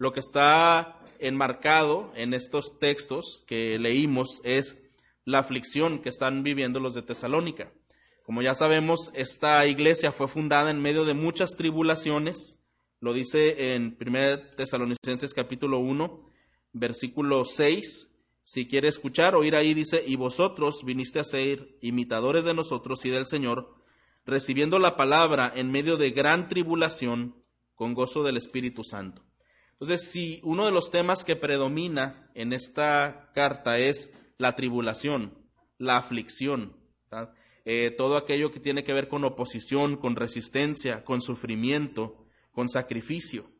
lo 0.00 0.14
que 0.14 0.20
está 0.20 0.98
enmarcado 1.18 2.10
en 2.16 2.32
estos 2.32 2.78
textos 2.78 3.44
que 3.46 3.78
leímos 3.78 4.40
es 4.44 4.80
la 5.26 5.40
aflicción 5.40 5.98
que 5.98 6.08
están 6.08 6.42
viviendo 6.42 6.80
los 6.80 6.94
de 6.94 7.02
Tesalónica. 7.02 7.70
Como 8.24 8.40
ya 8.40 8.54
sabemos, 8.54 9.10
esta 9.14 9.66
iglesia 9.66 10.10
fue 10.10 10.26
fundada 10.26 10.70
en 10.70 10.80
medio 10.80 11.04
de 11.04 11.12
muchas 11.12 11.50
tribulaciones, 11.50 12.58
lo 12.98 13.12
dice 13.12 13.74
en 13.74 13.98
1 14.00 14.54
Tesalonicenses 14.56 15.34
capítulo 15.34 15.80
1, 15.80 16.32
versículo 16.72 17.44
6. 17.44 18.16
Si 18.42 18.66
quiere 18.66 18.88
escuchar, 18.88 19.34
oír 19.34 19.54
ahí 19.54 19.74
dice, 19.74 20.02
y 20.06 20.16
vosotros 20.16 20.82
viniste 20.82 21.20
a 21.20 21.24
ser 21.24 21.76
imitadores 21.82 22.44
de 22.44 22.54
nosotros 22.54 23.04
y 23.04 23.10
del 23.10 23.26
Señor, 23.26 23.74
recibiendo 24.24 24.78
la 24.78 24.96
palabra 24.96 25.52
en 25.54 25.70
medio 25.70 25.98
de 25.98 26.10
gran 26.12 26.48
tribulación, 26.48 27.44
con 27.74 27.92
gozo 27.92 28.22
del 28.22 28.38
Espíritu 28.38 28.82
Santo. 28.82 29.29
Entonces, 29.80 30.10
si 30.10 30.40
uno 30.44 30.66
de 30.66 30.72
los 30.72 30.90
temas 30.90 31.24
que 31.24 31.36
predomina 31.36 32.30
en 32.34 32.52
esta 32.52 33.30
carta 33.34 33.78
es 33.78 34.12
la 34.36 34.54
tribulación, 34.54 35.38
la 35.78 35.96
aflicción, 35.96 36.76
eh, 37.64 37.90
todo 37.96 38.18
aquello 38.18 38.52
que 38.52 38.60
tiene 38.60 38.84
que 38.84 38.92
ver 38.92 39.08
con 39.08 39.24
oposición, 39.24 39.96
con 39.96 40.16
resistencia, 40.16 41.02
con 41.02 41.22
sufrimiento, 41.22 42.26
con 42.52 42.68
sacrificio. 42.68 43.50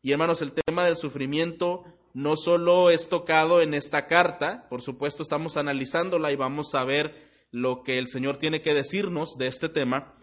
Y 0.00 0.12
hermanos, 0.12 0.42
el 0.42 0.52
tema 0.52 0.84
del 0.84 0.96
sufrimiento 0.96 1.84
no 2.14 2.36
solo 2.36 2.90
es 2.90 3.08
tocado 3.08 3.60
en 3.60 3.74
esta 3.74 4.06
carta, 4.06 4.68
por 4.68 4.80
supuesto 4.80 5.24
estamos 5.24 5.56
analizándola 5.56 6.30
y 6.30 6.36
vamos 6.36 6.74
a 6.76 6.84
ver 6.84 7.28
lo 7.50 7.82
que 7.82 7.98
el 7.98 8.06
Señor 8.06 8.36
tiene 8.36 8.62
que 8.62 8.74
decirnos 8.74 9.36
de 9.36 9.48
este 9.48 9.68
tema, 9.68 10.14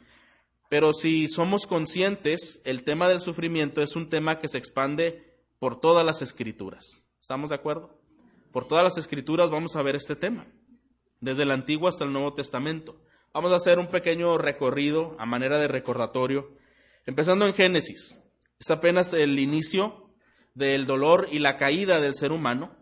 pero 0.70 0.94
si 0.94 1.30
somos 1.30 1.68
conscientes, 1.68 2.62
el 2.66 2.84
tema 2.84 3.08
del 3.08 3.22
sufrimiento 3.22 3.82
es 3.82 3.96
un 3.96 4.10
tema 4.10 4.40
que 4.40 4.48
se 4.48 4.58
expande 4.58 5.36
por 5.60 5.80
todas 5.80 6.06
las 6.06 6.22
escrituras. 6.22 7.08
¿Estamos 7.20 7.50
de 7.50 7.56
acuerdo? 7.56 8.00
Por 8.52 8.68
todas 8.68 8.84
las 8.84 8.98
escrituras 8.98 9.50
vamos 9.50 9.76
a 9.76 9.82
ver 9.82 9.96
este 9.96 10.16
tema, 10.16 10.48
desde 11.20 11.44
el 11.44 11.52
Antiguo 11.52 11.88
hasta 11.88 12.04
el 12.04 12.14
Nuevo 12.14 12.34
Testamento. 12.34 13.02
Vamos 13.34 13.52
a 13.52 13.58
hacer 13.58 13.80
un 13.80 13.88
pequeño 13.88 14.38
recorrido 14.38 15.16
a 15.20 15.26
manera 15.26 15.58
de 15.58 15.68
recordatorio 15.68 16.56
Empezando 17.08 17.46
en 17.46 17.54
Génesis, 17.54 18.20
es 18.60 18.72
apenas 18.72 19.14
el 19.14 19.38
inicio 19.38 20.10
del 20.56 20.88
dolor 20.88 21.28
y 21.32 21.38
la 21.38 21.56
caída 21.56 22.02
del 22.02 22.16
ser 22.16 22.32
humano, 22.32 22.76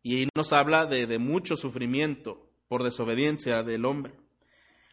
y 0.00 0.16
ahí 0.16 0.28
nos 0.36 0.52
habla 0.52 0.86
de, 0.86 1.08
de 1.08 1.18
mucho 1.18 1.56
sufrimiento 1.56 2.48
por 2.68 2.84
desobediencia 2.84 3.64
del 3.64 3.84
hombre. 3.84 4.14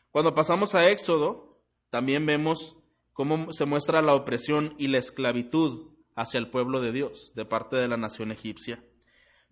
Cuando 0.10 0.34
pasamos 0.34 0.74
a 0.74 0.90
Éxodo, 0.90 1.51
también 1.92 2.26
vemos 2.26 2.78
cómo 3.14 3.54
se 3.54 3.66
muestra 3.66 4.02
la 4.02 4.16
opresión 4.16 4.74
y 4.80 4.88
la 4.88 4.98
esclavitud 4.98 5.92
hacia 6.16 6.40
el 6.40 6.50
pueblo 6.50 6.82
de 6.82 6.92
Dios 6.92 7.34
de 7.36 7.46
parte 7.46 7.76
de 7.76 7.88
la 7.88 7.98
nación 7.98 8.32
egipcia. 8.32 8.84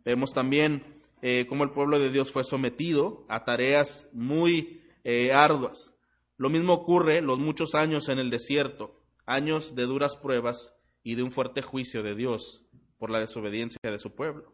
Vemos 0.04 0.32
también 0.34 1.02
eh, 1.22 1.46
cómo 1.48 1.64
el 1.64 1.72
pueblo 1.72 2.00
de 2.00 2.10
Dios 2.10 2.32
fue 2.32 2.44
sometido 2.44 3.26
a 3.30 3.44
tareas 3.44 4.10
muy 4.14 4.82
eh, 5.04 5.34
arduas. 5.34 5.94
Lo 6.38 6.50
mismo 6.50 6.74
ocurre 6.74 7.22
los 7.22 7.38
muchos 7.38 7.76
años 7.76 8.10
en 8.10 8.18
el 8.18 8.30
desierto, 8.30 9.00
años 9.26 9.76
de 9.76 9.84
duras 9.84 10.16
pruebas 10.16 10.74
y 11.04 11.16
de 11.16 11.24
un 11.24 11.32
fuerte 11.32 11.62
juicio 11.62 12.02
de 12.02 12.16
Dios 12.16 12.64
por 12.98 13.10
la 13.12 13.20
desobediencia 13.20 13.80
de 13.84 14.00
su 14.00 14.16
pueblo. 14.16 14.54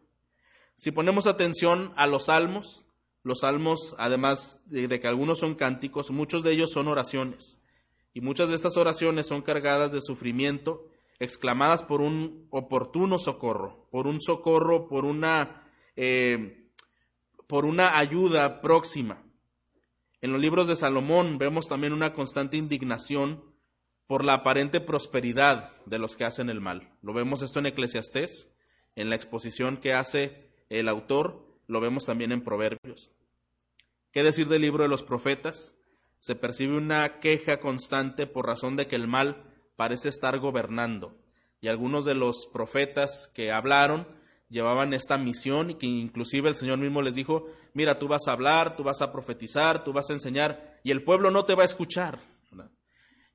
Si 0.74 0.90
ponemos 0.90 1.26
atención 1.26 1.92
a 1.96 2.06
los 2.06 2.26
salmos, 2.26 2.86
los 3.22 3.40
salmos, 3.40 3.94
además 3.98 4.62
de, 4.66 5.00
que 5.00 5.08
algunos 5.08 5.38
son 5.38 5.54
cánticos, 5.54 6.10
muchos 6.10 6.42
de 6.44 6.52
ellos 6.52 6.70
son 6.72 6.88
oraciones. 6.88 7.60
Y 8.16 8.22
muchas 8.22 8.48
de 8.48 8.54
estas 8.54 8.78
oraciones 8.78 9.26
son 9.26 9.42
cargadas 9.42 9.92
de 9.92 10.00
sufrimiento, 10.00 10.88
exclamadas 11.18 11.82
por 11.82 12.00
un 12.00 12.46
oportuno 12.48 13.18
socorro, 13.18 13.86
por 13.90 14.06
un 14.06 14.22
socorro, 14.22 14.88
por 14.88 15.04
una, 15.04 15.68
eh, 15.96 16.70
por 17.46 17.66
una 17.66 17.98
ayuda 17.98 18.62
próxima. 18.62 19.22
En 20.22 20.32
los 20.32 20.40
libros 20.40 20.66
de 20.66 20.76
Salomón 20.76 21.36
vemos 21.36 21.68
también 21.68 21.92
una 21.92 22.14
constante 22.14 22.56
indignación 22.56 23.44
por 24.06 24.24
la 24.24 24.32
aparente 24.32 24.80
prosperidad 24.80 25.76
de 25.84 25.98
los 25.98 26.16
que 26.16 26.24
hacen 26.24 26.48
el 26.48 26.62
mal. 26.62 26.96
Lo 27.02 27.12
vemos 27.12 27.42
esto 27.42 27.58
en 27.58 27.66
Eclesiastés, 27.66 28.50
en 28.94 29.10
la 29.10 29.16
exposición 29.16 29.76
que 29.76 29.92
hace 29.92 30.48
el 30.70 30.88
autor, 30.88 31.44
lo 31.66 31.82
vemos 31.82 32.06
también 32.06 32.32
en 32.32 32.42
Proverbios. 32.42 33.10
¿Qué 34.10 34.22
decir 34.22 34.48
del 34.48 34.62
libro 34.62 34.84
de 34.84 34.88
los 34.88 35.02
profetas? 35.02 35.76
Se 36.18 36.34
percibe 36.34 36.76
una 36.76 37.20
queja 37.20 37.58
constante 37.60 38.26
por 38.26 38.46
razón 38.46 38.76
de 38.76 38.86
que 38.86 38.96
el 38.96 39.08
mal 39.08 39.44
parece 39.76 40.08
estar 40.08 40.38
gobernando. 40.38 41.16
Y 41.60 41.68
algunos 41.68 42.04
de 42.04 42.14
los 42.14 42.46
profetas 42.52 43.30
que 43.34 43.52
hablaron 43.52 44.06
llevaban 44.48 44.92
esta 44.92 45.18
misión 45.18 45.70
y 45.70 45.74
que 45.74 45.86
inclusive 45.86 46.48
el 46.48 46.54
Señor 46.54 46.78
mismo 46.78 47.02
les 47.02 47.14
dijo, 47.14 47.46
mira, 47.74 47.98
tú 47.98 48.08
vas 48.08 48.28
a 48.28 48.32
hablar, 48.32 48.76
tú 48.76 48.84
vas 48.84 49.02
a 49.02 49.12
profetizar, 49.12 49.84
tú 49.84 49.92
vas 49.92 50.08
a 50.10 50.12
enseñar, 50.12 50.78
y 50.84 50.90
el 50.90 51.02
pueblo 51.02 51.30
no 51.30 51.44
te 51.44 51.54
va 51.54 51.62
a 51.62 51.66
escuchar. 51.66 52.20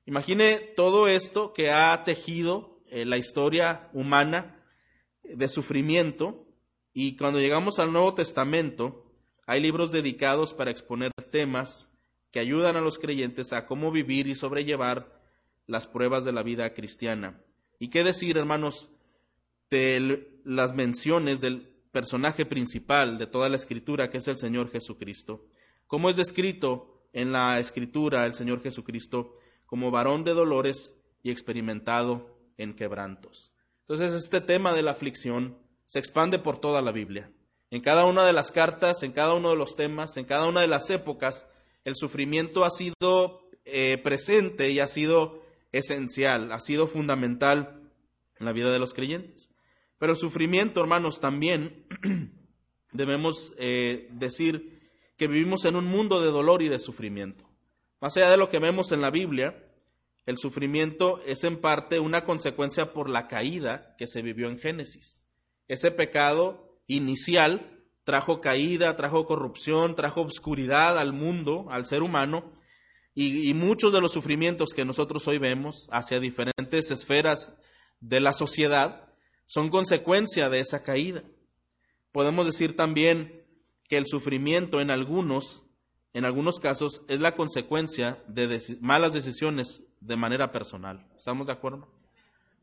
Imagine 0.04 0.58
todo 0.76 1.06
esto 1.06 1.52
que 1.52 1.70
ha 1.70 2.02
tejido 2.02 2.80
eh, 2.86 3.04
la 3.04 3.18
historia 3.18 3.88
humana 3.92 4.60
de 5.22 5.48
sufrimiento 5.48 6.44
y 6.92 7.16
cuando 7.16 7.38
llegamos 7.38 7.78
al 7.78 7.92
Nuevo 7.92 8.14
Testamento 8.14 9.04
hay 9.46 9.60
libros 9.60 9.92
dedicados 9.92 10.54
para 10.54 10.72
exponer 10.72 11.12
temas 11.30 11.91
que 12.32 12.40
ayudan 12.40 12.76
a 12.76 12.80
los 12.80 12.98
creyentes 12.98 13.52
a 13.52 13.66
cómo 13.66 13.92
vivir 13.92 14.26
y 14.26 14.34
sobrellevar 14.34 15.20
las 15.68 15.86
pruebas 15.86 16.24
de 16.24 16.32
la 16.32 16.42
vida 16.42 16.74
cristiana. 16.74 17.40
¿Y 17.78 17.88
qué 17.88 18.02
decir, 18.02 18.36
hermanos, 18.36 18.90
de 19.70 20.40
las 20.44 20.74
menciones 20.74 21.40
del 21.40 21.68
personaje 21.92 22.44
principal 22.44 23.18
de 23.18 23.28
toda 23.28 23.48
la 23.48 23.56
escritura, 23.56 24.10
que 24.10 24.18
es 24.18 24.26
el 24.26 24.38
Señor 24.38 24.72
Jesucristo? 24.72 25.46
¿Cómo 25.86 26.10
es 26.10 26.16
descrito 26.16 27.06
en 27.12 27.30
la 27.30 27.60
escritura 27.60 28.26
el 28.26 28.34
Señor 28.34 28.62
Jesucristo? 28.62 29.36
como 29.72 29.90
varón 29.90 30.22
de 30.22 30.34
dolores 30.34 30.94
y 31.22 31.30
experimentado 31.30 32.36
en 32.58 32.74
quebrantos. 32.74 33.54
Entonces 33.80 34.12
este 34.12 34.42
tema 34.42 34.74
de 34.74 34.82
la 34.82 34.90
aflicción 34.90 35.56
se 35.86 35.98
expande 35.98 36.38
por 36.38 36.58
toda 36.58 36.82
la 36.82 36.92
Biblia. 36.92 37.32
En 37.70 37.80
cada 37.80 38.04
una 38.04 38.26
de 38.26 38.34
las 38.34 38.52
cartas, 38.52 39.02
en 39.02 39.12
cada 39.12 39.32
uno 39.32 39.48
de 39.48 39.56
los 39.56 39.74
temas, 39.74 40.18
en 40.18 40.26
cada 40.26 40.46
una 40.46 40.60
de 40.60 40.66
las 40.66 40.90
épocas, 40.90 41.48
el 41.84 41.96
sufrimiento 41.96 42.64
ha 42.64 42.70
sido 42.70 43.48
eh, 43.64 43.98
presente 44.02 44.70
y 44.70 44.80
ha 44.80 44.86
sido 44.86 45.42
esencial, 45.72 46.52
ha 46.52 46.60
sido 46.60 46.86
fundamental 46.86 47.80
en 48.38 48.46
la 48.46 48.52
vida 48.52 48.70
de 48.70 48.78
los 48.78 48.94
creyentes. 48.94 49.50
Pero 49.98 50.12
el 50.12 50.18
sufrimiento, 50.18 50.80
hermanos, 50.80 51.20
también 51.20 51.86
debemos 52.92 53.52
eh, 53.58 54.08
decir 54.12 54.80
que 55.16 55.28
vivimos 55.28 55.64
en 55.64 55.76
un 55.76 55.86
mundo 55.86 56.20
de 56.20 56.30
dolor 56.30 56.62
y 56.62 56.68
de 56.68 56.78
sufrimiento. 56.78 57.48
Más 58.00 58.16
allá 58.16 58.30
de 58.30 58.36
lo 58.36 58.48
que 58.48 58.58
vemos 58.58 58.90
en 58.90 59.00
la 59.00 59.10
Biblia, 59.10 59.64
el 60.26 60.38
sufrimiento 60.38 61.22
es 61.26 61.44
en 61.44 61.60
parte 61.60 62.00
una 62.00 62.24
consecuencia 62.24 62.92
por 62.92 63.08
la 63.08 63.28
caída 63.28 63.94
que 63.96 64.06
se 64.06 64.22
vivió 64.22 64.48
en 64.48 64.58
Génesis. 64.58 65.24
Ese 65.68 65.90
pecado 65.90 66.80
inicial 66.86 67.81
trajo 68.04 68.40
caída, 68.40 68.96
trajo 68.96 69.26
corrupción, 69.26 69.94
trajo 69.94 70.20
obscuridad 70.20 70.98
al 70.98 71.12
mundo, 71.12 71.66
al 71.70 71.86
ser 71.86 72.02
humano, 72.02 72.52
y, 73.14 73.52
muchos 73.52 73.92
de 73.92 74.00
los 74.00 74.12
sufrimientos 74.12 74.70
que 74.72 74.86
nosotros 74.86 75.28
hoy 75.28 75.36
vemos 75.36 75.86
hacia 75.90 76.18
diferentes 76.18 76.90
esferas 76.90 77.54
de 78.00 78.20
la 78.20 78.32
sociedad 78.32 79.12
son 79.44 79.68
consecuencia 79.68 80.48
de 80.48 80.60
esa 80.60 80.82
caída. 80.82 81.22
Podemos 82.10 82.46
decir 82.46 82.74
también 82.74 83.44
que 83.86 83.98
el 83.98 84.06
sufrimiento 84.06 84.80
en 84.80 84.90
algunos 84.90 85.64
en 86.14 86.24
algunos 86.26 86.58
casos 86.58 87.02
es 87.08 87.20
la 87.20 87.36
consecuencia 87.36 88.22
de 88.28 88.60
malas 88.80 89.14
decisiones 89.14 89.84
de 90.00 90.16
manera 90.16 90.52
personal. 90.52 91.06
¿Estamos 91.16 91.46
de 91.46 91.54
acuerdo? 91.54 91.88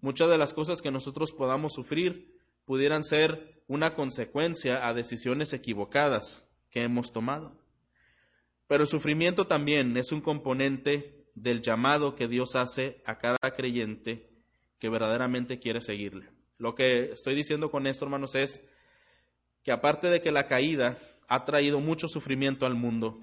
Muchas 0.02 0.30
de 0.30 0.38
las 0.38 0.54
cosas 0.54 0.82
que 0.82 0.92
nosotros 0.92 1.32
podamos 1.32 1.74
sufrir 1.74 2.39
pudieran 2.70 3.04
ser 3.04 3.64
una 3.66 3.96
consecuencia 3.96 4.88
a 4.88 4.94
decisiones 4.94 5.54
equivocadas 5.54 6.48
que 6.70 6.84
hemos 6.84 7.12
tomado. 7.12 7.58
Pero 8.68 8.84
el 8.84 8.88
sufrimiento 8.88 9.48
también 9.48 9.98
es 9.98 10.12
un 10.12 10.22
componente 10.22 11.26
del 11.34 11.64
llamado 11.64 12.16
que 12.16 12.28
Dios 12.28 12.56
hace 12.56 13.02
a 13.08 13.18
cada 13.18 13.40
creyente 13.58 14.30
que 14.78 14.88
verdaderamente 14.88 15.58
quiere 15.58 15.82
seguirle. 15.82 16.30
Lo 16.60 16.76
que 16.76 17.12
estoy 17.12 17.34
diciendo 17.34 17.72
con 17.72 17.88
esto, 17.88 18.06
hermanos, 18.06 18.36
es 18.36 18.64
que 19.64 19.72
aparte 19.72 20.12
de 20.12 20.22
que 20.22 20.32
la 20.32 20.46
caída 20.46 21.00
ha 21.28 21.46
traído 21.46 21.80
mucho 21.80 22.08
sufrimiento 22.08 22.68
al 22.68 22.76
mundo, 22.76 23.20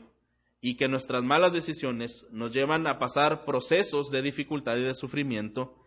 y 0.60 0.74
que 0.74 0.88
nuestras 0.88 1.22
malas 1.22 1.52
decisiones 1.52 2.26
nos 2.32 2.52
llevan 2.52 2.88
a 2.88 2.98
pasar 2.98 3.44
procesos 3.44 4.10
de 4.10 4.22
dificultad 4.22 4.76
y 4.78 4.82
de 4.82 4.94
sufrimiento, 4.96 5.85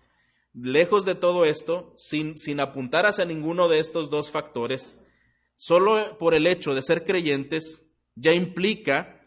lejos 0.53 1.05
de 1.05 1.15
todo 1.15 1.45
esto, 1.45 1.93
sin, 1.97 2.37
sin 2.37 2.59
apuntar 2.59 3.05
hacia 3.05 3.25
ninguno 3.25 3.67
de 3.67 3.79
estos 3.79 4.09
dos 4.09 4.31
factores, 4.31 4.99
solo 5.55 6.17
por 6.17 6.33
el 6.33 6.47
hecho 6.47 6.73
de 6.73 6.81
ser 6.81 7.03
creyentes 7.03 7.85
ya 8.15 8.33
implica 8.33 9.21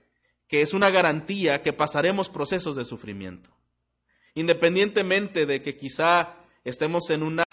que 0.49 0.61
es 0.61 0.75
una 0.75 0.91
garantía 0.91 1.63
que 1.63 1.73
pasaremos 1.73 2.29
procesos 2.29 2.77
de 2.77 2.85
sufrimiento. 2.85 3.51
Independientemente 4.35 5.47
de 5.47 5.63
que 5.63 5.77
quizá 5.77 6.37
estemos 6.65 7.11
en 7.11 7.23
una 7.23 7.45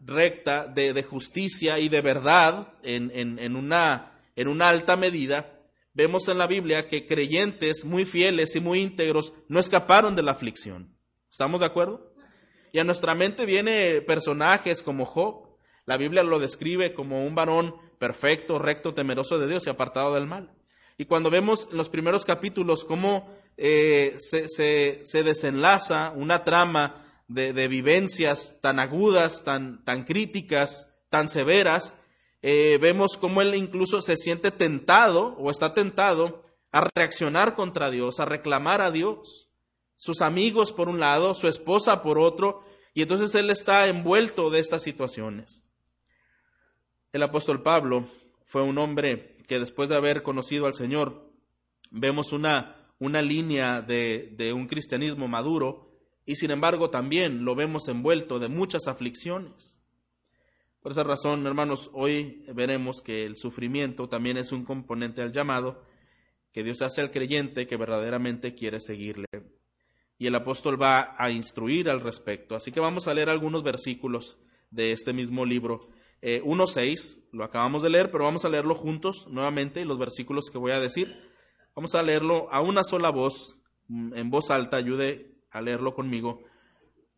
recta, 0.00 0.66
de, 0.66 1.02
justicia 1.02 1.78
y 1.78 1.88
de 1.88 2.00
verdad 2.00 2.74
en, 2.82 3.56
una, 3.56 4.20
en 4.36 4.48
una 4.48 4.68
alta 4.68 4.96
medida, 4.96 5.60
vemos 5.94 6.28
en 6.28 6.38
la 6.38 6.46
Biblia 6.46 6.88
que 6.88 7.06
creyentes 7.06 7.84
muy 7.84 8.04
fieles 8.04 8.54
y 8.54 8.60
muy 8.60 8.80
íntegros 8.80 9.32
no 9.48 9.58
escaparon 9.58 10.14
de 10.14 10.22
la 10.22 10.32
aflicción. 10.32 10.96
¿Estamos 11.30 11.60
de 11.60 11.66
acuerdo? 11.66 12.12
Y 12.76 12.78
a 12.78 12.84
nuestra 12.84 13.14
mente 13.14 13.46
viene 13.46 14.02
personajes 14.02 14.82
como 14.82 15.06
Job. 15.06 15.46
La 15.86 15.96
Biblia 15.96 16.22
lo 16.22 16.38
describe 16.38 16.92
como 16.92 17.24
un 17.24 17.34
varón 17.34 17.74
perfecto, 17.98 18.58
recto, 18.58 18.92
temeroso 18.92 19.38
de 19.38 19.46
Dios 19.46 19.66
y 19.66 19.70
apartado 19.70 20.12
del 20.12 20.26
mal. 20.26 20.52
Y 20.98 21.06
cuando 21.06 21.30
vemos 21.30 21.68
en 21.70 21.78
los 21.78 21.88
primeros 21.88 22.26
capítulos 22.26 22.84
cómo 22.84 23.34
eh, 23.56 24.18
se, 24.18 25.22
desenlaza 25.22 26.12
una 26.14 26.44
trama 26.44 27.22
de, 27.28 27.66
vivencias 27.66 28.58
tan 28.60 28.78
agudas, 28.78 29.42
tan, 29.42 29.82
tan 29.86 30.04
críticas, 30.04 30.92
tan 31.08 31.30
severas, 31.30 31.98
eh, 32.42 32.76
vemos 32.78 33.16
cómo 33.16 33.40
él 33.40 33.54
incluso 33.54 34.02
se 34.02 34.18
siente 34.18 34.50
tentado 34.50 35.34
o 35.38 35.50
está 35.50 35.72
tentado 35.72 36.44
a 36.72 36.86
reaccionar 36.94 37.54
contra 37.54 37.90
Dios, 37.90 38.20
a 38.20 38.26
reclamar 38.26 38.82
a 38.82 38.90
Dios. 38.90 39.46
Sus 39.96 40.20
amigos 40.20 40.72
por 40.72 40.90
un 40.90 41.00
lado, 41.00 41.32
su 41.32 41.48
esposa 41.48 42.02
por 42.02 42.18
otro, 42.18 42.65
y 42.96 43.02
entonces 43.02 43.34
él 43.34 43.50
está 43.50 43.88
envuelto 43.88 44.48
de 44.48 44.58
estas 44.58 44.82
situaciones. 44.82 45.66
El 47.12 47.22
apóstol 47.22 47.62
Pablo 47.62 48.08
fue 48.46 48.62
un 48.62 48.78
hombre 48.78 49.36
que 49.46 49.58
después 49.58 49.90
de 49.90 49.96
haber 49.96 50.22
conocido 50.22 50.64
al 50.64 50.72
Señor, 50.72 51.30
vemos 51.90 52.32
una, 52.32 52.88
una 52.98 53.20
línea 53.20 53.82
de, 53.82 54.32
de 54.38 54.54
un 54.54 54.66
cristianismo 54.66 55.28
maduro, 55.28 55.90
y 56.24 56.36
sin 56.36 56.50
embargo 56.50 56.88
también 56.88 57.44
lo 57.44 57.54
vemos 57.54 57.86
envuelto 57.88 58.38
de 58.38 58.48
muchas 58.48 58.88
aflicciones. 58.88 59.78
Por 60.80 60.92
esa 60.92 61.04
razón, 61.04 61.46
hermanos, 61.46 61.90
hoy 61.92 62.46
veremos 62.54 63.02
que 63.04 63.26
el 63.26 63.36
sufrimiento 63.36 64.08
también 64.08 64.38
es 64.38 64.52
un 64.52 64.64
componente 64.64 65.20
del 65.20 65.32
llamado 65.32 65.82
que 66.50 66.64
Dios 66.64 66.80
hace 66.80 67.02
al 67.02 67.10
creyente 67.10 67.66
que 67.66 67.76
verdaderamente 67.76 68.54
quiere 68.54 68.80
seguirle. 68.80 69.26
Y 70.18 70.26
el 70.26 70.34
apóstol 70.34 70.80
va 70.80 71.14
a 71.18 71.30
instruir 71.30 71.90
al 71.90 72.00
respecto. 72.00 72.56
Así 72.56 72.72
que 72.72 72.80
vamos 72.80 73.06
a 73.06 73.14
leer 73.14 73.28
algunos 73.28 73.62
versículos 73.62 74.38
de 74.70 74.92
este 74.92 75.12
mismo 75.12 75.44
libro. 75.44 75.80
1.6, 76.22 77.18
eh, 77.18 77.22
lo 77.32 77.44
acabamos 77.44 77.82
de 77.82 77.90
leer, 77.90 78.10
pero 78.10 78.24
vamos 78.24 78.44
a 78.44 78.48
leerlo 78.48 78.74
juntos 78.74 79.26
nuevamente, 79.28 79.84
los 79.84 79.98
versículos 79.98 80.50
que 80.50 80.58
voy 80.58 80.72
a 80.72 80.80
decir. 80.80 81.14
Vamos 81.74 81.94
a 81.94 82.02
leerlo 82.02 82.50
a 82.50 82.60
una 82.60 82.84
sola 82.84 83.10
voz, 83.10 83.58
mm, 83.88 84.14
en 84.14 84.30
voz 84.30 84.50
alta, 84.50 84.78
ayude 84.78 85.36
a 85.50 85.60
leerlo 85.60 85.94
conmigo. 85.94 86.42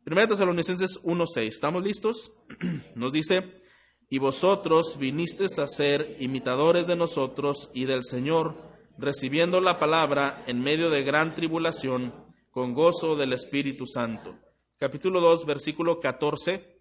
Primera 0.04 0.26
Tesalonicenses 0.26 0.98
1.6. 1.04 1.54
¿Estamos 1.54 1.82
listos? 1.82 2.32
Nos 2.94 3.12
dice, 3.12 3.62
y 4.10 4.18
vosotros 4.18 4.96
vinisteis 4.98 5.58
a 5.58 5.68
ser 5.68 6.16
imitadores 6.18 6.86
de 6.86 6.96
nosotros 6.96 7.70
y 7.74 7.84
del 7.84 8.04
Señor, 8.04 8.56
recibiendo 8.96 9.60
la 9.60 9.78
palabra 9.78 10.42
en 10.46 10.60
medio 10.60 10.90
de 10.90 11.04
gran 11.04 11.34
tribulación, 11.34 12.12
con 12.50 12.74
gozo 12.74 13.16
del 13.16 13.32
Espíritu 13.32 13.86
Santo. 13.86 14.36
Capítulo 14.78 15.20
2, 15.20 15.46
versículo 15.46 16.00
14 16.00 16.80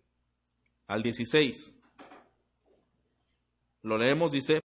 al 0.88 1.04
16. 1.04 1.76
Lo 3.84 3.98
leemos, 3.98 4.32
dice, 4.32 4.62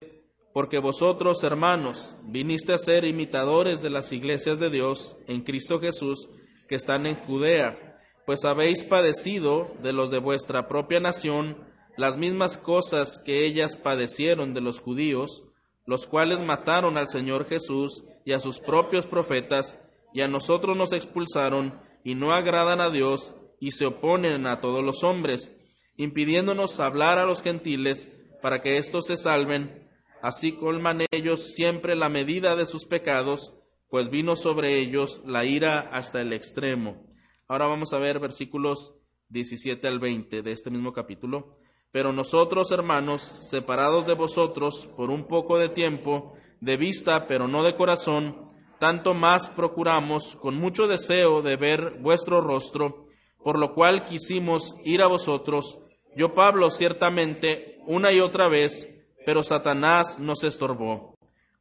porque 0.53 0.79
vosotros, 0.79 1.43
hermanos, 1.43 2.15
viniste 2.23 2.73
a 2.73 2.77
ser 2.77 3.05
imitadores 3.05 3.81
de 3.81 3.89
las 3.89 4.11
iglesias 4.11 4.59
de 4.59 4.69
Dios 4.69 5.17
en 5.27 5.41
Cristo 5.41 5.79
Jesús, 5.79 6.29
que 6.67 6.75
están 6.75 7.05
en 7.05 7.15
Judea, 7.15 7.99
pues 8.25 8.45
habéis 8.45 8.83
padecido 8.83 9.71
de 9.81 9.93
los 9.93 10.11
de 10.11 10.19
vuestra 10.19 10.67
propia 10.67 10.99
nación 10.99 11.57
las 11.97 12.17
mismas 12.17 12.57
cosas 12.57 13.19
que 13.19 13.45
ellas 13.45 13.75
padecieron 13.75 14.53
de 14.53 14.61
los 14.61 14.79
judíos, 14.79 15.43
los 15.85 16.07
cuales 16.07 16.41
mataron 16.41 16.97
al 16.97 17.07
Señor 17.07 17.47
Jesús 17.47 18.03
y 18.25 18.31
a 18.31 18.39
sus 18.39 18.59
propios 18.59 19.05
profetas, 19.05 19.77
y 20.13 20.21
a 20.21 20.27
nosotros 20.27 20.75
nos 20.75 20.93
expulsaron, 20.93 21.79
y 22.03 22.15
no 22.15 22.33
agradan 22.33 22.81
a 22.81 22.89
Dios, 22.89 23.35
y 23.59 23.71
se 23.71 23.85
oponen 23.85 24.47
a 24.47 24.59
todos 24.61 24.83
los 24.83 25.03
hombres, 25.03 25.55
impidiéndonos 25.97 26.79
hablar 26.79 27.19
a 27.19 27.25
los 27.25 27.41
gentiles 27.41 28.11
para 28.41 28.61
que 28.61 28.77
éstos 28.77 29.05
se 29.05 29.17
salven, 29.17 29.87
así 30.21 30.53
colman 30.53 31.01
ellos 31.11 31.53
siempre 31.53 31.95
la 31.95 32.09
medida 32.09 32.55
de 32.55 32.65
sus 32.65 32.85
pecados, 32.85 33.53
pues 33.89 34.09
vino 34.09 34.35
sobre 34.35 34.79
ellos 34.79 35.21
la 35.25 35.45
ira 35.45 35.79
hasta 35.79 36.21
el 36.21 36.33
extremo. 36.33 37.05
Ahora 37.47 37.67
vamos 37.67 37.93
a 37.93 37.99
ver 37.99 38.19
versículos 38.19 38.95
17 39.31 39.87
al 39.87 39.99
20 39.99 40.41
de 40.41 40.51
este 40.51 40.69
mismo 40.69 40.93
capítulo. 40.93 41.57
Pero 41.91 42.13
nosotros, 42.13 42.71
hermanos, 42.71 43.49
separados 43.49 44.07
de 44.07 44.13
vosotros 44.13 44.87
por 44.95 45.09
un 45.09 45.27
poco 45.27 45.57
de 45.57 45.67
tiempo, 45.67 46.33
de 46.61 46.77
vista, 46.77 47.27
pero 47.27 47.47
no 47.47 47.63
de 47.63 47.75
corazón, 47.75 48.47
tanto 48.81 49.13
más 49.13 49.49
procuramos 49.49 50.35
con 50.35 50.55
mucho 50.55 50.87
deseo 50.87 51.41
de 51.41 51.55
ver 51.55 51.99
vuestro 52.01 52.41
rostro, 52.41 53.05
por 53.41 53.57
lo 53.57 53.73
cual 53.73 54.05
quisimos 54.05 54.75
ir 54.83 55.01
a 55.01 55.07
vosotros, 55.07 55.79
yo 56.17 56.33
Pablo 56.33 56.69
ciertamente, 56.69 57.79
una 57.85 58.11
y 58.11 58.19
otra 58.19 58.49
vez, 58.49 58.89
pero 59.25 59.43
Satanás 59.43 60.19
nos 60.19 60.43
estorbó. 60.43 61.15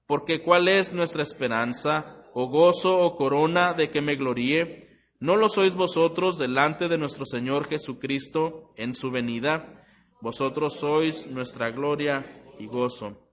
Porque 0.07 0.43
¿cuál 0.43 0.67
es 0.67 0.93
nuestra 0.93 1.23
esperanza? 1.23 2.17
o 2.33 2.47
gozo 2.49 2.99
o 2.99 3.17
corona 3.17 3.75
de 3.75 3.91
que 3.91 4.01
me 4.01 4.17
gloríe, 4.17 4.89
¿no 5.19 5.37
lo 5.37 5.49
sois 5.49 5.75
vosotros 5.75 6.39
delante 6.39 6.89
de 6.89 6.99
nuestro 6.99 7.27
Señor 7.27 7.69
Jesucristo 7.69 8.73
en 8.77 8.95
su 8.95 9.11
venida? 9.11 9.85
Vosotros 10.21 10.77
sois 10.77 11.27
nuestra 11.27 11.71
gloria 11.71 12.45
y 12.59 12.67
gozo. 12.67 13.30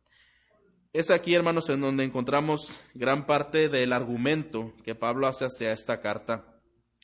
Es 0.93 1.11
aquí, 1.11 1.35
hermanos, 1.35 1.69
en 1.69 1.81
donde 1.81 2.03
encontramos 2.03 2.79
gran 2.93 3.25
parte 3.25 3.69
del 3.69 3.93
argumento 3.93 4.73
que 4.83 4.95
Pablo 4.95 5.27
hace 5.27 5.45
hacia 5.45 5.71
esta 5.71 6.01
carta. 6.01 6.59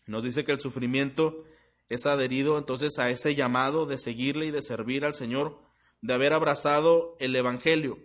Nos 0.07 0.23
dice 0.23 0.43
que 0.43 0.51
el 0.51 0.59
sufrimiento 0.59 1.43
es 1.89 2.05
adherido 2.05 2.57
entonces 2.57 2.97
a 2.99 3.09
ese 3.09 3.35
llamado 3.35 3.85
de 3.85 3.97
seguirle 3.97 4.47
y 4.47 4.51
de 4.51 4.61
servir 4.61 5.05
al 5.05 5.13
Señor, 5.13 5.59
de 6.01 6.13
haber 6.13 6.33
abrazado 6.33 7.15
el 7.19 7.35
Evangelio. 7.35 7.99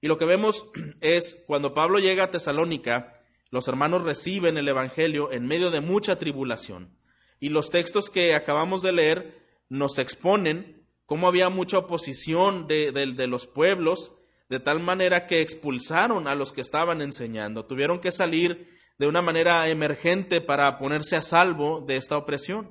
Y 0.00 0.08
lo 0.08 0.18
que 0.18 0.24
vemos 0.24 0.70
es 1.00 1.42
cuando 1.46 1.74
Pablo 1.74 1.98
llega 1.98 2.24
a 2.24 2.30
Tesalónica, 2.30 3.20
los 3.50 3.68
hermanos 3.68 4.02
reciben 4.02 4.56
el 4.56 4.68
Evangelio 4.68 5.30
en 5.30 5.46
medio 5.46 5.70
de 5.70 5.80
mucha 5.80 6.16
tribulación. 6.16 6.96
Y 7.38 7.50
los 7.50 7.70
textos 7.70 8.08
que 8.08 8.34
acabamos 8.34 8.82
de 8.82 8.92
leer 8.92 9.42
nos 9.68 9.98
exponen 9.98 10.86
cómo 11.06 11.28
había 11.28 11.50
mucha 11.50 11.78
oposición 11.78 12.66
de, 12.66 12.92
de, 12.92 13.26
los 13.26 13.46
pueblos, 13.46 14.16
de 14.52 14.60
tal 14.60 14.80
manera 14.80 15.26
que 15.26 15.40
expulsaron 15.40 16.28
a 16.28 16.34
los 16.34 16.52
que 16.52 16.60
estaban 16.60 17.00
enseñando. 17.00 17.64
Tuvieron 17.64 18.00
que 18.00 18.12
salir 18.12 18.68
de 18.98 19.06
una 19.06 19.22
manera 19.22 19.66
emergente 19.68 20.42
para 20.42 20.76
ponerse 20.78 21.16
a 21.16 21.22
salvo 21.22 21.80
de 21.80 21.96
esta 21.96 22.18
opresión. 22.18 22.70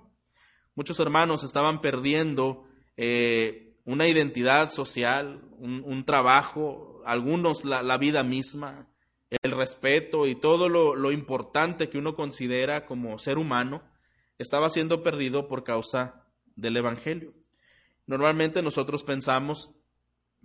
Muchos 0.76 1.00
hermanos 1.00 1.44
estaban 1.44 1.82
perdiendo 1.82 2.66
eh, 2.98 3.74
una 3.84 4.08
identidad 4.08 4.70
social, 4.70 5.42
un 5.58 6.06
trabajo, 6.06 7.02
algunos 7.04 7.66
la, 7.66 7.98
vida 7.98 8.22
misma, 8.22 8.88
el 9.42 9.52
respeto 9.52 10.28
y 10.28 10.36
todo 10.36 10.70
lo, 10.70 10.96
lo 10.96 11.12
importante 11.12 11.90
que 11.90 11.98
uno 11.98 12.14
considera 12.14 12.86
como 12.86 13.18
ser 13.18 13.40
humano, 13.40 13.82
estaba 14.38 14.70
siendo 14.70 15.02
perdido 15.02 15.48
por 15.48 15.64
causa 15.64 16.28
del 16.56 16.78
Evangelio. 16.78 17.34
Normalmente 18.06 18.62
nosotros 18.62 19.04
pensamos 19.04 19.72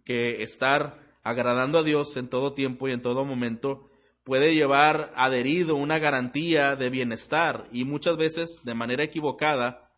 que 0.02 0.42
estar 0.42 1.05
agradando 1.26 1.78
a 1.78 1.82
Dios 1.82 2.16
en 2.16 2.28
todo 2.28 2.52
tiempo 2.52 2.86
y 2.86 2.92
en 2.92 3.02
todo 3.02 3.24
momento 3.24 3.90
puede 4.22 4.54
llevar 4.54 5.12
adherido 5.16 5.74
una 5.74 5.98
garantía 5.98 6.76
de 6.76 6.88
bienestar 6.88 7.66
y 7.72 7.84
muchas 7.84 8.16
veces 8.16 8.60
de 8.62 8.74
manera 8.74 9.02
equivocada 9.02 9.92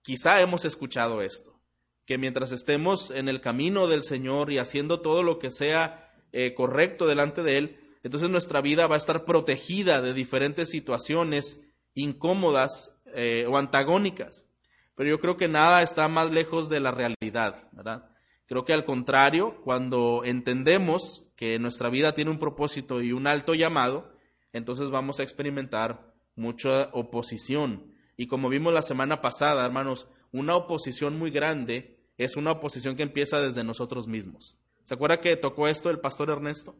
quizá 0.00 0.40
hemos 0.40 0.64
escuchado 0.64 1.20
esto 1.20 1.60
que 2.06 2.16
mientras 2.16 2.50
estemos 2.52 3.10
en 3.10 3.28
el 3.28 3.42
camino 3.42 3.88
del 3.88 4.02
Señor 4.02 4.50
y 4.50 4.56
haciendo 4.56 5.02
todo 5.02 5.22
lo 5.22 5.38
que 5.38 5.50
sea 5.50 6.14
eh, 6.32 6.54
correcto 6.54 7.06
delante 7.06 7.42
de 7.42 7.58
Él, 7.58 7.80
entonces 8.02 8.30
nuestra 8.30 8.62
vida 8.62 8.86
va 8.86 8.94
a 8.94 8.98
estar 8.98 9.26
protegida 9.26 10.00
de 10.00 10.14
diferentes 10.14 10.70
situaciones 10.70 11.60
incómodas 11.92 13.02
eh, 13.14 13.44
o 13.46 13.58
antagónicas. 13.58 14.46
Pero 14.94 15.10
yo 15.10 15.20
creo 15.20 15.36
que 15.36 15.48
nada 15.48 15.82
está 15.82 16.08
más 16.08 16.30
lejos 16.30 16.70
de 16.70 16.80
la 16.80 16.92
realidad, 16.92 17.68
¿verdad? 17.72 18.08
Creo 18.48 18.64
que 18.64 18.72
al 18.72 18.86
contrario, 18.86 19.60
cuando 19.62 20.22
entendemos 20.24 21.30
que 21.36 21.58
nuestra 21.58 21.90
vida 21.90 22.14
tiene 22.14 22.30
un 22.30 22.38
propósito 22.38 23.02
y 23.02 23.12
un 23.12 23.26
alto 23.26 23.54
llamado, 23.54 24.10
entonces 24.54 24.90
vamos 24.90 25.20
a 25.20 25.22
experimentar 25.22 26.14
mucha 26.34 26.88
oposición. 26.94 27.92
Y 28.16 28.26
como 28.26 28.48
vimos 28.48 28.72
la 28.72 28.80
semana 28.80 29.20
pasada, 29.20 29.66
hermanos, 29.66 30.08
una 30.32 30.56
oposición 30.56 31.18
muy 31.18 31.30
grande 31.30 31.98
es 32.16 32.36
una 32.36 32.52
oposición 32.52 32.96
que 32.96 33.02
empieza 33.02 33.38
desde 33.38 33.64
nosotros 33.64 34.06
mismos. 34.08 34.56
¿Se 34.84 34.94
acuerda 34.94 35.20
que 35.20 35.36
tocó 35.36 35.68
esto 35.68 35.90
el 35.90 36.00
pastor 36.00 36.30
Ernesto? 36.30 36.74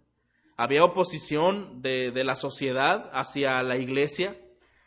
Había 0.56 0.84
oposición 0.84 1.82
de, 1.82 2.10
la 2.24 2.34
sociedad 2.34 3.10
hacia 3.12 3.62
la 3.62 3.76
iglesia, 3.76 4.40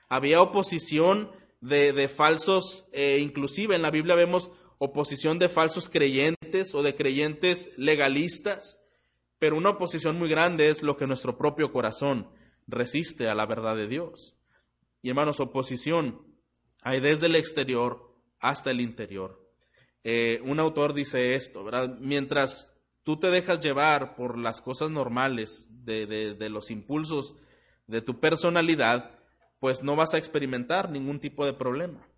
había 0.09 0.41
oposición 0.41 1.31
de, 1.61 2.07
falsos, 2.07 2.87
eh, 2.91 3.19
inclusive 3.21 3.75
en 3.75 3.83
la 3.83 3.91
Biblia 3.91 4.15
vemos 4.15 4.51
oposición 4.83 5.37
de 5.37 5.47
falsos 5.47 5.89
creyentes 5.89 6.73
o 6.73 6.81
de 6.81 6.95
creyentes 6.95 7.71
legalistas, 7.77 8.81
pero 9.37 9.55
una 9.55 9.69
oposición 9.69 10.17
muy 10.17 10.27
grande 10.27 10.69
es 10.69 10.81
lo 10.81 10.97
que 10.97 11.05
nuestro 11.05 11.37
propio 11.37 11.71
corazón 11.71 12.31
resiste 12.65 13.29
a 13.29 13.35
la 13.35 13.45
verdad 13.45 13.75
de 13.75 13.87
Dios. 13.87 14.35
Y 15.03 15.09
hermanos, 15.09 15.39
oposición 15.39 16.25
hay 16.81 16.99
desde 16.99 17.27
el 17.27 17.35
exterior 17.35 18.11
hasta 18.39 18.71
el 18.71 18.81
interior. 18.81 19.47
Eh, 20.03 20.41
un 20.45 20.59
autor 20.59 20.95
dice 20.95 21.35
esto, 21.35 21.63
¿verdad? 21.63 21.99
Mientras 21.99 22.75
tú 23.03 23.19
te 23.19 23.29
dejas 23.29 23.59
llevar 23.59 24.15
por 24.15 24.35
las 24.35 24.63
cosas 24.63 24.89
normales 24.89 25.67
de, 25.85 26.07
de 26.07 26.49
los 26.49 26.71
impulsos 26.71 27.35
de 27.85 28.01
tu 28.01 28.19
personalidad, 28.19 29.19
pues 29.59 29.83
no 29.83 29.95
vas 29.95 30.15
a 30.15 30.17
experimentar 30.17 30.89
ningún 30.89 31.19
tipo 31.19 31.45
de 31.45 31.53
problema. 31.53 32.10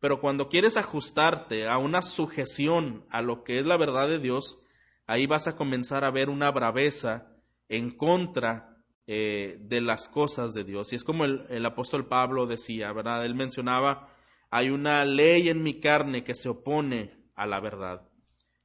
Pero 0.00 0.20
cuando 0.20 0.48
quieres 0.48 0.76
ajustarte 0.76 1.68
a 1.68 1.78
una 1.78 2.02
sujeción 2.02 3.04
a 3.10 3.22
lo 3.22 3.44
que 3.44 3.58
es 3.58 3.66
la 3.66 3.76
verdad 3.76 4.08
de 4.08 4.18
Dios, 4.18 4.62
ahí 5.06 5.26
vas 5.26 5.48
a 5.48 5.56
comenzar 5.56 6.04
a 6.04 6.10
ver 6.10 6.28
una 6.28 6.50
braveza 6.50 7.32
en 7.68 7.90
contra 7.90 8.76
eh, 9.06 9.58
de 9.60 9.80
las 9.80 10.08
cosas 10.08 10.52
de 10.52 10.64
Dios. 10.64 10.92
Y 10.92 10.96
es 10.96 11.04
como 11.04 11.24
el, 11.24 11.66
apóstol 11.66 12.06
Pablo 12.06 12.46
decía, 12.46 12.92
¿verdad? 12.92 13.24
Él 13.24 13.34
mencionaba, 13.34 14.12
hay 14.50 14.70
una 14.70 15.04
ley 15.04 15.48
en 15.48 15.62
mi 15.62 15.80
carne 15.80 16.24
que 16.24 16.34
se 16.34 16.48
opone 16.48 17.12
a 17.34 17.46
la 17.46 17.60
verdad. 17.60 18.08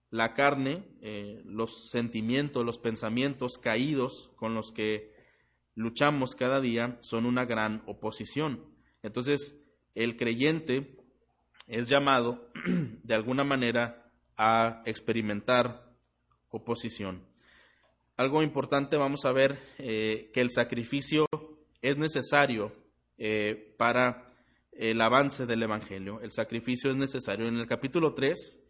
La 0.10 0.34
carne, 0.34 0.88
eh, 1.02 1.42
los 1.46 1.90
sentimientos, 1.90 2.66
los 2.66 2.78
pensamientos 2.78 3.58
caídos 3.58 4.32
con 4.36 4.54
los 4.54 4.72
que 4.72 5.14
luchamos 5.76 6.36
cada 6.36 6.60
día 6.60 6.98
son 7.02 7.26
una 7.26 7.46
gran 7.46 7.84
oposición. 7.86 8.66
Entonces, 9.04 9.58
el 9.96 10.18
creyente 10.18 11.01
es 11.68 11.88
llamado 11.88 12.50
de 13.04 13.14
alguna 13.14 13.44
manera 13.44 14.12
a 14.38 14.82
experimentar 14.86 15.92
oposición. 16.50 17.26
Algo 18.18 18.44
importante 18.44 18.98
vamos 18.98 19.26
a 19.26 19.32
ver 19.32 19.60
eh, 19.78 20.30
que 20.34 20.42
el 20.42 20.52
sacrificio 20.52 21.26
es 21.82 21.98
necesario 21.98 22.72
eh, 23.18 23.74
para 23.78 24.32
el 24.72 25.02
avance 25.02 25.46
del 25.46 25.64
Evangelio. 25.64 26.22
El 26.22 26.32
sacrificio 26.32 26.92
es 26.92 26.98
necesario. 26.98 27.48
En 27.48 27.58
el 27.58 27.68
capítulo 27.68 28.14
3, 28.14 28.64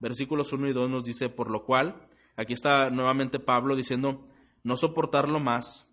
versículos 0.00 0.52
1 0.52 0.68
y 0.68 0.72
2 0.72 0.90
nos 0.90 1.04
dice, 1.04 1.28
por 1.28 1.50
lo 1.50 1.64
cual, 1.64 2.08
aquí 2.36 2.52
está 2.52 2.90
nuevamente 2.90 3.38
Pablo 3.38 3.76
diciendo, 3.76 4.24
no 4.62 4.76
soportarlo 4.76 5.40
más, 5.40 5.90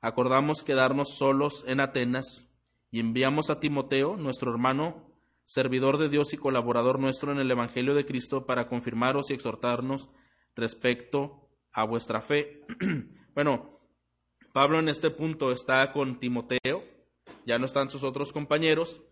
acordamos 0.00 0.62
quedarnos 0.62 1.16
solos 1.16 1.64
en 1.66 1.80
Atenas 1.80 2.48
y 2.90 3.00
enviamos 3.00 3.50
a 3.50 3.60
Timoteo, 3.60 4.16
nuestro 4.16 4.50
hermano, 4.50 5.13
servidor 5.44 5.98
de 5.98 6.08
Dios 6.08 6.32
y 6.32 6.36
colaborador 6.36 6.98
nuestro 6.98 7.32
en 7.32 7.38
el 7.38 7.50
Evangelio 7.50 7.94
de 7.94 8.06
Cristo, 8.06 8.46
para 8.46 8.68
confirmaros 8.68 9.30
y 9.30 9.34
exhortarnos 9.34 10.08
respecto 10.54 11.48
a 11.72 11.84
vuestra 11.84 12.20
fe. 12.20 12.64
bueno, 13.34 13.80
Pablo 14.52 14.78
en 14.78 14.88
este 14.88 15.10
punto 15.10 15.50
está 15.50 15.92
con 15.92 16.20
Timoteo, 16.20 16.84
ya 17.46 17.58
no 17.58 17.66
están 17.66 17.90
sus 17.90 18.04
otros 18.04 18.32
compañeros, 18.32 19.02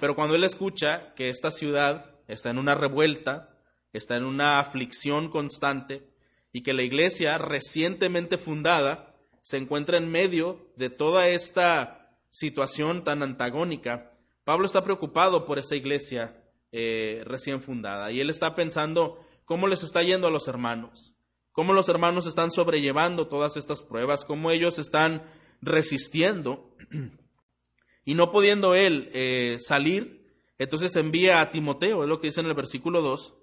pero 0.00 0.14
cuando 0.14 0.34
él 0.34 0.44
escucha 0.44 1.14
que 1.14 1.28
esta 1.28 1.50
ciudad 1.50 2.14
está 2.28 2.50
en 2.50 2.58
una 2.58 2.74
revuelta, 2.74 3.58
está 3.92 4.16
en 4.16 4.24
una 4.24 4.58
aflicción 4.60 5.28
constante, 5.28 6.10
y 6.52 6.62
que 6.62 6.72
la 6.72 6.82
iglesia 6.82 7.36
recientemente 7.36 8.38
fundada 8.38 9.16
se 9.42 9.56
encuentra 9.56 9.98
en 9.98 10.08
medio 10.08 10.72
de 10.76 10.88
toda 10.88 11.28
esta 11.28 12.16
situación 12.30 13.02
tan 13.02 13.22
antagónica, 13.22 14.13
Pablo 14.44 14.66
está 14.66 14.84
preocupado 14.84 15.46
por 15.46 15.58
esa 15.58 15.74
iglesia 15.74 16.42
eh, 16.72 17.22
recién 17.24 17.60
fundada 17.60 18.12
y 18.12 18.20
él 18.20 18.30
está 18.30 18.54
pensando 18.54 19.18
cómo 19.44 19.66
les 19.66 19.82
está 19.82 20.02
yendo 20.02 20.26
a 20.26 20.30
los 20.30 20.48
hermanos, 20.48 21.14
cómo 21.52 21.72
los 21.72 21.88
hermanos 21.88 22.26
están 22.26 22.50
sobrellevando 22.50 23.28
todas 23.28 23.56
estas 23.56 23.82
pruebas, 23.82 24.24
cómo 24.24 24.50
ellos 24.50 24.78
están 24.78 25.22
resistiendo 25.62 26.76
y 28.04 28.14
no 28.14 28.30
pudiendo 28.30 28.74
él 28.74 29.08
eh, 29.12 29.56
salir, 29.60 30.24
entonces 30.58 30.94
envía 30.96 31.40
a 31.40 31.50
Timoteo, 31.50 32.02
es 32.02 32.08
lo 32.08 32.20
que 32.20 32.28
dice 32.28 32.40
en 32.40 32.46
el 32.46 32.54
versículo 32.54 33.02
2, 33.02 33.34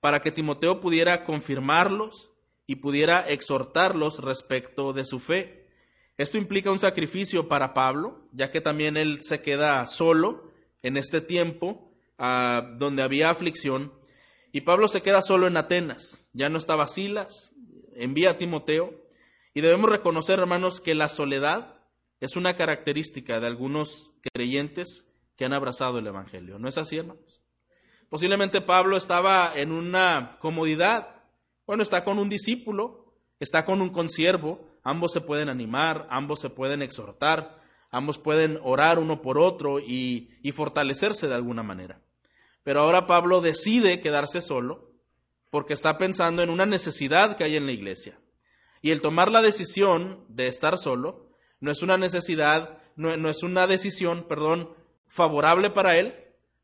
para 0.00 0.20
que 0.20 0.32
Timoteo 0.32 0.80
pudiera 0.80 1.24
confirmarlos 1.24 2.32
y 2.66 2.76
pudiera 2.76 3.20
exhortarlos 3.20 4.18
respecto 4.18 4.92
de 4.92 5.04
su 5.04 5.18
fe. 5.18 5.61
Esto 6.22 6.38
implica 6.38 6.70
un 6.70 6.78
sacrificio 6.78 7.48
para 7.48 7.74
Pablo, 7.74 8.28
ya 8.30 8.52
que 8.52 8.60
también 8.60 8.96
él 8.96 9.24
se 9.24 9.42
queda 9.42 9.84
solo 9.88 10.52
en 10.80 10.96
este 10.96 11.20
tiempo 11.20 11.90
ah, 12.16 12.76
donde 12.78 13.02
había 13.02 13.28
aflicción. 13.28 13.92
Y 14.52 14.60
Pablo 14.60 14.86
se 14.86 15.02
queda 15.02 15.20
solo 15.20 15.48
en 15.48 15.56
Atenas. 15.56 16.30
Ya 16.32 16.48
no 16.48 16.58
estaba 16.58 16.86
Silas, 16.86 17.56
envía 17.96 18.30
a 18.30 18.38
Timoteo. 18.38 18.94
Y 19.52 19.62
debemos 19.62 19.90
reconocer, 19.90 20.38
hermanos, 20.38 20.80
que 20.80 20.94
la 20.94 21.08
soledad 21.08 21.80
es 22.20 22.36
una 22.36 22.56
característica 22.56 23.40
de 23.40 23.48
algunos 23.48 24.12
creyentes 24.32 25.08
que 25.36 25.44
han 25.44 25.52
abrazado 25.52 25.98
el 25.98 26.06
Evangelio. 26.06 26.56
¿No 26.60 26.68
es 26.68 26.78
así, 26.78 26.98
hermanos? 26.98 27.42
Posiblemente 28.08 28.60
Pablo 28.60 28.96
estaba 28.96 29.52
en 29.56 29.72
una 29.72 30.36
comodidad. 30.38 31.24
Bueno, 31.66 31.82
está 31.82 32.04
con 32.04 32.20
un 32.20 32.28
discípulo, 32.28 33.12
está 33.40 33.64
con 33.64 33.82
un 33.82 33.90
consiervo, 33.90 34.71
ambos 34.82 35.12
se 35.12 35.20
pueden 35.20 35.48
animar, 35.48 36.06
ambos 36.10 36.40
se 36.40 36.50
pueden 36.50 36.82
exhortar, 36.82 37.60
ambos 37.90 38.18
pueden 38.18 38.58
orar 38.62 38.98
uno 38.98 39.22
por 39.22 39.38
otro 39.38 39.78
y, 39.78 40.28
fortalecerse 40.52 41.28
de 41.28 41.34
alguna 41.34 41.62
manera. 41.62 42.00
Pero 42.62 42.80
ahora 42.80 43.06
Pablo 43.06 43.40
decide 43.40 44.00
quedarse 44.00 44.40
solo 44.40 44.90
porque 45.50 45.74
está 45.74 45.98
pensando 45.98 46.42
en 46.42 46.50
una 46.50 46.66
necesidad 46.66 47.36
que 47.36 47.44
hay 47.44 47.56
en 47.56 47.66
la 47.66 47.72
iglesia. 47.72 48.18
Y 48.80 48.90
el 48.90 49.00
tomar 49.00 49.30
la 49.30 49.42
decisión 49.42 50.24
de 50.28 50.48
estar 50.48 50.78
solo 50.78 51.30
no 51.60 51.70
es 51.70 51.82
una 51.82 51.96
necesidad, 51.96 52.78
no, 52.96 53.16
no, 53.16 53.28
es 53.28 53.42
una 53.42 53.66
decisión, 53.66 54.26
perdón, 54.28 54.70
favorable 55.06 55.70
para 55.70 55.98
él, 55.98 56.14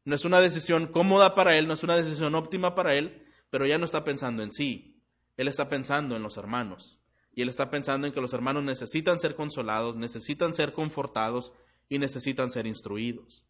no 0.04 0.14
es 0.14 0.24
una 0.24 0.40
decisión 0.40 0.86
cómoda 0.86 1.34
para 1.34 1.56
él, 1.56 1.68
no 1.68 1.74
es 1.74 1.82
una 1.82 1.96
decisión 1.96 2.34
óptima 2.34 2.74
para 2.74 2.94
él, 2.94 3.26
pero 3.50 3.66
ya 3.66 3.78
no 3.78 3.84
está 3.84 4.04
pensando 4.04 4.42
en 4.42 4.52
sí, 4.52 5.00
él 5.36 5.48
está 5.48 5.68
pensando 5.68 6.16
en 6.16 6.22
los 6.22 6.36
hermanos 6.38 6.98
y 7.38 7.42
él 7.42 7.50
está 7.50 7.70
pensando 7.70 8.04
en 8.04 8.12
que 8.12 8.20
los 8.20 8.32
hermanos 8.32 8.64
necesitan 8.64 9.20
ser 9.20 9.36
consolados, 9.36 9.94
necesitan 9.94 10.54
ser 10.54 10.72
confortados 10.72 11.52
y 11.88 12.00
necesitan 12.00 12.50
ser 12.50 12.66
instruidos. 12.66 13.46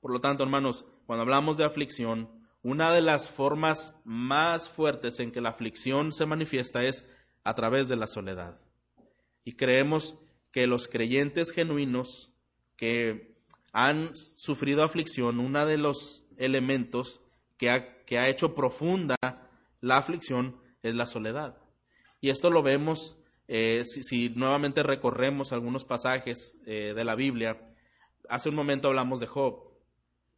Por 0.00 0.12
lo 0.12 0.20
tanto, 0.20 0.44
hermanos, 0.44 0.84
cuando 1.04 1.22
hablamos 1.22 1.56
de 1.56 1.64
aflicción, 1.64 2.30
una 2.62 2.92
de 2.92 3.02
las 3.02 3.32
formas 3.32 4.00
más 4.04 4.68
fuertes 4.68 5.18
en 5.18 5.32
que 5.32 5.40
la 5.40 5.48
aflicción 5.48 6.12
se 6.12 6.24
manifiesta 6.24 6.84
es 6.84 7.04
a 7.42 7.52
través 7.56 7.88
de 7.88 7.96
la 7.96 8.06
soledad. 8.06 8.60
Y 9.42 9.56
creemos 9.56 10.16
que 10.52 10.68
los 10.68 10.86
creyentes 10.86 11.50
genuinos 11.50 12.32
que 12.76 13.42
han 13.72 14.14
sufrido 14.14 14.84
aflicción, 14.84 15.40
uno 15.40 15.66
de 15.66 15.78
los 15.78 16.28
elementos 16.36 17.22
que 17.56 17.70
ha, 17.70 18.04
que 18.04 18.20
ha 18.20 18.28
hecho 18.28 18.54
profunda 18.54 19.16
la 19.80 19.96
aflicción 19.96 20.60
es 20.84 20.94
la 20.94 21.06
soledad. 21.06 21.58
Y 22.20 22.30
esto 22.30 22.50
lo 22.50 22.62
vemos 22.62 23.18
eh, 23.50 23.84
si, 23.86 24.28
nuevamente 24.28 24.82
recorremos 24.82 25.52
algunos 25.52 25.84
pasajes 25.84 26.58
eh, 26.66 26.92
de 26.94 27.04
la 27.04 27.14
Biblia. 27.14 27.58
Hace 28.28 28.50
un 28.50 28.54
momento 28.54 28.88
hablamos 28.88 29.20
de 29.20 29.26
Job. 29.26 29.70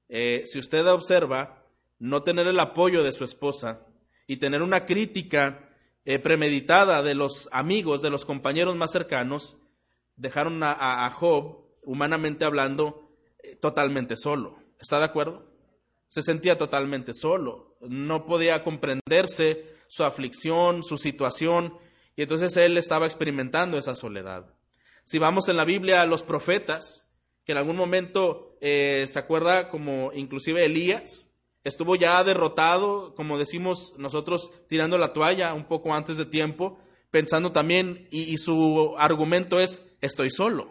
Eh, 0.08 0.44
si 0.46 0.60
usted 0.60 0.86
observa, 0.86 1.64
no 1.98 2.22
tener 2.22 2.46
el 2.46 2.60
apoyo 2.60 3.02
de 3.02 3.12
su 3.12 3.24
esposa 3.24 3.80
y 4.26 4.36
tener 4.36 4.62
una 4.62 4.86
crítica 4.86 5.66
premeditada 6.22 7.02
de 7.02 7.14
los 7.14 7.48
amigos, 7.52 8.00
de 8.00 8.10
los 8.10 8.24
compañeros 8.24 8.74
más 8.74 8.90
cercanos, 8.90 9.58
dejaron 10.16 10.60
a 10.62 11.08
Job, 11.10 11.58
humanamente 11.82 12.44
hablando, 12.44 13.12
totalmente 13.60 14.16
solo. 14.16 14.58
¿Está 14.80 14.98
de 14.98 15.04
acuerdo? 15.04 15.44
Se 16.08 16.22
sentía 16.22 16.56
totalmente 16.56 17.12
solo, 17.12 17.76
no 17.80 18.24
podía 18.24 18.64
comprenderse 18.64 19.66
su 19.90 20.04
aflicción, 20.04 20.84
su 20.84 20.98
situación, 20.98 21.76
y 22.14 22.22
entonces 22.22 22.56
él 22.56 22.78
estaba 22.78 23.06
experimentando 23.06 23.76
esa 23.76 23.96
soledad. 23.96 24.54
Si 25.02 25.18
vamos 25.18 25.48
en 25.48 25.56
la 25.56 25.64
Biblia 25.64 26.00
a 26.00 26.06
los 26.06 26.22
profetas, 26.22 27.10
que 27.44 27.52
en 27.52 27.58
algún 27.58 27.74
momento 27.74 28.56
eh, 28.60 29.06
se 29.08 29.18
acuerda 29.18 29.68
como 29.68 30.12
inclusive 30.14 30.64
Elías, 30.64 31.32
estuvo 31.64 31.96
ya 31.96 32.22
derrotado, 32.22 33.16
como 33.16 33.36
decimos 33.36 33.96
nosotros, 33.98 34.52
tirando 34.68 34.96
la 34.96 35.12
toalla 35.12 35.54
un 35.54 35.66
poco 35.66 35.92
antes 35.92 36.16
de 36.16 36.24
tiempo, 36.26 36.78
pensando 37.10 37.50
también, 37.50 38.06
y, 38.12 38.36
su 38.36 38.94
argumento 38.96 39.58
es, 39.58 39.84
estoy 40.00 40.30
solo. 40.30 40.70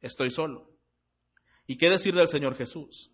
Estoy 0.00 0.30
solo. 0.30 0.70
¿Y 1.66 1.76
qué 1.76 1.90
decir 1.90 2.14
del 2.14 2.28
Señor 2.28 2.56
Jesús? 2.56 3.10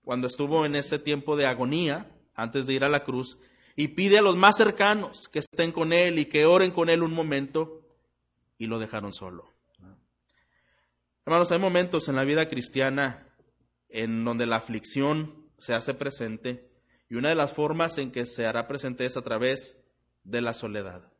Cuando 0.00 0.28
estuvo 0.28 0.64
en 0.64 0.76
ese 0.76 0.98
tiempo 0.98 1.36
de 1.36 1.44
agonía, 1.44 2.10
antes 2.34 2.66
de 2.66 2.72
ir 2.72 2.84
a 2.84 2.88
la 2.88 3.04
cruz, 3.04 3.36
y 3.76 3.88
pide 3.88 4.18
a 4.18 4.22
los 4.22 4.36
más 4.36 4.56
cercanos 4.56 5.28
que 5.28 5.38
estén 5.38 5.72
con 5.72 5.92
él 5.92 6.18
y 6.18 6.26
que 6.26 6.44
oren 6.44 6.70
con 6.70 6.90
él 6.90 7.02
un 7.02 7.12
momento 7.12 7.82
y 8.58 8.66
lo 8.66 8.78
dejaron 8.78 9.12
solo. 9.12 9.50
Hermanos, 11.24 11.52
hay 11.52 11.58
momentos 11.58 12.08
en 12.08 12.16
la 12.16 12.24
vida 12.24 12.48
cristiana 12.48 13.28
en 13.88 14.24
donde 14.24 14.46
la 14.46 14.56
aflicción 14.56 15.46
se 15.58 15.74
hace 15.74 15.94
presente 15.94 16.68
Y 17.08 17.14
una 17.14 17.28
de 17.28 17.34
las 17.34 17.52
formas 17.52 17.98
en 17.98 18.10
que 18.10 18.26
se 18.26 18.46
hará 18.46 18.66
presente 18.66 19.04
es 19.04 19.16
a 19.16 19.22
través 19.22 19.78
de 20.24 20.40
la 20.40 20.54
soledad. 20.54 21.12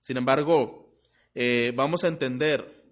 Sin 0.00 0.16
embargo, 0.16 0.98
eh, 1.34 1.72
vamos 1.76 2.02
a 2.02 2.08
entender 2.08 2.82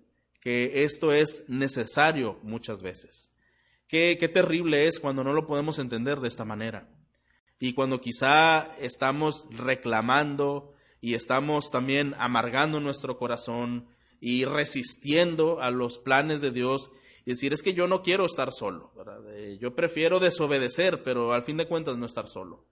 que 0.40 0.85
esto 0.85 1.12
es 1.12 1.45
necesario 1.49 2.38
muchas 2.42 2.83
veces. 2.83 3.31
Qué, 3.88 4.16
qué 4.19 4.28
terrible 4.28 4.87
es 4.87 5.00
cuando 5.00 5.25
no 5.25 5.33
lo 5.33 5.47
podemos 5.47 5.78
entender 5.78 6.21
de 6.21 6.28
esta 6.28 6.45
manera. 6.45 6.88
Y 7.64 7.75
cuando 7.75 8.00
quizá 8.00 8.75
estamos 8.81 9.47
reclamando 9.50 10.75
y 11.00 11.14
estamos 11.14 11.71
también 11.71 12.12
amargando 12.19 12.81
nuestro 12.81 13.19
corazón 13.19 13.87
y 14.19 14.45
resistiendo 14.45 15.61
a 15.61 15.71
los 15.71 16.00
planes 16.00 16.40
de 16.40 16.50
Dios 16.50 16.90
y 17.25 17.31
decir, 17.31 17.52
es 17.52 17.62
que 17.62 17.73
yo 17.73 17.87
no 17.87 18.02
quiero 18.02 18.26
estar 18.26 18.52
solo, 18.52 18.92
yo 19.61 19.76
prefiero 19.76 20.19
desobedecer, 20.19 21.04
pero 21.04 21.35
al 21.35 21.45
fin 21.45 21.57
de 21.57 21.69
cuentas 21.69 21.97
no 21.97 22.04
estar 22.04 22.26
solo. 22.26 22.66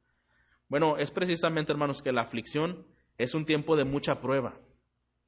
Bueno, 0.67 0.97
es 0.97 1.13
precisamente, 1.13 1.71
hermanos, 1.71 2.03
que 2.03 2.11
la 2.11 2.23
aflicción 2.23 2.85
es 3.17 3.35
un 3.35 3.45
tiempo 3.45 3.77
de 3.77 3.85
mucha 3.85 4.21
prueba, 4.21 4.59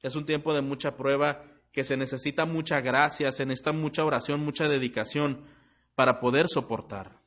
es 0.01 0.17
un 0.17 0.25
tiempo 0.25 0.53
de 0.53 0.61
mucha 0.61 0.97
prueba 0.97 1.45
que 1.71 1.85
se 1.85 1.95
necesita 1.95 2.45
mucha 2.45 2.81
gracia, 2.81 3.31
se 3.31 3.45
necesita 3.45 3.71
mucha 3.71 4.03
oración, 4.03 4.41
mucha 4.41 4.67
dedicación 4.67 5.45
para 5.95 6.19
poder 6.19 6.47
soportar. 6.49 7.22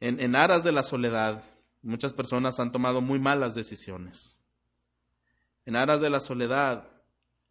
En, 0.00 0.34
aras 0.34 0.64
de 0.64 0.72
la 0.72 0.82
soledad, 0.82 1.44
muchas 1.82 2.14
personas 2.14 2.58
han 2.58 2.72
tomado 2.72 3.02
muy 3.02 3.18
malas 3.18 3.54
decisiones. 3.54 4.38
En 5.66 5.76
aras 5.76 6.00
de 6.00 6.08
la 6.08 6.20
soledad, 6.20 6.88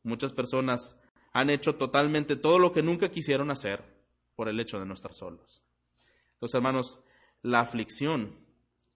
muchas 0.02 0.34
personas 0.34 0.98
han 1.32 1.52
hecho 1.52 1.76
totalmente 1.76 2.36
todo 2.36 2.58
lo 2.58 2.72
que 2.72 2.82
nunca 2.82 3.10
quisieron 3.10 3.52
hacer 3.52 3.84
por 4.36 4.50
el 4.50 4.60
hecho 4.60 4.80
de 4.80 4.88
no 4.88 4.96
estar 4.96 5.14
solos. 5.14 5.64
Entonces, 6.34 6.56
hermanos, 6.56 7.04
la 7.44 7.60
aflicción 7.60 8.36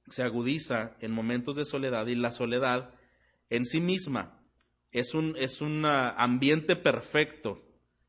se 0.08 0.24
agudiza 0.24 0.98
en 1.00 1.12
momentos 1.12 1.56
de 1.56 1.66
soledad 1.66 2.08
y 2.08 2.16
la 2.16 2.32
soledad 2.32 2.96
en 3.50 3.66
sí 3.66 3.80
misma 3.80 4.42
es 4.92 5.14
un, 5.14 5.36
es 5.38 5.62
un 5.62 5.86
ambiente 5.86 6.76
perfecto 6.76 7.62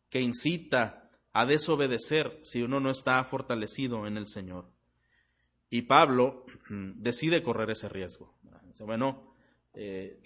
que 0.09 0.21
incita 0.21 1.11
a 1.33 1.45
desobedecer 1.45 2.39
si 2.43 2.63
uno 2.63 2.81
no 2.81 2.91
está 2.91 3.23
fortalecido 3.25 4.07
en 4.07 4.17
el 4.17 4.27
Señor. 4.27 4.74
Y 5.75 5.83
Pablo 5.83 6.47
decide 6.69 7.43
correr 7.43 7.69
ese 7.71 7.89
riesgo. 7.89 8.33
Dice, 8.69 8.85
bueno, 8.85 9.35
eh, 9.73 10.21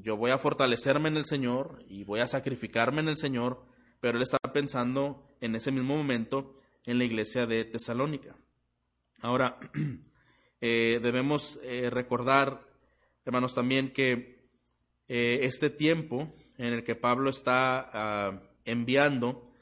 yo 0.00 0.16
voy 0.16 0.30
a 0.30 0.38
fortalecerme 0.38 1.10
en 1.10 1.18
el 1.18 1.26
Señor 1.26 1.84
y 1.86 2.04
voy 2.04 2.20
a 2.20 2.26
sacrificarme 2.26 3.02
en 3.02 3.08
el 3.08 3.18
Señor, 3.18 3.66
pero 4.00 4.16
él 4.16 4.22
está 4.22 4.38
pensando 4.38 5.28
en 5.42 5.56
ese 5.56 5.72
mismo 5.72 5.94
momento 5.94 6.58
en 6.86 6.96
la 6.96 7.04
iglesia 7.04 7.44
de 7.44 7.66
Tesalónica. 7.66 8.34
Ahora, 9.20 9.58
eh, 10.62 11.00
debemos 11.02 11.60
eh, 11.62 11.90
recordar, 11.90 12.66
hermanos, 13.26 13.54
también 13.54 13.92
que 13.92 14.48
este 15.06 15.68
tiempo 15.68 16.34
en 16.56 16.72
el 16.72 16.82
que 16.82 16.96
Pablo 16.96 17.28
está 17.28 17.90
ah, 17.92 18.42
enviando, 18.64 19.52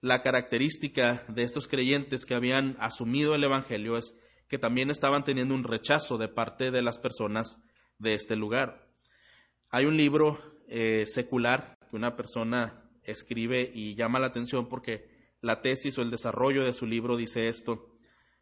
la 0.00 0.22
característica 0.22 1.24
de 1.28 1.44
estos 1.44 1.68
creyentes 1.68 2.24
que 2.24 2.34
habían 2.34 2.76
asumido 2.80 3.36
el 3.36 3.44
Evangelio 3.44 3.96
es 3.96 4.12
que 4.48 4.58
también 4.58 4.90
estaban 4.90 5.24
teniendo 5.24 5.54
un 5.54 5.64
rechazo 5.64 6.18
de 6.18 6.28
parte 6.28 6.70
de 6.70 6.82
las 6.82 6.98
personas 6.98 7.58
de 7.98 8.14
este 8.14 8.36
lugar. 8.36 8.88
Hay 9.70 9.84
un 9.84 9.96
libro 9.96 10.40
eh, 10.68 11.04
secular 11.06 11.78
que 11.90 11.96
una 11.96 12.16
persona 12.16 12.90
escribe 13.02 13.70
y 13.74 13.94
llama 13.94 14.18
la 14.18 14.28
atención 14.28 14.68
porque 14.68 15.08
la 15.40 15.60
tesis 15.60 15.98
o 15.98 16.02
el 16.02 16.10
desarrollo 16.10 16.64
de 16.64 16.72
su 16.72 16.86
libro 16.86 17.16
dice 17.16 17.48
esto. 17.48 17.94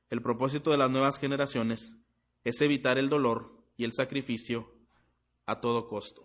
El 0.09 0.23
propósito 0.23 0.71
de 0.71 0.79
las 0.79 0.91
nuevas 0.91 1.19
generaciones 1.19 1.97
es 2.45 2.61
evitar 2.61 2.99
el 2.99 3.09
dolor 3.09 3.53
y 3.77 3.85
el 3.85 3.93
sacrificio 3.93 4.73
a 5.47 5.61
todo 5.61 5.89
costo. 5.89 6.23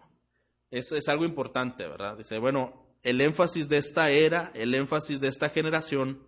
Es, 0.69 0.91
es 0.91 1.07
algo 1.07 1.25
importante, 1.25 1.87
¿verdad? 1.87 2.17
Dice, 2.17 2.37
bueno, 2.37 2.87
el 3.03 3.19
énfasis 3.21 3.67
de 3.67 3.77
esta 3.77 4.11
era, 4.11 4.51
el 4.53 4.73
énfasis 4.75 5.19
de 5.19 5.27
esta 5.27 5.49
generación 5.49 6.27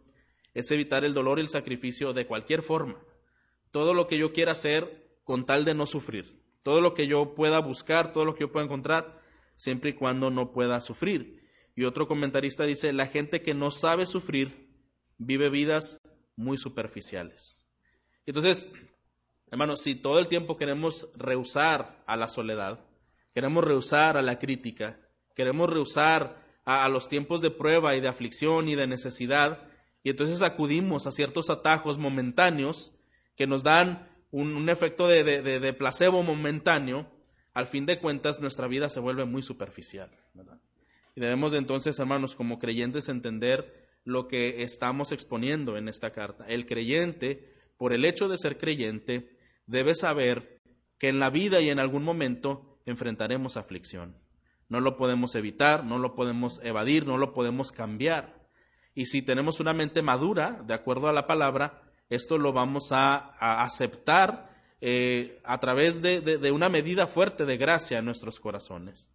es 0.53 0.69
evitar 0.71 1.05
el 1.05 1.13
dolor 1.13 1.39
y 1.39 1.43
el 1.43 1.49
sacrificio 1.49 2.13
de 2.13 2.25
cualquier 2.25 2.63
forma. 2.63 2.99
Todo 3.73 3.93
lo 3.93 4.07
que 4.07 4.17
yo 4.17 4.31
quiera 4.31 4.53
hacer 4.53 5.09
con 5.25 5.45
tal 5.45 5.65
de 5.65 5.73
no 5.73 5.85
sufrir 5.85 6.41
todo 6.63 6.79
lo 6.79 6.93
que 6.93 7.07
yo 7.07 7.35
pueda 7.35 7.59
buscar, 7.59 8.13
todo 8.13 8.25
lo 8.25 8.33
que 8.33 8.41
yo 8.41 8.51
pueda 8.51 8.65
encontrar, 8.65 9.21
siempre 9.55 9.91
y 9.91 9.93
cuando 9.93 10.31
no 10.31 10.51
pueda 10.51 10.79
sufrir. 10.79 11.43
Y 11.75 11.83
otro 11.83 12.07
comentarista 12.07 12.63
dice, 12.63 12.93
la 12.93 13.07
gente 13.07 13.41
que 13.41 13.53
no 13.53 13.69
sabe 13.69 14.05
sufrir 14.05 14.69
vive 15.17 15.49
vidas 15.49 15.99
muy 16.35 16.57
superficiales. 16.57 17.59
Entonces, 18.25 18.67
hermanos, 19.51 19.81
si 19.81 19.95
todo 19.95 20.19
el 20.19 20.29
tiempo 20.29 20.55
queremos 20.55 21.09
rehusar 21.15 22.01
a 22.07 22.15
la 22.15 22.29
soledad, 22.29 22.79
queremos 23.33 23.63
rehusar 23.63 24.17
a 24.17 24.21
la 24.21 24.39
crítica, 24.39 24.99
queremos 25.35 25.69
rehusar 25.69 26.41
a, 26.63 26.85
a 26.85 26.89
los 26.89 27.09
tiempos 27.09 27.41
de 27.41 27.51
prueba 27.51 27.95
y 27.95 28.01
de 28.01 28.07
aflicción 28.07 28.69
y 28.69 28.75
de 28.75 28.87
necesidad, 28.87 29.67
y 30.01 30.11
entonces 30.11 30.41
acudimos 30.41 31.07
a 31.07 31.11
ciertos 31.11 31.49
atajos 31.49 31.97
momentáneos 31.97 32.93
que 33.35 33.47
nos 33.47 33.63
dan 33.63 34.09
un, 34.31 34.67
efecto 34.69 35.07
de, 35.07 35.23
de, 35.23 35.73
placebo 35.73 36.23
momentáneo, 36.23 37.11
al 37.53 37.67
fin 37.67 37.85
de 37.85 37.99
cuentas 37.99 38.39
nuestra 38.39 38.67
vida 38.67 38.89
se 38.89 38.99
vuelve 38.99 39.25
muy 39.25 39.43
superficial. 39.43 40.09
Y 41.15 41.21
debemos 41.21 41.51
de 41.51 41.59
entonces, 41.59 41.99
hermanos, 41.99 42.35
como 42.35 42.57
creyentes, 42.57 43.09
entender 43.09 43.89
lo 44.03 44.27
que 44.27 44.63
estamos 44.63 45.11
exponiendo 45.11 45.77
en 45.77 45.87
esta 45.87 46.11
carta. 46.11 46.45
El 46.47 46.65
creyente, 46.65 47.53
por 47.77 47.93
el 47.93 48.05
hecho 48.05 48.27
de 48.27 48.37
ser 48.37 48.57
creyente, 48.57 49.37
debe 49.67 49.93
saber 49.93 50.61
que 50.97 51.09
en 51.09 51.19
la 51.19 51.29
vida 51.29 51.61
y 51.61 51.69
en 51.69 51.79
algún 51.79 52.03
momento 52.03 52.79
enfrentaremos 52.85 53.55
aflicción. 53.57 54.17
No 54.67 54.79
lo 54.79 54.97
podemos 54.97 55.35
evitar, 55.35 55.85
no 55.85 55.99
lo 55.99 56.15
podemos 56.15 56.59
evadir, 56.63 57.05
no 57.05 57.17
lo 57.17 57.33
podemos 57.33 57.71
cambiar. 57.71 58.47
Y 58.95 59.05
si 59.05 59.21
tenemos 59.21 59.59
una 59.59 59.73
mente 59.73 60.01
madura, 60.01 60.63
de 60.65 60.73
acuerdo 60.73 61.07
a 61.07 61.13
la 61.13 61.27
palabra, 61.27 61.92
esto 62.09 62.37
lo 62.37 62.53
vamos 62.53 62.91
a, 62.91 63.63
aceptar 63.63 64.53
eh, 64.81 65.39
a 65.43 65.59
través 65.59 66.01
de, 66.01 66.51
una 66.51 66.69
medida 66.69 67.07
fuerte 67.07 67.45
de 67.45 67.57
gracia 67.57 67.99
en 67.99 68.05
nuestros 68.05 68.39
corazones. 68.39 69.09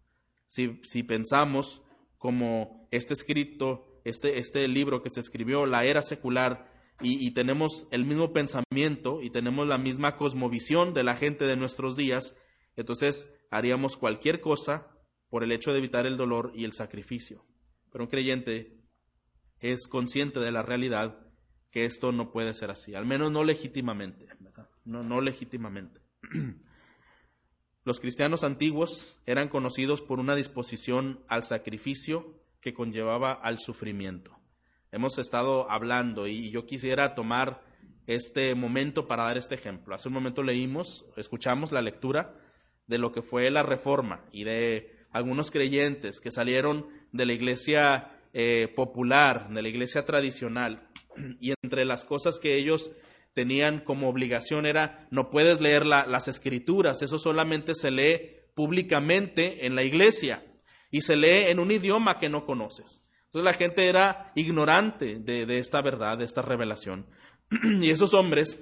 Si, 0.47 1.03
pensamos 1.03 1.81
como 2.17 2.87
este 2.91 3.13
escrito, 3.13 4.01
este, 4.03 4.39
este, 4.39 4.67
libro 4.67 5.01
que 5.01 5.09
se 5.09 5.19
escribió, 5.19 5.65
la 5.65 5.85
era 5.85 6.01
secular, 6.01 6.69
y, 7.01 7.25
y, 7.25 7.31
tenemos 7.31 7.87
el 7.91 8.03
mismo 8.03 8.33
pensamiento 8.33 9.21
y 9.21 9.29
tenemos 9.29 9.67
la 9.69 9.77
misma 9.77 10.17
cosmovisión 10.17 10.93
de 10.93 11.03
la 11.03 11.15
gente 11.15 11.45
de 11.45 11.55
nuestros 11.55 11.95
días, 11.95 12.35
entonces 12.75 13.29
haríamos 13.51 13.95
cualquier 13.95 14.41
cosa 14.41 14.87
por 15.29 15.43
el 15.43 15.53
hecho 15.53 15.71
de 15.71 15.77
evitar 15.77 16.05
el 16.05 16.17
dolor 16.17 16.51
y 16.55 16.65
el 16.65 16.73
sacrificio. 16.73 17.45
Pero 17.91 18.03
un 18.03 18.09
creyente 18.09 18.81
es 19.59 19.87
consciente 19.87 20.39
de 20.39 20.51
la 20.51 20.61
realidad 20.61 21.28
que 21.71 21.85
esto 21.85 22.11
no 22.11 22.31
puede 22.31 22.53
ser 22.53 22.71
así, 22.71 22.95
al 22.95 23.05
menos 23.05 23.31
no 23.31 23.43
legítimamente, 23.43 24.27
No, 24.85 25.03
no 25.03 25.21
legítimamente. 25.21 26.01
Los 27.85 27.99
cristianos 27.99 28.43
antiguos 28.43 29.19
eran 29.25 29.47
conocidos 29.47 30.01
por 30.01 30.19
una 30.19 30.35
disposición 30.35 31.23
al 31.27 31.43
sacrificio 31.43 32.35
que 32.61 32.73
conllevaba 32.73 33.31
al 33.31 33.59
sufrimiento. 33.59 34.37
Hemos 34.91 35.17
estado 35.17 35.69
hablando 35.69 36.27
y 36.27 36.51
yo 36.51 36.65
quisiera 36.65 37.15
tomar 37.15 37.63
este 38.07 38.55
momento 38.55 39.07
para 39.07 39.23
dar 39.23 39.37
este 39.37 39.55
ejemplo. 39.55 39.93
Hace 39.93 40.07
un 40.07 40.15
momento 40.15 40.43
leímos, 40.43 41.05
escuchamos 41.15 41.71
la 41.71 41.81
lectura 41.81 42.35
de 42.87 42.97
lo 42.97 43.11
que 43.11 43.21
fue 43.21 43.49
la 43.51 43.63
reforma 43.63 44.25
y 44.31 44.43
de 44.43 44.97
algunos 45.11 45.51
creyentes 45.51 46.19
que 46.19 46.31
salieron 46.31 46.87
de 47.11 47.25
la 47.27 47.33
iglesia 47.33 48.19
eh, 48.33 48.67
popular, 48.75 49.49
de 49.49 49.61
la 49.61 49.69
iglesia 49.69 50.05
tradicional, 50.05 50.88
y 51.39 51.53
entre 51.63 51.85
las 51.85 52.05
cosas 52.05 52.39
que 52.39 52.55
ellos 52.55 52.91
tenían 53.33 53.79
como 53.79 54.09
obligación 54.09 54.65
era, 54.65 55.07
no 55.11 55.29
puedes 55.29 55.61
leer 55.61 55.85
las 55.85 56.27
escrituras, 56.27 57.01
eso 57.01 57.17
solamente 57.17 57.73
se 57.75 57.91
lee 57.91 58.39
públicamente 58.55 59.65
en 59.65 59.75
la 59.75 59.83
iglesia 59.83 60.43
y 60.91 61.01
se 61.01 61.15
lee 61.15 61.49
en 61.49 61.59
un 61.59 61.71
idioma 61.71 62.19
que 62.19 62.29
no 62.29 62.45
conoces. 62.45 63.05
Entonces 63.25 63.45
la 63.45 63.53
gente 63.53 63.87
era 63.87 64.31
ignorante 64.35 65.19
de, 65.19 65.59
esta 65.59 65.81
verdad, 65.81 66.17
de 66.17 66.25
esta 66.25 66.41
revelación. 66.41 67.05
y 67.63 67.91
esos 67.91 68.13
hombres, 68.13 68.55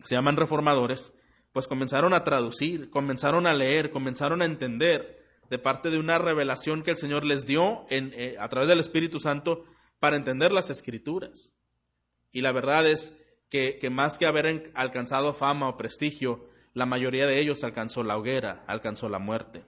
que 0.00 0.06
se 0.08 0.16
llaman 0.16 0.36
reformadores, 0.36 1.14
pues 1.52 1.68
comenzaron 1.68 2.12
a 2.12 2.24
traducir, 2.24 2.90
comenzaron 2.90 3.46
a 3.46 3.54
leer, 3.54 3.90
comenzaron 3.90 4.42
a 4.42 4.46
entender 4.46 5.22
de 5.50 5.58
parte 5.58 5.90
de 5.90 5.98
una 5.98 6.18
revelación 6.18 6.82
que 6.82 6.90
el 6.90 6.96
Señor 6.96 7.24
les 7.24 7.46
dio 7.46 7.84
eh, 7.90 8.36
a 8.40 8.48
través 8.48 8.68
del 8.68 8.80
Espíritu 8.80 9.20
Santo 9.20 9.64
para 10.00 10.16
entender 10.16 10.50
las 10.52 10.70
escrituras. 10.70 11.54
Y 12.32 12.40
la 12.40 12.52
verdad 12.52 12.86
es 12.86 13.16
que, 13.50 13.78
más 13.90 14.16
que 14.16 14.26
haber 14.26 14.72
alcanzado 14.74 15.34
fama 15.34 15.68
o 15.68 15.76
prestigio, 15.76 16.48
la 16.72 16.86
mayoría 16.86 17.26
de 17.26 17.38
ellos 17.38 17.62
alcanzó 17.64 18.02
la 18.02 18.16
hoguera, 18.16 18.64
alcanzó 18.66 19.10
la 19.10 19.18
muerte, 19.18 19.64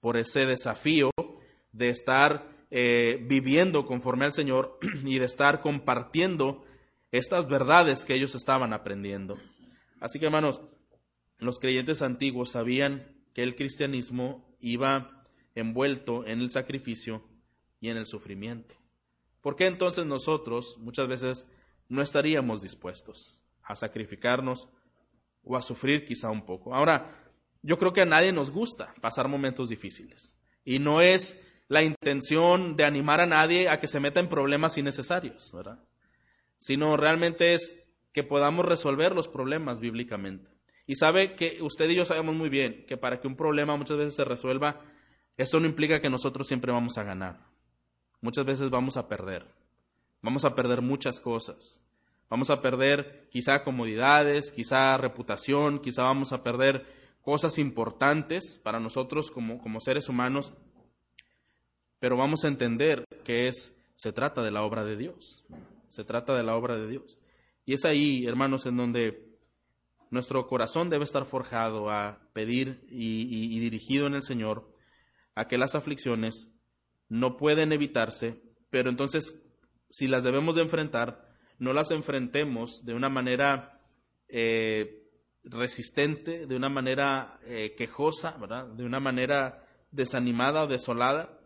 por 0.00 0.16
ese 0.16 0.46
desafío 0.46 1.10
de 1.72 1.90
estar 1.90 2.48
eh, 2.70 3.22
viviendo 3.28 3.84
conforme 3.84 4.24
al 4.24 4.32
Señor 4.32 4.78
y 5.04 5.18
de 5.18 5.26
estar 5.26 5.60
compartiendo 5.60 6.64
estas 7.12 7.46
verdades 7.48 8.06
que 8.06 8.14
ellos 8.14 8.34
estaban 8.34 8.72
aprendiendo. 8.72 9.36
Así 10.00 10.18
que 10.18 10.26
hermanos, 10.26 10.62
los 11.38 11.58
creyentes 11.58 12.00
antiguos 12.00 12.52
sabían 12.52 13.14
que 13.34 13.42
el 13.42 13.54
cristianismo 13.54 14.56
iba 14.60 15.26
envuelto 15.54 16.26
en 16.26 16.40
el 16.40 16.50
sacrificio 16.50 17.22
y 17.80 17.90
en 17.90 17.96
el 17.96 18.06
sufrimiento. 18.06 18.74
¿Por 19.40 19.56
qué 19.56 19.66
entonces 19.66 20.06
nosotros 20.06 20.76
muchas 20.78 21.08
veces 21.08 21.46
no 21.88 22.02
estaríamos 22.02 22.62
dispuestos 22.62 23.38
a 23.62 23.74
sacrificarnos 23.74 24.68
o 25.42 25.56
a 25.56 25.62
sufrir 25.62 26.04
quizá 26.04 26.30
un 26.30 26.44
poco? 26.44 26.74
Ahora, 26.74 27.28
yo 27.62 27.78
creo 27.78 27.92
que 27.92 28.02
a 28.02 28.06
nadie 28.06 28.32
nos 28.32 28.50
gusta 28.50 28.94
pasar 29.00 29.28
momentos 29.28 29.68
difíciles. 29.68 30.36
Y 30.64 30.78
no 30.78 31.00
es 31.00 31.42
la 31.68 31.82
intención 31.82 32.76
de 32.76 32.84
animar 32.84 33.20
a 33.20 33.26
nadie 33.26 33.68
a 33.68 33.78
que 33.78 33.86
se 33.86 34.00
meta 34.00 34.20
en 34.20 34.28
problemas 34.28 34.78
innecesarios, 34.78 35.52
¿verdad? 35.52 35.78
Sino 36.58 36.96
realmente 36.96 37.54
es 37.54 37.84
que 38.12 38.24
podamos 38.24 38.66
resolver 38.66 39.14
los 39.14 39.28
problemas 39.28 39.80
bíblicamente. 39.80 40.50
Y 40.86 40.96
sabe 40.96 41.36
que 41.36 41.58
usted 41.60 41.88
y 41.90 41.96
yo 41.96 42.04
sabemos 42.04 42.34
muy 42.34 42.48
bien 42.48 42.86
que 42.86 42.96
para 42.96 43.20
que 43.20 43.28
un 43.28 43.36
problema 43.36 43.76
muchas 43.76 43.98
veces 43.98 44.14
se 44.14 44.24
resuelva, 44.24 44.80
esto 45.36 45.60
no 45.60 45.66
implica 45.66 46.00
que 46.00 46.08
nosotros 46.08 46.48
siempre 46.48 46.72
vamos 46.72 46.96
a 46.96 47.04
ganar. 47.04 47.46
Muchas 48.20 48.46
veces 48.46 48.70
vamos 48.70 48.96
a 48.96 49.06
perder. 49.06 49.46
Vamos 50.22 50.44
a 50.44 50.54
perder 50.54 50.82
muchas 50.82 51.20
cosas. 51.20 51.80
Vamos 52.28 52.50
a 52.50 52.60
perder 52.60 53.28
quizá 53.30 53.64
comodidades, 53.64 54.52
quizá 54.52 54.96
reputación, 54.98 55.78
quizá 55.78 56.02
vamos 56.02 56.32
a 56.32 56.42
perder 56.42 56.86
cosas 57.22 57.58
importantes 57.58 58.60
para 58.62 58.80
nosotros 58.80 59.30
como, 59.30 59.58
como 59.58 59.80
seres 59.80 60.08
humanos, 60.08 60.52
pero 61.98 62.16
vamos 62.16 62.44
a 62.44 62.48
entender 62.48 63.04
que 63.24 63.48
es, 63.48 63.76
se 63.94 64.12
trata 64.12 64.42
de 64.42 64.50
la 64.50 64.62
obra 64.62 64.84
de 64.84 64.96
Dios, 64.96 65.44
se 65.88 66.04
trata 66.04 66.36
de 66.36 66.42
la 66.42 66.54
obra 66.54 66.76
de 66.76 66.88
Dios. 66.88 67.18
Y 67.64 67.74
es 67.74 67.84
ahí, 67.84 68.24
hermanos, 68.26 68.66
en 68.66 68.76
donde 68.76 69.28
nuestro 70.10 70.46
corazón 70.46 70.90
debe 70.90 71.04
estar 71.04 71.26
forjado 71.26 71.90
a 71.90 72.20
pedir 72.32 72.86
y, 72.88 73.58
dirigido 73.60 74.06
en 74.06 74.14
el 74.14 74.22
Señor 74.22 74.72
a 75.34 75.48
que 75.48 75.58
las 75.58 75.74
aflicciones 75.74 76.50
no 77.08 77.36
pueden 77.36 77.72
evitarse, 77.72 78.40
pero 78.70 78.90
entonces 78.90 79.42
si 79.88 80.08
las 80.08 80.24
debemos 80.24 80.54
de 80.54 80.62
enfrentar, 80.62 81.28
no 81.58 81.72
las 81.72 81.90
enfrentemos 81.90 82.84
de 82.84 82.94
una 82.94 83.08
manera 83.08 83.80
eh, 84.28 85.08
resistente, 85.44 86.46
de 86.46 86.56
una 86.56 86.68
manera 86.68 87.38
eh, 87.46 87.74
quejosa, 87.76 88.36
de 88.74 88.84
una 88.84 89.00
manera 89.00 89.64
desanimada 89.90 90.64
o 90.64 90.66
desolada. 90.66 91.38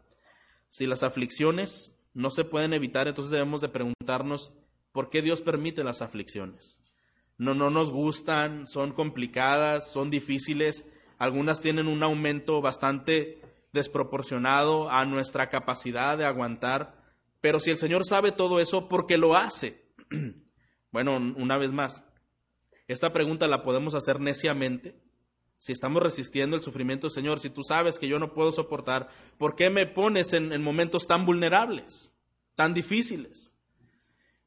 Si 0.69 0.87
las 0.87 1.03
aflicciones 1.03 1.97
no 2.15 2.31
se 2.31 2.45
pueden 2.45 2.73
evitar, 2.73 3.09
entonces 3.09 3.31
debemos 3.31 3.61
de 3.61 3.69
preguntarnos 3.69 4.53
por 4.93 5.11
qué 5.11 5.23
Dios 5.23 5.41
permite 5.41 5.85
las 5.85 6.03
aflicciones. 6.03 6.81
No, 7.39 7.55
no 7.55 7.71
nos 7.71 7.91
gustan, 7.91 8.67
son 8.67 8.93
complicadas, 8.93 9.91
son 9.91 10.11
difíciles, 10.11 10.87
algunas 11.19 11.61
tienen 11.61 11.87
un 11.87 12.03
aumento 12.03 12.61
bastante 12.61 13.41
desproporcionado 13.73 14.91
a 14.91 15.05
nuestra 15.07 15.49
capacidad 15.49 16.19
de 16.19 16.27
aguantar, 16.27 17.02
pero 17.43 17.59
si 17.59 17.71
el 17.71 17.77
Señor 17.77 18.07
sabe 18.07 18.31
todo 18.31 18.61
eso, 18.61 18.89
¿por 18.89 19.05
qué 19.05 19.19
lo 19.19 19.37
hace? 19.37 19.83
bueno, 20.93 21.17
una 21.17 21.59
vez 21.59 21.73
más, 21.73 22.05
esta 22.87 23.13
pregunta 23.13 23.49
la 23.49 23.65
podemos 23.65 23.97
hacer 23.97 24.21
neciamente. 24.21 24.95
Si 25.59 25.73
estamos 25.73 26.03
resistiendo 26.03 26.57
el 26.57 26.63
sufrimiento, 26.63 27.11
Señor, 27.11 27.41
si 27.41 27.51
tú 27.51 27.63
sabes 27.65 27.99
que 27.99 28.07
yo 28.07 28.21
no 28.21 28.33
puedo 28.33 28.53
soportar, 28.53 29.09
¿por 29.39 29.57
qué 29.57 29.71
me 29.71 29.87
pones 29.87 30.33
en, 30.33 30.63
momentos 30.63 31.09
tan 31.09 31.27
vulnerables, 31.27 32.15
tan 32.55 32.75
difíciles? 32.75 33.53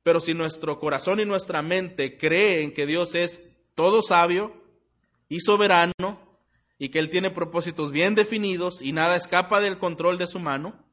Pero 0.02 0.22
si 0.22 0.34
nuestro 0.34 0.80
corazón 0.80 1.20
y 1.20 1.26
nuestra 1.26 1.62
mente 1.62 2.18
creen 2.18 2.74
que 2.74 2.86
Dios 2.86 3.14
es 3.14 3.44
todo 3.74 4.02
sabio 4.02 4.54
y 5.28 5.42
soberano 5.42 5.94
y 6.78 6.90
que 6.90 7.00
Él 7.00 7.10
tiene 7.10 7.30
propósitos 7.30 7.92
bien 7.92 8.16
definidos 8.16 8.82
y 8.82 8.94
nada 8.94 9.18
escapa 9.18 9.60
del 9.60 9.80
control 9.80 10.18
de 10.18 10.28
su 10.28 10.40
mano, 10.40 10.85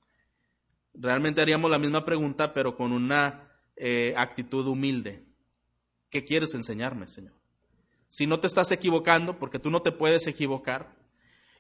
realmente 0.95 1.41
haríamos 1.41 1.71
la 1.71 1.79
misma 1.79 2.05
pregunta, 2.05 2.53
pero 2.53 2.77
con 2.77 2.93
una 2.93 3.51
eh, 3.77 4.15
actitud 4.17 4.67
humilde. 4.67 5.25
¿Qué 6.11 6.25
quieres 6.25 6.55
enseñarme, 6.55 7.07
Señor? 7.07 7.35
Si 8.11 8.27
no 8.27 8.41
te 8.41 8.47
estás 8.47 8.71
equivocando, 8.71 9.39
porque 9.39 9.59
tú 9.59 9.71
no 9.71 9.81
te 9.81 9.93
puedes 9.93 10.27
equivocar, 10.27 10.95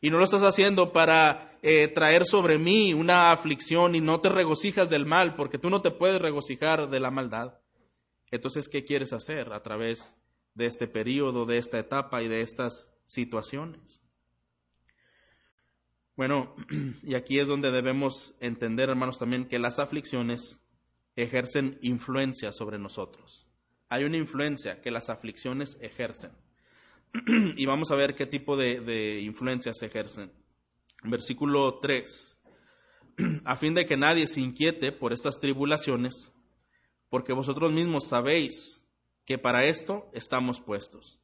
y 0.02 0.10
no 0.10 0.18
lo 0.18 0.24
estás 0.24 0.42
haciendo 0.42 0.92
para 0.92 1.58
eh, 1.62 1.88
traer 1.88 2.26
sobre 2.26 2.58
mí 2.58 2.92
una 2.92 3.30
aflicción 3.30 3.94
y 3.94 4.00
no 4.00 4.20
te 4.20 4.28
regocijas 4.28 4.90
del 4.90 5.06
mal, 5.06 5.36
porque 5.36 5.58
tú 5.58 5.70
no 5.70 5.80
te 5.80 5.92
puedes 5.92 6.20
regocijar 6.20 6.90
de 6.90 7.00
la 7.00 7.10
maldad. 7.10 7.54
Entonces, 8.32 8.68
¿qué 8.68 8.84
quieres 8.84 9.12
hacer 9.12 9.52
a 9.52 9.62
través 9.62 10.18
de 10.54 10.66
este 10.66 10.88
periodo, 10.88 11.46
de 11.46 11.58
esta 11.58 11.78
etapa 11.78 12.20
y 12.22 12.28
de 12.28 12.40
estas 12.40 12.90
situaciones? 13.06 14.01
Bueno, 16.16 16.54
y 17.02 17.14
aquí 17.14 17.38
es 17.38 17.48
donde 17.48 17.70
debemos 17.70 18.34
entender, 18.40 18.90
hermanos, 18.90 19.18
también 19.18 19.46
que 19.46 19.58
las 19.58 19.78
aflicciones 19.78 20.60
ejercen 21.16 21.78
influencia 21.82 22.52
sobre 22.52 22.78
nosotros 22.78 23.46
hay 23.92 24.04
una 24.04 24.16
influencia 24.16 24.80
que 24.80 24.90
las 24.90 25.10
aflicciones 25.10 25.76
ejercen. 25.82 26.32
y 27.56 27.66
vamos 27.66 27.90
a 27.90 27.94
ver 27.94 28.14
qué 28.14 28.24
tipo 28.24 28.56
de, 28.56 28.80
de 28.80 29.20
influencias 29.20 29.82
ejercen. 29.82 30.32
Versículo 31.04 31.78
3. 31.78 32.38
a 33.44 33.56
fin 33.56 33.74
de 33.74 33.84
que 33.84 33.98
nadie 33.98 34.26
se 34.28 34.40
inquiete 34.40 34.92
por 34.92 35.12
estas 35.12 35.40
tribulaciones, 35.40 36.32
porque 37.10 37.34
vosotros 37.34 37.70
mismos 37.70 38.08
sabéis 38.08 38.88
que 39.26 39.36
para 39.36 39.66
esto 39.66 40.08
estamos 40.14 40.62
puestos. 40.62 41.18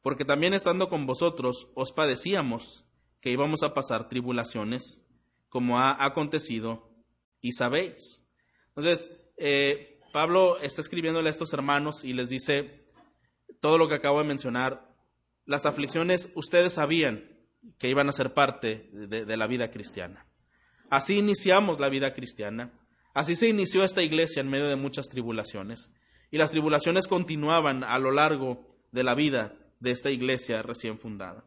Porque 0.00 0.24
también 0.24 0.54
estando 0.54 0.88
con 0.88 1.04
vosotros 1.04 1.66
os 1.74 1.90
padecíamos 1.90 2.84
que 3.20 3.30
íbamos 3.30 3.62
a 3.62 3.74
pasar 3.74 4.08
tribulaciones, 4.08 5.02
como 5.48 5.78
ha 5.78 6.04
acontecido, 6.04 6.90
y 7.40 7.52
sabéis. 7.52 8.24
Entonces, 8.68 9.10
eh, 9.36 10.00
Pablo 10.12 10.58
está 10.60 10.80
escribiéndole 10.80 11.28
a 11.28 11.30
estos 11.30 11.52
hermanos 11.52 12.04
y 12.04 12.12
les 12.12 12.28
dice 12.28 12.86
todo 13.60 13.78
lo 13.78 13.88
que 13.88 13.94
acabo 13.94 14.18
de 14.18 14.28
mencionar. 14.28 14.88
Las 15.44 15.66
aflicciones 15.66 16.30
ustedes 16.34 16.74
sabían 16.74 17.38
que 17.78 17.88
iban 17.88 18.08
a 18.08 18.12
ser 18.12 18.34
parte 18.34 18.88
de, 18.92 19.36
la 19.36 19.46
vida 19.46 19.70
cristiana. 19.70 20.26
Así 20.90 21.18
iniciamos 21.18 21.80
la 21.80 21.88
vida 21.88 22.14
cristiana. 22.14 22.72
Así 23.14 23.34
se 23.34 23.48
inició 23.48 23.84
esta 23.84 24.02
iglesia 24.02 24.40
en 24.40 24.48
medio 24.48 24.68
de 24.68 24.76
muchas 24.76 25.08
tribulaciones. 25.08 25.90
Y 26.30 26.38
las 26.38 26.50
tribulaciones 26.50 27.08
continuaban 27.08 27.84
a 27.84 27.98
lo 27.98 28.10
largo 28.10 28.66
de 28.92 29.04
la 29.04 29.14
vida 29.14 29.54
de 29.80 29.90
esta 29.90 30.10
iglesia 30.10 30.62
recién 30.62 30.98
fundada. 30.98 31.44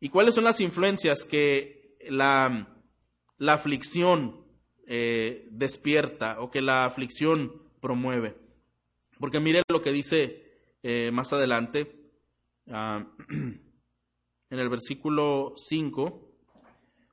¿Y 0.00 0.08
cuáles 0.10 0.34
son 0.34 0.44
las 0.44 0.60
influencias 0.60 1.24
que 1.24 1.76
la, 2.10 2.68
aflicción 3.46 4.44
eh, 4.86 5.48
despierta 5.50 6.40
o 6.40 6.50
que 6.50 6.62
la 6.62 6.84
aflicción 6.84 7.62
promueve. 7.80 8.36
Porque 9.18 9.40
mire 9.40 9.62
lo 9.68 9.82
que 9.82 9.92
dice 9.92 10.42
eh, 10.82 11.10
más 11.12 11.32
adelante, 11.32 12.10
ah, 12.70 13.04
en 13.28 14.58
el 14.58 14.68
versículo 14.68 15.54
5, 15.56 16.32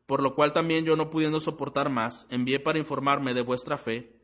por 0.05 0.21
lo 0.21 0.35
cual 0.35 0.53
también 0.53 0.85
yo 0.85 0.95
no 0.95 1.09
pudiendo 1.09 1.39
soportar 1.39 1.89
más, 1.89 2.27
envié 2.29 2.59
para 2.59 2.79
informarme 2.79 3.33
de 3.33 3.41
vuestra 3.41 3.77
fe, 3.77 4.15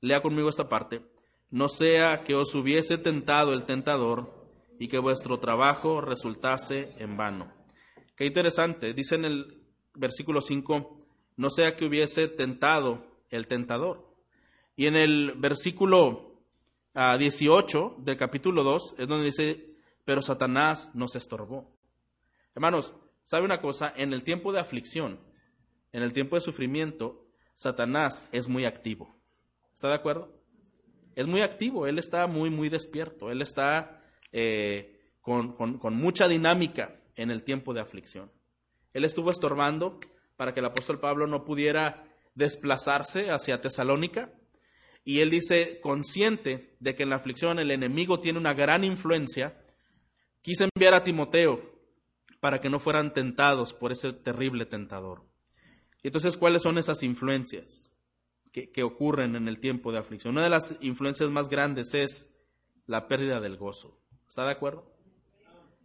lea 0.00 0.22
conmigo 0.22 0.48
esta 0.48 0.68
parte, 0.68 1.02
no 1.50 1.68
sea 1.68 2.24
que 2.24 2.34
os 2.34 2.54
hubiese 2.54 2.98
tentado 2.98 3.52
el 3.52 3.64
tentador 3.64 4.48
y 4.78 4.88
que 4.88 4.98
vuestro 4.98 5.38
trabajo 5.38 6.00
resultase 6.00 6.92
en 6.98 7.16
vano. 7.16 7.55
Qué 8.16 8.24
interesante, 8.24 8.94
dice 8.94 9.14
en 9.16 9.26
el 9.26 9.62
versículo 9.94 10.40
5, 10.40 11.06
no 11.36 11.50
sea 11.50 11.76
que 11.76 11.84
hubiese 11.84 12.28
tentado 12.28 13.04
el 13.28 13.46
tentador. 13.46 14.06
Y 14.74 14.86
en 14.86 14.96
el 14.96 15.34
versículo 15.36 16.40
18 16.94 17.96
ah, 17.98 18.02
del 18.02 18.16
capítulo 18.16 18.64
2 18.64 18.94
es 18.96 19.06
donde 19.06 19.26
dice, 19.26 19.76
pero 20.06 20.22
Satanás 20.22 20.90
nos 20.94 21.14
estorbó. 21.14 21.70
Hermanos, 22.54 22.94
¿sabe 23.22 23.44
una 23.44 23.60
cosa? 23.60 23.92
En 23.94 24.14
el 24.14 24.24
tiempo 24.24 24.50
de 24.50 24.60
aflicción, 24.60 25.20
en 25.92 26.02
el 26.02 26.14
tiempo 26.14 26.36
de 26.36 26.40
sufrimiento, 26.40 27.26
Satanás 27.52 28.24
es 28.32 28.48
muy 28.48 28.64
activo. 28.64 29.14
¿Está 29.74 29.88
de 29.88 29.94
acuerdo? 29.94 30.32
Es 31.16 31.26
muy 31.26 31.42
activo, 31.42 31.86
él 31.86 31.98
está 31.98 32.26
muy, 32.26 32.48
muy 32.48 32.70
despierto, 32.70 33.30
él 33.30 33.42
está 33.42 34.02
eh, 34.32 34.98
con, 35.20 35.52
con 35.52 35.94
mucha 35.94 36.28
dinámica 36.28 36.98
en 37.16 37.30
el 37.30 37.42
tiempo 37.42 37.74
de 37.74 37.80
aflicción. 37.80 38.30
Él 38.92 39.04
estuvo 39.04 39.30
estorbando 39.30 39.98
para 40.36 40.54
que 40.54 40.60
el 40.60 40.66
apóstol 40.66 41.00
Pablo 41.00 41.26
no 41.26 41.44
pudiera 41.44 42.04
desplazarse 42.34 43.30
hacia 43.30 43.60
Tesalónica. 43.60 44.32
Y 45.04 45.20
él 45.20 45.30
dice, 45.30 45.80
consciente 45.80 46.76
de 46.80 46.94
que 46.94 47.02
en 47.02 47.10
la 47.10 47.16
aflicción 47.16 47.58
el 47.58 47.70
enemigo 47.70 48.20
tiene 48.20 48.38
una 48.38 48.54
gran 48.54 48.84
influencia, 48.84 49.60
quise 50.42 50.68
enviar 50.74 50.94
a 50.94 51.04
Timoteo 51.04 51.76
para 52.40 52.60
que 52.60 52.70
no 52.70 52.78
fueran 52.78 53.14
tentados 53.14 53.72
por 53.72 53.92
ese 53.92 54.12
terrible 54.12 54.66
tentador. 54.66 55.24
Y 56.02 56.08
entonces, 56.08 56.36
¿cuáles 56.36 56.62
son 56.62 56.78
esas 56.78 57.02
influencias 57.02 57.92
que, 58.52 58.70
que 58.70 58.82
ocurren 58.82 59.36
en 59.36 59.48
el 59.48 59.58
tiempo 59.58 59.92
de 59.92 59.98
aflicción? 59.98 60.34
Una 60.34 60.44
de 60.44 60.50
las 60.50 60.76
influencias 60.80 61.30
más 61.30 61.48
grandes 61.48 61.94
es 61.94 62.34
la 62.86 63.08
pérdida 63.08 63.40
del 63.40 63.56
gozo. 63.56 64.00
¿Está 64.28 64.44
de 64.44 64.52
acuerdo? 64.52 64.95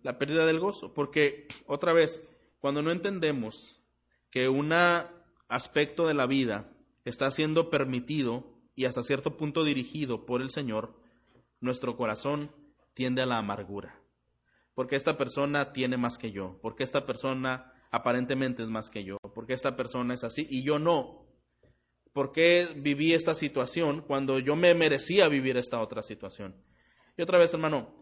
La 0.03 0.17
pérdida 0.17 0.45
del 0.45 0.59
gozo, 0.59 0.93
porque 0.93 1.47
otra 1.65 1.93
vez, 1.93 2.23
cuando 2.59 2.81
no 2.81 2.91
entendemos 2.91 3.81
que 4.29 4.49
un 4.49 4.71
aspecto 5.47 6.07
de 6.07 6.13
la 6.13 6.25
vida 6.25 6.71
está 7.05 7.29
siendo 7.31 7.69
permitido 7.69 8.51
y 8.75 8.85
hasta 8.85 9.03
cierto 9.03 9.37
punto 9.37 9.63
dirigido 9.63 10.25
por 10.25 10.41
el 10.41 10.49
Señor, 10.49 10.95
nuestro 11.59 11.97
corazón 11.97 12.51
tiende 12.93 13.21
a 13.21 13.25
la 13.25 13.37
amargura. 13.37 13.99
Porque 14.73 14.95
esta 14.95 15.17
persona 15.17 15.73
tiene 15.73 15.97
más 15.97 16.17
que 16.17 16.31
yo, 16.31 16.59
porque 16.61 16.83
esta 16.83 17.05
persona 17.05 17.73
aparentemente 17.91 18.63
es 18.63 18.69
más 18.69 18.89
que 18.89 19.03
yo, 19.03 19.17
porque 19.35 19.53
esta 19.53 19.75
persona 19.75 20.13
es 20.13 20.23
así 20.23 20.47
y 20.49 20.63
yo 20.63 20.79
no. 20.79 21.27
¿Por 22.13 22.31
qué 22.31 22.69
viví 22.75 23.13
esta 23.13 23.35
situación 23.35 24.01
cuando 24.01 24.39
yo 24.39 24.55
me 24.55 24.73
merecía 24.73 25.27
vivir 25.27 25.57
esta 25.57 25.79
otra 25.79 26.01
situación? 26.01 26.55
Y 27.17 27.21
otra 27.21 27.37
vez, 27.37 27.53
hermano, 27.53 28.00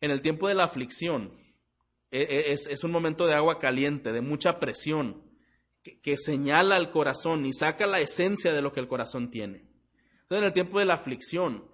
en 0.00 0.10
el 0.10 0.22
tiempo 0.22 0.48
de 0.48 0.54
la 0.54 0.64
aflicción 0.64 1.32
e, 2.10 2.22
e, 2.22 2.52
es, 2.52 2.84
un 2.84 2.90
momento 2.90 3.26
de 3.26 3.34
agua 3.34 3.58
caliente, 3.58 4.12
de 4.12 4.20
mucha 4.20 4.58
presión, 4.58 5.22
que, 5.82 6.16
señala 6.18 6.76
al 6.76 6.90
corazón 6.90 7.46
y 7.46 7.52
saca 7.52 7.86
la 7.86 8.00
esencia 8.00 8.52
de 8.52 8.62
lo 8.62 8.72
que 8.72 8.80
el 8.80 8.88
corazón 8.88 9.30
tiene. 9.30 9.58
Entonces, 10.22 10.38
en 10.38 10.44
el 10.44 10.52
tiempo 10.52 10.78
de 10.78 10.84
la 10.84 10.94
aflicción, 10.94 11.64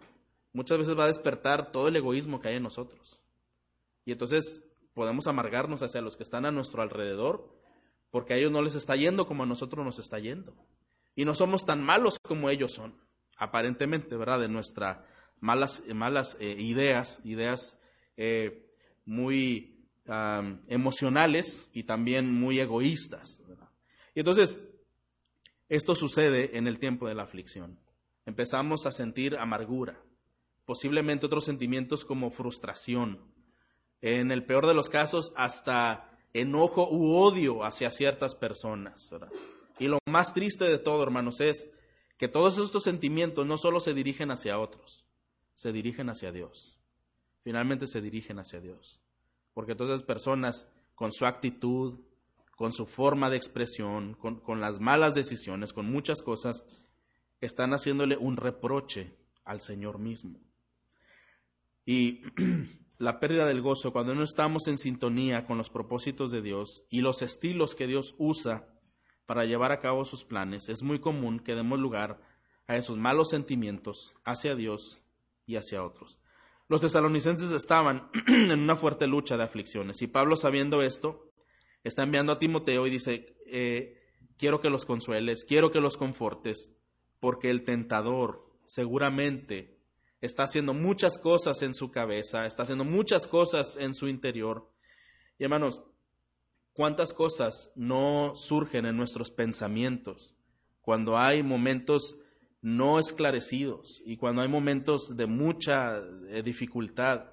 muchas 0.53 0.79
veces 0.79 0.99
va 0.99 1.05
a 1.05 1.09
despertar 1.09 1.73
todo 1.73 1.89
el 1.89 1.97
egoísmo 1.97 2.41
que 2.41 2.49
hay 2.49 2.57
en 2.57 2.63
nosotros. 2.63 3.21
Y 4.05 4.13
entonces 4.13 4.63
podemos 4.95 5.27
amargarnos 5.27 5.83
hacia 5.83 6.01
los 6.01 6.17
que 6.17 6.23
están 6.23 6.47
a 6.47 6.53
nuestro 6.53 6.83
alrededor, 6.83 7.53
porque 8.11 8.35
a 8.35 8.37
ellos 8.37 8.53
no 8.53 8.63
les 8.63 8.75
está 8.75 8.95
yendo 8.95 9.27
como 9.27 9.43
a 9.43 9.47
nosotros 9.47 9.85
nos 9.85 9.99
está 9.99 10.19
yendo. 10.19 10.55
Y 11.15 11.25
no 11.25 11.35
somos 11.35 11.65
tan 11.65 11.83
malos 11.83 12.19
como 12.21 12.51
ellos 12.51 12.73
son, 12.73 12.95
aparentemente, 13.37 14.17
¿verdad? 14.17 14.39
De 14.39 14.49
nuestras 14.49 14.99
malas, 15.41 15.83
malas 15.93 16.37
eh, 16.41 16.55
ideas, 16.59 17.21
ideas 17.25 17.79
eh, 18.17 18.73
muy 19.05 19.73
emocionales 20.69 21.69
y 21.73 21.83
también 21.83 22.33
muy 22.33 22.61
egoístas. 22.61 23.43
Y 24.15 24.21
entonces, 24.21 24.59
esto 25.69 25.95
sucede 25.95 26.57
en 26.57 26.69
el 26.69 26.79
tiempo 26.79 27.09
de 27.09 27.15
la 27.15 27.25
aflicción. 27.25 27.79
Empezamos 28.25 28.87
a 28.87 28.93
sentir 28.93 29.37
amargura, 29.37 30.01
posiblemente 30.65 31.27
otros 31.27 31.45
sentimientos 31.45 32.05
como 32.05 32.31
frustración, 32.31 33.21
en 34.01 34.31
el 34.31 34.45
peor 34.45 34.67
de 34.67 34.75
los 34.75 34.89
casos 34.89 35.33
hasta 35.37 36.11
enojo 36.33 36.89
u 36.91 37.17
odio 37.17 37.65
hacia 37.65 37.91
ciertas 37.91 38.35
personas. 38.35 39.11
Y 39.79 39.89
lo 39.89 39.99
más 40.07 40.35
triste 40.35 40.65
de 40.65 40.79
todo, 40.79 41.03
hermanos, 41.03 41.41
es 41.41 41.71
que 42.17 42.29
todos 42.29 42.59
estos 42.59 42.83
sentimientos 42.83 43.47
no 43.47 43.59
solo 43.59 43.81
se 43.81 43.95
dirigen 43.95 44.31
hacia 44.31 44.59
otros, 44.59 45.05
se 45.55 45.73
dirigen 45.73 46.09
hacia 46.09 46.33
Dios. 46.33 46.76
Finalmente 47.47 47.87
se 47.87 48.01
dirigen 48.01 48.41
hacia 48.41 48.61
Dios. 48.61 49.01
Porque 49.55 49.77
todas 49.77 49.95
esas 49.95 50.05
personas, 50.05 50.69
con 50.97 51.13
su 51.13 51.27
actitud, 51.27 52.01
con 52.57 52.73
su 52.73 52.87
forma 52.87 53.31
de 53.31 53.37
expresión, 53.37 54.15
con, 54.15 54.41
con 54.41 54.61
las 54.61 54.81
malas 54.81 55.15
decisiones, 55.15 55.73
con 55.73 55.87
muchas 55.87 56.23
cosas, 56.23 56.65
están 57.41 57.71
haciéndole 57.71 58.17
un 58.17 58.37
reproche 58.37 59.15
al 59.45 59.61
Señor 59.61 60.01
mismo. 60.01 60.41
Y 61.85 62.23
la 62.99 63.21
pérdida 63.21 63.47
del 63.47 63.63
gozo 63.63 63.93
cuando 63.93 64.17
no 64.17 64.25
estamos 64.25 64.67
en 64.67 64.77
sintonía 64.77 65.47
con 65.47 65.57
los 65.57 65.71
propósitos 65.71 66.33
de 66.33 66.43
Dios 66.43 66.83
y 66.91 67.01
los 67.01 67.23
estilos 67.23 67.77
que 67.77 67.87
Dios 67.87 68.17
usa 68.19 68.67
para 69.25 69.45
llevar 69.45 69.71
a 69.71 69.79
cabo 69.79 70.05
sus 70.05 70.25
planes, 70.25 70.69
es 70.69 70.83
muy 70.83 70.99
común 70.99 71.39
que 71.39 71.55
demos 71.55 71.79
lugar 71.79 72.21
a 72.67 72.75
esos 72.77 72.99
malos 72.99 73.31
sentimientos 73.31 74.17
hacia 74.25 74.57
Dios 74.57 75.05
y 75.47 75.55
hacia 75.55 75.85
otros. 75.85 76.19
Los 76.69 76.81
tesalonicenses 76.81 77.53
estaban 77.53 78.11
en 78.27 78.61
una 78.61 78.77
fuerte 78.77 79.07
lucha 79.07 79.37
de 79.37 79.45
aflicciones 79.45 80.03
y 80.03 80.07
Pablo 80.07 80.37
sabiendo 80.37 80.83
esto, 80.83 81.33
está 81.85 82.03
enviando 82.03 82.33
a 82.33 82.39
Timoteo 82.39 82.87
y 82.87 82.91
dice, 82.91 83.37
eh, 83.47 84.03
quiero 84.37 84.61
que 84.61 84.71
los 84.71 84.85
consueles, 84.85 85.45
quiero 85.45 85.71
que 85.71 85.81
los 85.81 85.97
confortes, 85.97 86.73
porque 87.21 87.51
el 87.51 87.65
tentador 87.65 88.51
seguramente 88.67 89.79
está 90.21 90.45
haciendo 90.45 90.75
muchas 90.75 91.19
cosas 91.19 91.63
en 91.63 91.75
su 91.75 91.91
cabeza, 91.91 92.47
está 92.47 92.65
haciendo 92.65 92.85
muchas 92.85 93.27
cosas 93.27 93.77
en 93.77 93.95
su 93.95 94.09
interior. 94.09 94.73
Y 95.39 95.45
hermanos, 95.45 95.83
¿Cuántas 96.77 97.15
cosas 97.15 97.73
no 97.75 98.35
surgen 98.37 98.85
en 98.85 98.99
nuestros 98.99 99.31
pensamientos 99.31 100.37
cuando 100.83 101.17
hay 101.17 101.43
momentos 101.43 102.19
no 102.67 102.99
esclarecidos 102.99 104.03
y 104.05 104.17
cuando 104.17 104.43
hay 104.43 104.49
momentos 104.49 105.17
de 105.17 105.29
mucha 105.29 105.99
eh, 106.29 106.43
dificultad? 106.43 107.27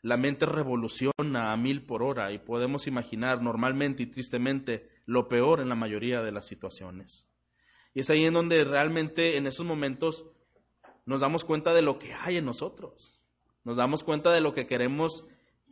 La 0.00 0.16
mente 0.16 0.46
revoluciona 0.46 1.52
a 1.52 1.56
mil 1.58 1.84
por 1.84 2.02
hora 2.02 2.32
y 2.32 2.38
podemos 2.38 2.86
imaginar 2.86 3.42
normalmente 3.42 4.02
y 4.02 4.06
tristemente 4.06 4.88
lo 5.04 5.28
peor 5.28 5.60
en 5.60 5.68
la 5.68 5.74
mayoría 5.74 6.22
de 6.22 6.32
las 6.32 6.46
situaciones. 6.46 7.28
Y 7.92 8.00
es 8.00 8.08
ahí 8.08 8.24
en 8.24 8.32
donde 8.32 8.64
realmente 8.64 9.36
en 9.36 9.46
esos 9.46 9.66
momentos 9.66 10.24
nos 11.04 11.20
damos 11.20 11.44
cuenta 11.44 11.74
de 11.74 11.82
lo 11.82 11.98
que 11.98 12.14
hay 12.14 12.38
en 12.38 12.46
nosotros. 12.46 13.20
Nos 13.64 13.76
damos 13.76 14.02
cuenta 14.02 14.32
de 14.32 14.40
lo 14.40 14.54
que 14.54 14.66
queremos 14.66 15.26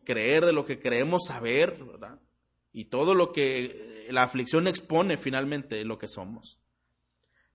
creer, 0.05 0.45
de 0.45 0.53
lo 0.53 0.67
que 0.67 0.81
queremos 0.81 1.25
saber, 1.29 1.79
y 2.75 2.91
todo 2.91 3.15
lo 3.15 3.33
que 3.33 4.07
la 4.11 4.23
aflicción 4.23 4.69
expone 4.69 5.17
finalmente 5.17 5.83
lo 5.87 5.97
que 5.97 6.09
somos. 6.09 6.61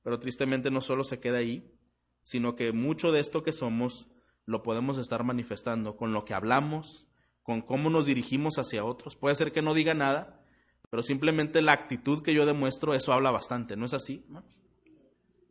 Pero 0.04 0.20
tristemente 0.20 0.70
no 0.70 0.82
solo 0.82 1.04
se 1.04 1.20
queda 1.20 1.40
ahí, 1.40 1.74
sino 2.22 2.56
que 2.56 2.72
mucho 2.72 3.12
de 3.12 3.20
esto 3.20 3.44
que 3.44 3.52
somos 3.52 4.10
lo 4.46 4.64
podemos 4.64 4.98
estar 4.98 5.24
manifestando 5.24 5.96
con 5.96 6.14
lo 6.14 6.26
que 6.26 6.34
hablamos, 6.34 7.08
con 7.42 7.62
cómo 7.62 7.90
nos 7.90 8.06
dirigimos 8.06 8.58
hacia 8.58 8.86
otros. 8.86 9.16
Puede 9.16 9.36
ser 9.36 9.52
que 9.52 9.62
no 9.62 9.74
diga 9.74 9.94
nada, 9.94 10.42
pero 10.90 11.04
simplemente 11.04 11.62
la 11.62 11.74
actitud 11.74 12.22
que 12.22 12.34
yo 12.34 12.46
demuestro, 12.46 12.94
eso 12.94 13.14
habla 13.14 13.32
bastante, 13.32 13.76
¿no 13.76 13.86
es 13.86 13.94
así? 13.94 14.26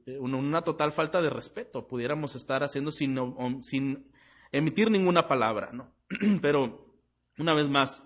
Eh, 0.07 0.19
una 0.19 0.62
total 0.62 0.93
falta 0.93 1.23
de 1.23 1.31
respeto 1.31 1.87
pudiéramos 1.87 2.35
estar 2.35 2.62
haciendo 2.62 2.91
sin, 2.91 3.19
sin 3.62 4.11
emitir 4.51 4.91
ninguna 4.91 5.29
palabra, 5.29 5.71
¿no? 5.73 5.93
Pero, 6.43 6.95
una 7.38 7.55
vez 7.55 7.69
más, 7.69 8.05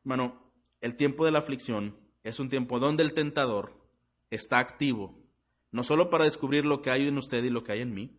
hermano, 0.00 0.52
el 0.80 0.96
tiempo 0.96 1.24
de 1.24 1.30
la 1.30 1.38
aflicción 1.38 1.96
es 2.24 2.40
un 2.40 2.48
tiempo 2.48 2.78
donde 2.78 3.02
el 3.02 3.14
tentador 3.14 3.74
está 4.30 4.58
activo, 4.58 5.21
no 5.72 5.82
solo 5.82 6.10
para 6.10 6.24
descubrir 6.24 6.64
lo 6.64 6.82
que 6.82 6.90
hay 6.90 7.08
en 7.08 7.18
usted 7.18 7.42
y 7.42 7.50
lo 7.50 7.64
que 7.64 7.72
hay 7.72 7.80
en 7.80 7.94
mí, 7.94 8.16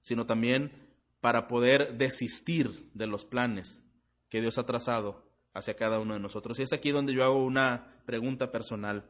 sino 0.00 0.26
también 0.26 0.72
para 1.20 1.46
poder 1.46 1.96
desistir 1.96 2.90
de 2.94 3.06
los 3.06 3.24
planes 3.24 3.84
que 4.28 4.40
Dios 4.40 4.58
ha 4.58 4.66
trazado 4.66 5.30
hacia 5.52 5.76
cada 5.76 5.98
uno 5.98 6.14
de 6.14 6.20
nosotros. 6.20 6.58
Y 6.58 6.62
es 6.62 6.72
aquí 6.72 6.90
donde 6.90 7.14
yo 7.14 7.24
hago 7.24 7.44
una 7.44 8.02
pregunta 8.06 8.50
personal. 8.50 9.08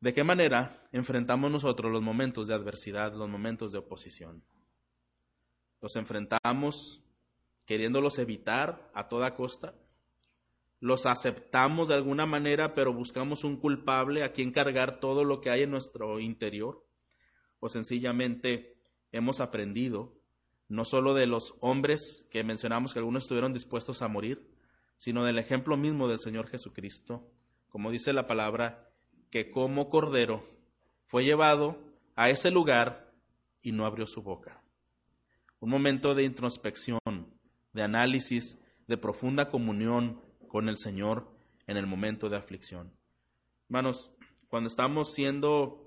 ¿De 0.00 0.12
qué 0.12 0.24
manera 0.24 0.86
enfrentamos 0.92 1.50
nosotros 1.50 1.90
los 1.90 2.02
momentos 2.02 2.48
de 2.48 2.54
adversidad, 2.54 3.14
los 3.14 3.28
momentos 3.28 3.72
de 3.72 3.78
oposición? 3.78 4.44
¿Los 5.80 5.96
enfrentamos 5.96 7.02
queriéndolos 7.64 8.18
evitar 8.18 8.90
a 8.94 9.08
toda 9.08 9.34
costa? 9.34 9.74
Los 10.84 11.06
aceptamos 11.06 11.88
de 11.88 11.94
alguna 11.94 12.26
manera, 12.26 12.74
pero 12.74 12.92
buscamos 12.92 13.42
un 13.42 13.56
culpable 13.56 14.22
a 14.22 14.32
quien 14.32 14.52
cargar 14.52 15.00
todo 15.00 15.24
lo 15.24 15.40
que 15.40 15.48
hay 15.48 15.62
en 15.62 15.70
nuestro 15.70 16.20
interior, 16.20 16.84
o 17.58 17.70
sencillamente 17.70 18.76
hemos 19.10 19.40
aprendido, 19.40 20.12
no 20.68 20.84
solo 20.84 21.14
de 21.14 21.26
los 21.26 21.54
hombres 21.60 22.28
que 22.30 22.44
mencionamos 22.44 22.92
que 22.92 22.98
algunos 22.98 23.22
estuvieron 23.22 23.54
dispuestos 23.54 24.02
a 24.02 24.08
morir, 24.08 24.46
sino 24.98 25.24
del 25.24 25.38
ejemplo 25.38 25.78
mismo 25.78 26.06
del 26.06 26.18
Señor 26.18 26.48
Jesucristo, 26.48 27.30
como 27.70 27.90
dice 27.90 28.12
la 28.12 28.26
palabra, 28.26 28.90
que 29.30 29.50
como 29.50 29.88
cordero 29.88 30.46
fue 31.06 31.24
llevado 31.24 31.78
a 32.14 32.28
ese 32.28 32.50
lugar 32.50 33.10
y 33.62 33.72
no 33.72 33.86
abrió 33.86 34.06
su 34.06 34.20
boca. 34.20 34.62
Un 35.60 35.70
momento 35.70 36.14
de 36.14 36.24
introspección, 36.24 37.00
de 37.72 37.82
análisis, 37.82 38.58
de 38.86 38.98
profunda 38.98 39.48
comunión 39.48 40.20
con 40.54 40.68
el 40.68 40.78
Señor 40.78 41.26
en 41.66 41.76
el 41.76 41.84
momento 41.84 42.28
de 42.28 42.36
aflicción. 42.36 42.92
Hermanos, 43.64 44.12
cuando 44.46 44.68
estamos 44.68 45.12
siendo 45.12 45.84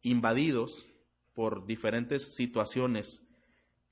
invadidos 0.00 0.88
por 1.34 1.66
diferentes 1.66 2.34
situaciones 2.34 3.22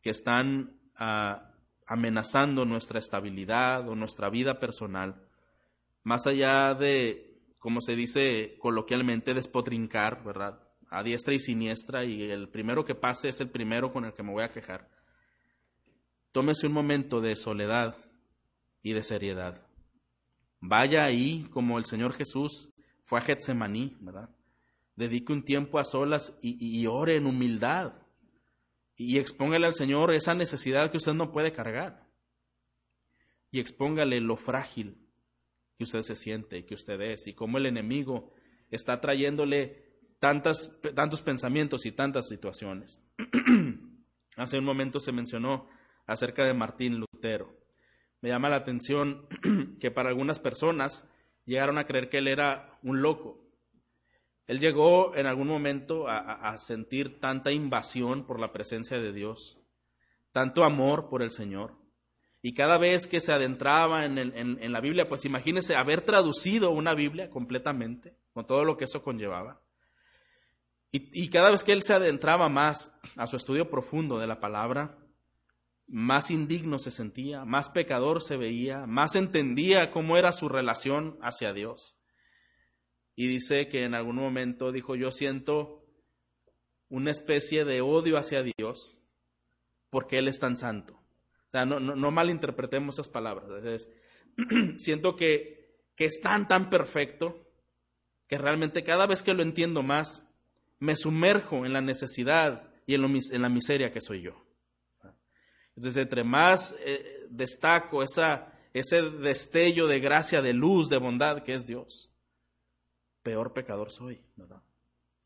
que 0.00 0.08
están 0.08 0.80
ah, 0.96 1.52
amenazando 1.86 2.64
nuestra 2.64 2.98
estabilidad 2.98 3.86
o 3.86 3.94
nuestra 3.94 4.30
vida 4.30 4.58
personal, 4.58 5.28
más 6.04 6.26
allá 6.26 6.72
de, 6.72 7.38
como 7.58 7.82
se 7.82 7.94
dice 7.94 8.56
coloquialmente, 8.58 9.34
despotrincar, 9.34 10.24
¿verdad? 10.24 10.58
A 10.88 11.02
diestra 11.02 11.34
y 11.34 11.38
siniestra 11.38 12.06
y 12.06 12.30
el 12.30 12.48
primero 12.48 12.86
que 12.86 12.94
pase 12.94 13.28
es 13.28 13.42
el 13.42 13.50
primero 13.50 13.92
con 13.92 14.06
el 14.06 14.14
que 14.14 14.22
me 14.22 14.32
voy 14.32 14.44
a 14.44 14.52
quejar. 14.52 14.88
Tómese 16.32 16.66
un 16.66 16.72
momento 16.72 17.20
de 17.20 17.36
soledad 17.36 17.98
y 18.82 18.94
de 18.94 19.02
seriedad. 19.02 19.73
Vaya 20.66 21.04
ahí 21.04 21.46
como 21.50 21.78
el 21.78 21.84
Señor 21.84 22.14
Jesús 22.14 22.70
fue 23.02 23.18
a 23.18 23.22
Getsemaní, 23.22 23.98
¿verdad? 24.00 24.30
Dedique 24.96 25.30
un 25.30 25.44
tiempo 25.44 25.78
a 25.78 25.84
solas 25.84 26.38
y, 26.40 26.86
ore 26.86 27.16
en 27.16 27.26
humildad. 27.26 27.92
Y 28.96 29.18
expóngale 29.18 29.66
al 29.66 29.74
Señor 29.74 30.14
esa 30.14 30.34
necesidad 30.34 30.90
que 30.90 30.96
usted 30.96 31.12
no 31.12 31.32
puede 31.32 31.52
cargar. 31.52 32.08
Y 33.50 33.60
expóngale 33.60 34.22
lo 34.22 34.38
frágil 34.38 34.96
que 35.76 35.84
usted 35.84 36.00
se 36.00 36.16
siente 36.16 36.56
y 36.56 36.62
que 36.62 36.74
usted 36.74 36.98
es, 37.02 37.26
y 37.26 37.34
cómo 37.34 37.58
el 37.58 37.66
enemigo 37.66 38.32
está 38.70 39.02
trayéndole 39.02 39.84
tantas, 40.18 40.80
tantos 40.94 41.20
pensamientos 41.20 41.84
y 41.84 41.92
tantas 41.92 42.26
situaciones. 42.28 43.02
Hace 44.36 44.58
un 44.58 44.64
momento 44.64 44.98
se 44.98 45.12
mencionó 45.12 45.68
acerca 46.06 46.46
de 46.46 46.54
Martín 46.54 47.00
Lutero. 47.00 47.63
Me 48.24 48.30
llama 48.30 48.48
la 48.48 48.56
atención 48.56 49.26
que 49.80 49.90
para 49.90 50.08
algunas 50.08 50.40
personas 50.40 51.06
llegaron 51.44 51.76
a 51.76 51.84
creer 51.84 52.08
que 52.08 52.16
él 52.16 52.28
era 52.28 52.78
un 52.82 53.02
loco. 53.02 53.44
Él 54.46 54.60
llegó 54.60 55.14
en 55.14 55.26
algún 55.26 55.46
momento 55.46 56.08
a, 56.08 56.56
sentir 56.56 57.20
tanta 57.20 57.52
invasión 57.52 58.26
por 58.26 58.40
la 58.40 58.50
presencia 58.50 58.96
de 58.96 59.12
Dios, 59.12 59.58
tanto 60.32 60.64
amor 60.64 61.10
por 61.10 61.22
el 61.22 61.32
Señor. 61.32 61.74
Y 62.40 62.54
cada 62.54 62.78
vez 62.78 63.06
que 63.06 63.20
se 63.20 63.30
adentraba 63.30 64.06
en, 64.06 64.72
la 64.72 64.80
Biblia, 64.80 65.06
pues 65.06 65.26
imagínese 65.26 65.76
haber 65.76 66.00
traducido 66.00 66.70
una 66.70 66.94
Biblia 66.94 67.28
completamente, 67.28 68.16
con 68.32 68.46
todo 68.46 68.64
lo 68.64 68.78
que 68.78 68.84
eso 68.84 69.02
conllevaba. 69.02 69.60
Y, 70.92 71.28
cada 71.28 71.50
vez 71.50 71.62
que 71.62 71.72
él 71.72 71.82
se 71.82 71.92
adentraba 71.92 72.48
más 72.48 72.98
a 73.16 73.26
su 73.26 73.36
estudio 73.36 73.68
profundo 73.68 74.18
de 74.18 74.26
la 74.26 74.40
palabra, 74.40 74.96
más 75.86 76.30
indigno 76.30 76.78
se 76.78 76.90
sentía, 76.90 77.44
más 77.44 77.70
pecador 77.70 78.22
se 78.22 78.36
veía, 78.36 78.86
más 78.86 79.14
entendía 79.14 79.90
cómo 79.90 80.16
era 80.16 80.32
su 80.32 80.48
relación 80.48 81.18
hacia 81.20 81.52
Dios. 81.52 81.96
Y 83.16 83.28
dice 83.28 83.68
que 83.68 83.84
en 83.84 83.94
algún 83.94 84.16
momento 84.16 84.72
dijo, 84.72 84.96
yo 84.96 85.12
siento 85.12 85.84
una 86.88 87.10
especie 87.10 87.64
de 87.64 87.80
odio 87.80 88.18
hacia 88.18 88.42
Dios 88.42 88.98
porque 89.90 90.18
Él 90.18 90.28
es 90.28 90.40
tan 90.40 90.56
santo. 90.56 90.94
O 90.94 91.50
sea, 91.50 91.64
no, 91.64 92.10
malinterpretemos 92.10 92.96
esas 92.96 93.08
palabras. 93.08 93.88
siento 94.76 95.14
que, 95.14 95.84
que 95.94 96.06
es 96.06 96.20
tan, 96.20 96.48
tan 96.48 96.68
perfecto 96.70 97.44
que 98.26 98.38
realmente 98.38 98.82
cada 98.82 99.06
vez 99.06 99.22
que 99.22 99.34
lo 99.34 99.42
entiendo 99.42 99.82
más, 99.82 100.26
me 100.78 100.96
sumerjo 100.96 101.64
en 101.64 101.72
la 101.72 101.80
necesidad 101.80 102.68
y 102.86 102.94
en, 102.94 103.42
la 103.42 103.48
miseria 103.48 103.92
que 103.92 104.00
soy 104.00 104.22
yo. 104.22 104.43
Entonces, 105.76 106.02
entre 106.02 106.24
más 106.24 106.76
eh, 106.80 107.26
destaco 107.30 108.02
ese 108.02 109.02
destello 109.20 109.86
de 109.86 110.00
gracia, 110.00 110.40
de 110.40 110.52
luz, 110.52 110.88
de 110.88 110.98
bondad 110.98 111.42
que 111.42 111.54
es 111.54 111.66
Dios, 111.66 112.10
peor 113.22 113.52
pecador 113.52 113.90
soy, 113.90 114.20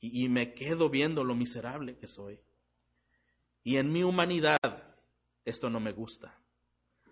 Y, 0.00 0.24
y 0.24 0.28
me 0.28 0.54
quedo 0.54 0.88
viendo 0.88 1.24
lo 1.24 1.34
miserable 1.34 1.96
que 1.96 2.08
soy. 2.08 2.40
Y 3.64 3.76
en 3.76 3.92
mi 3.92 4.02
humanidad, 4.02 4.58
esto 5.44 5.68
no 5.68 5.80
me 5.80 5.92
gusta. 5.92 6.38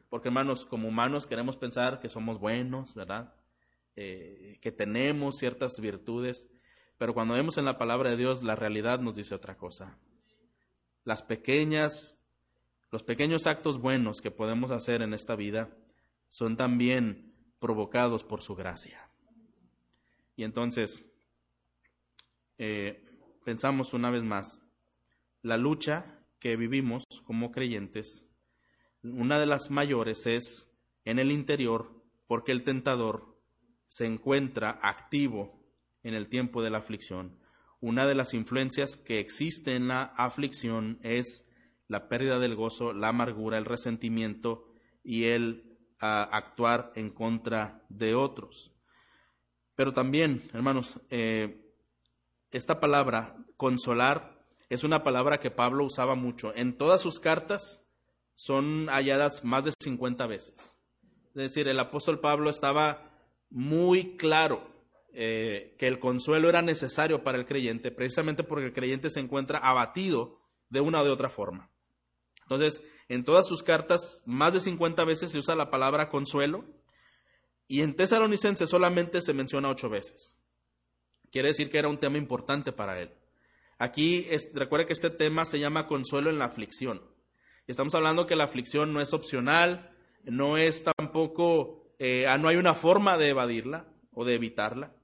Porque 0.09 0.29
hermanos, 0.29 0.64
como 0.64 0.88
humanos 0.88 1.27
queremos 1.27 1.57
pensar 1.57 2.01
que 2.01 2.09
somos 2.09 2.38
buenos, 2.38 2.94
¿verdad? 2.94 3.35
Eh, 3.96 4.59
que 4.61 4.72
tenemos 4.72 5.37
ciertas 5.38 5.79
virtudes, 5.81 6.46
pero 6.99 7.14
cuando 7.14 7.35
vemos 7.35 7.59
en 7.59 7.64
la 7.64 7.77
palabra 7.79 8.11
de 8.11 8.16
Dios, 8.16 8.42
la 8.42 8.55
realidad 8.55 9.01
nos 9.01 9.16
dice 9.16 9.35
otra 9.35 9.57
cosa. 9.57 9.99
Las 11.05 11.22
pequeñas, 11.22 12.18
los 12.90 13.03
pequeños 13.03 13.46
actos 13.46 13.81
buenos 13.81 14.20
que 14.20 14.31
podemos 14.31 14.70
hacer 14.70 15.03
en 15.03 15.12
esta 15.12 15.37
vida 15.37 15.77
son 16.29 16.57
también 16.57 17.35
provocados 17.59 18.25
por 18.25 18.42
su 18.42 18.55
gracia. 18.55 19.11
Y 20.37 20.44
entonces, 20.44 21.05
eh, 22.59 23.05
pensamos 23.44 23.94
una 23.94 24.11
vez 24.11 24.22
más, 24.22 24.61
la 25.42 25.57
lucha 25.57 26.20
que 26.38 26.57
vivimos 26.57 27.05
como 27.25 27.51
creyentes, 27.51 28.29
una 29.03 29.38
de 29.38 29.46
las 29.46 29.70
mayores 29.70 30.27
es 30.27 30.72
en 31.05 31.18
el 31.18 31.31
interior, 31.31 32.05
porque 32.27 32.53
el 32.53 32.64
tentador 32.64 33.40
se 33.87 34.07
encuentra 34.07 34.79
activo 34.83 35.61
en 36.03 36.14
el 36.14 36.29
tiempo 36.29 36.62
de 36.62 36.70
la 36.70 36.79
aflicción. 36.79 37.38
Una 37.81 38.07
de 38.07 38.14
las 38.14 38.35
influencias 38.35 38.96
que 38.96 39.20
existe 39.20 39.75
en 39.75 39.88
la 39.88 40.03
aflicción 40.03 40.99
es 41.03 41.45
la 41.88 42.09
pérdida 42.09 42.38
del 42.38 42.57
gozo, 42.57 42.92
la 42.92 43.09
amargura, 43.09 43.59
el 43.59 43.64
resentimiento 43.64 44.64
y 45.03 45.25
el 45.25 45.79
ah, 46.01 46.29
actuar 46.33 46.92
en 46.94 47.11
contra 47.11 47.85
de 47.88 48.14
otros. 48.14 48.72
Pero 49.75 49.92
también, 49.92 50.49
hermanos, 50.53 51.01
eh, 51.11 51.75
esta 52.51 52.81
palabra, 52.81 53.37
consolar, 53.57 54.44
es 54.68 54.83
una 54.83 55.05
palabra 55.05 55.38
que 55.38 55.51
Pablo 55.51 55.85
usaba 55.85 56.14
mucho. 56.14 56.53
En 56.57 56.77
todas 56.77 57.01
sus 57.01 57.20
cartas 57.20 57.85
son 58.35 58.87
halladas 58.88 59.44
más 59.44 59.64
de 59.64 59.72
50 59.79 60.27
veces. 60.27 60.77
Es 61.29 61.42
decir, 61.42 61.68
el 61.68 61.79
apóstol 61.79 62.20
Pablo 62.20 62.51
estaba 62.51 63.12
muy 63.51 64.16
claro 64.16 64.77
eh, 65.12 65.77
que 65.79 65.87
el 65.87 65.99
consuelo 65.99 66.49
era 66.49 66.62
necesario 66.62 67.22
para 67.22 67.38
el 67.38 67.46
creyente, 67.46 67.90
precisamente 67.90 68.42
porque 68.42 68.66
el 68.66 68.72
creyente 68.72 69.11
se 69.11 69.20
encuentra 69.20 69.59
abatido 69.59 70.40
de 70.68 70.81
una 70.81 71.01
o 71.01 71.05
de 71.05 71.11
otra 71.11 71.31
forma. 71.31 71.70
Entonces, 72.46 72.80
en 73.09 73.24
todas 73.24 73.46
sus 73.46 73.62
cartas, 73.62 74.22
más 74.24 74.54
de 74.54 74.61
50 74.61 75.04
veces 75.04 75.32
se 75.32 75.38
usa 75.38 75.56
la 75.56 75.70
palabra 75.70 76.09
consuelo, 76.09 76.64
y 77.68 77.82
en 77.82 77.96
Tesalonicense 77.96 78.66
solamente 78.66 79.20
se 79.20 79.35
menciona 79.35 79.68
ocho 79.68 79.88
veces. 79.88 80.37
Quiere 81.32 81.48
decir 81.48 81.70
que 81.70 81.78
era 81.78 81.88
un 81.88 81.98
tema 81.98 82.18
importante 82.18 82.72
para 82.72 83.00
él. 83.00 83.12
Aquí, 83.78 84.26
recuerde 84.54 84.87
que 84.87 84.92
este 84.92 85.11
tema 85.11 85.44
se 85.44 85.59
llama 85.59 85.88
consuelo 85.88 86.30
en 86.30 86.38
la 86.38 86.46
aflicción. 86.46 87.02
Y 87.66 87.72
estamos 87.72 87.94
hablando 87.94 88.26
que 88.26 88.37
la 88.37 88.44
aflicción 88.44 88.92
no 88.92 89.00
es 89.00 89.12
opcional, 89.12 89.90
no 90.22 90.56
es 90.56 90.85
tampoco, 90.85 91.92
eh, 91.98 92.26
ah, 92.28 92.38
no 92.38 92.48
hay 92.48 92.56
una 92.56 92.74
forma 92.74 93.18
de 93.18 93.30
evadirla 93.30 93.92
o 94.12 94.24
de 94.24 94.35
evitarla. 94.35 94.94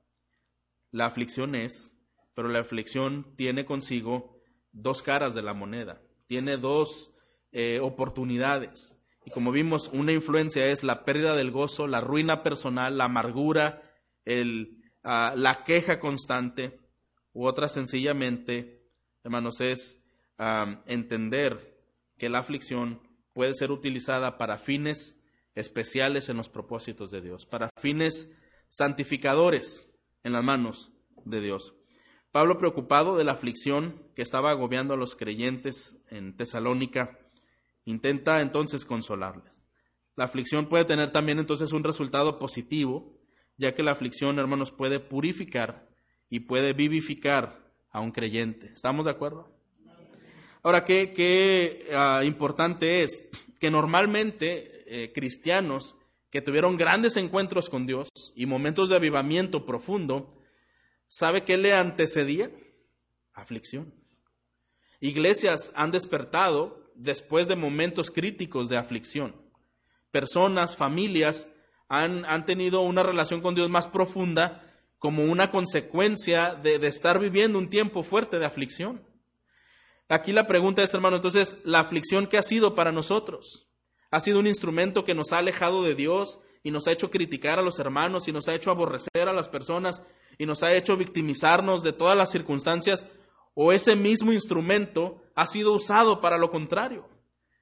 La 0.92 1.06
aflicción 1.06 1.54
es, 1.56 1.92
pero 2.34 2.48
la 2.48 2.60
aflicción 2.60 3.34
tiene 3.36 3.64
consigo 3.64 4.38
dos 4.72 5.02
caras 5.02 5.34
de 5.34 5.42
la 5.42 5.54
moneda, 5.54 6.00
tiene 6.26 6.56
dos 6.56 7.11
eh, 7.52 7.80
oportunidades. 7.80 8.98
Y 9.24 9.30
como 9.30 9.52
vimos, 9.52 9.88
una 9.92 10.12
influencia 10.12 10.66
es 10.66 10.82
la 10.82 11.04
pérdida 11.04 11.36
del 11.36 11.50
gozo, 11.50 11.86
la 11.86 12.00
ruina 12.00 12.42
personal, 12.42 12.98
la 12.98 13.04
amargura, 13.04 13.82
el, 14.24 14.82
ah, 15.04 15.34
la 15.36 15.62
queja 15.64 16.00
constante, 16.00 16.80
u 17.32 17.46
otra 17.46 17.68
sencillamente, 17.68 18.82
hermanos, 19.24 19.60
es 19.60 19.98
entender 20.86 21.78
que 22.18 22.28
la 22.28 22.40
aflicción 22.40 23.00
puede 23.32 23.54
ser 23.54 23.70
utilizada 23.70 24.38
para 24.38 24.58
fines 24.58 25.22
especiales 25.54 26.28
en 26.28 26.36
los 26.36 26.48
propósitos 26.48 27.10
de 27.10 27.20
Dios, 27.20 27.46
para 27.46 27.70
fines 27.80 28.30
santificadores 28.68 29.92
en 30.24 30.32
las 30.32 30.42
manos 30.42 30.92
de 31.24 31.40
Dios. 31.40 31.74
Pablo, 32.30 32.56
preocupado 32.56 33.16
de 33.16 33.24
la 33.24 33.32
aflicción 33.32 34.02
que 34.14 34.22
estaba 34.22 34.50
agobiando 34.50 34.94
a 34.94 34.96
los 34.96 35.16
creyentes 35.16 35.98
en 36.08 36.34
Tesalónica, 36.36 37.18
intenta 37.84 38.40
entonces 38.40 38.84
consolarles. 38.84 39.64
La 40.14 40.24
aflicción 40.24 40.68
puede 40.68 40.84
tener 40.84 41.10
también 41.10 41.38
entonces 41.38 41.72
un 41.72 41.84
resultado 41.84 42.38
positivo, 42.38 43.18
ya 43.56 43.74
que 43.74 43.82
la 43.82 43.92
aflicción, 43.92 44.38
hermanos, 44.38 44.70
puede 44.70 45.00
purificar 45.00 45.88
y 46.28 46.40
puede 46.40 46.72
vivificar 46.72 47.72
a 47.90 48.00
un 48.00 48.12
creyente. 48.12 48.66
¿Estamos 48.66 49.06
de 49.06 49.12
acuerdo? 49.12 49.50
Ahora, 50.62 50.84
qué, 50.84 51.86
ah, 51.92 52.22
importante 52.24 53.02
es 53.02 53.30
que 53.58 53.70
normalmente 53.70 54.84
eh, 54.86 55.12
cristianos 55.12 55.96
que 56.30 56.40
tuvieron 56.40 56.76
grandes 56.76 57.16
encuentros 57.16 57.68
con 57.68 57.86
Dios 57.86 58.08
y 58.34 58.46
momentos 58.46 58.88
de 58.88 58.96
avivamiento 58.96 59.66
profundo, 59.66 60.38
¿sabe 61.06 61.44
qué 61.44 61.58
le 61.58 61.74
antecedía? 61.74 62.50
Aflicción. 63.34 63.94
Iglesias 65.00 65.72
han 65.74 65.90
despertado 65.90 66.81
después 66.94 67.48
de 67.48 67.56
momentos 67.56 68.10
críticos 68.10 68.68
de 68.68 68.76
aflicción. 68.76 69.34
Personas, 70.10 70.76
familias 70.76 71.48
han, 71.88 72.24
han 72.24 72.46
tenido 72.46 72.80
una 72.80 73.02
relación 73.02 73.40
con 73.40 73.54
Dios 73.54 73.70
más 73.70 73.86
profunda 73.86 74.68
como 74.98 75.24
una 75.24 75.50
consecuencia 75.50 76.54
de, 76.54 76.78
de 76.78 76.86
estar 76.86 77.18
viviendo 77.18 77.58
un 77.58 77.68
tiempo 77.68 78.02
fuerte 78.02 78.38
de 78.38 78.46
aflicción. 78.46 79.02
Aquí 80.08 80.32
la 80.32 80.46
pregunta 80.46 80.82
es, 80.82 80.92
hermano, 80.94 81.16
entonces, 81.16 81.58
¿la 81.64 81.80
aflicción 81.80 82.26
qué 82.26 82.38
ha 82.38 82.42
sido 82.42 82.74
para 82.74 82.92
nosotros? 82.92 83.66
Ha 84.10 84.20
sido 84.20 84.38
un 84.38 84.46
instrumento 84.46 85.04
que 85.04 85.14
nos 85.14 85.32
ha 85.32 85.38
alejado 85.38 85.82
de 85.82 85.94
Dios 85.94 86.38
y 86.62 86.70
nos 86.70 86.86
ha 86.86 86.92
hecho 86.92 87.10
criticar 87.10 87.58
a 87.58 87.62
los 87.62 87.78
hermanos 87.78 88.28
y 88.28 88.32
nos 88.32 88.46
ha 88.46 88.54
hecho 88.54 88.70
aborrecer 88.70 89.28
a 89.28 89.32
las 89.32 89.48
personas 89.48 90.02
y 90.38 90.46
nos 90.46 90.62
ha 90.62 90.74
hecho 90.74 90.96
victimizarnos 90.96 91.82
de 91.82 91.92
todas 91.92 92.16
las 92.16 92.30
circunstancias. 92.30 93.06
O 93.54 93.72
ese 93.72 93.96
mismo 93.96 94.32
instrumento 94.32 95.22
ha 95.34 95.46
sido 95.46 95.74
usado 95.74 96.20
para 96.20 96.38
lo 96.38 96.50
contrario. 96.50 97.08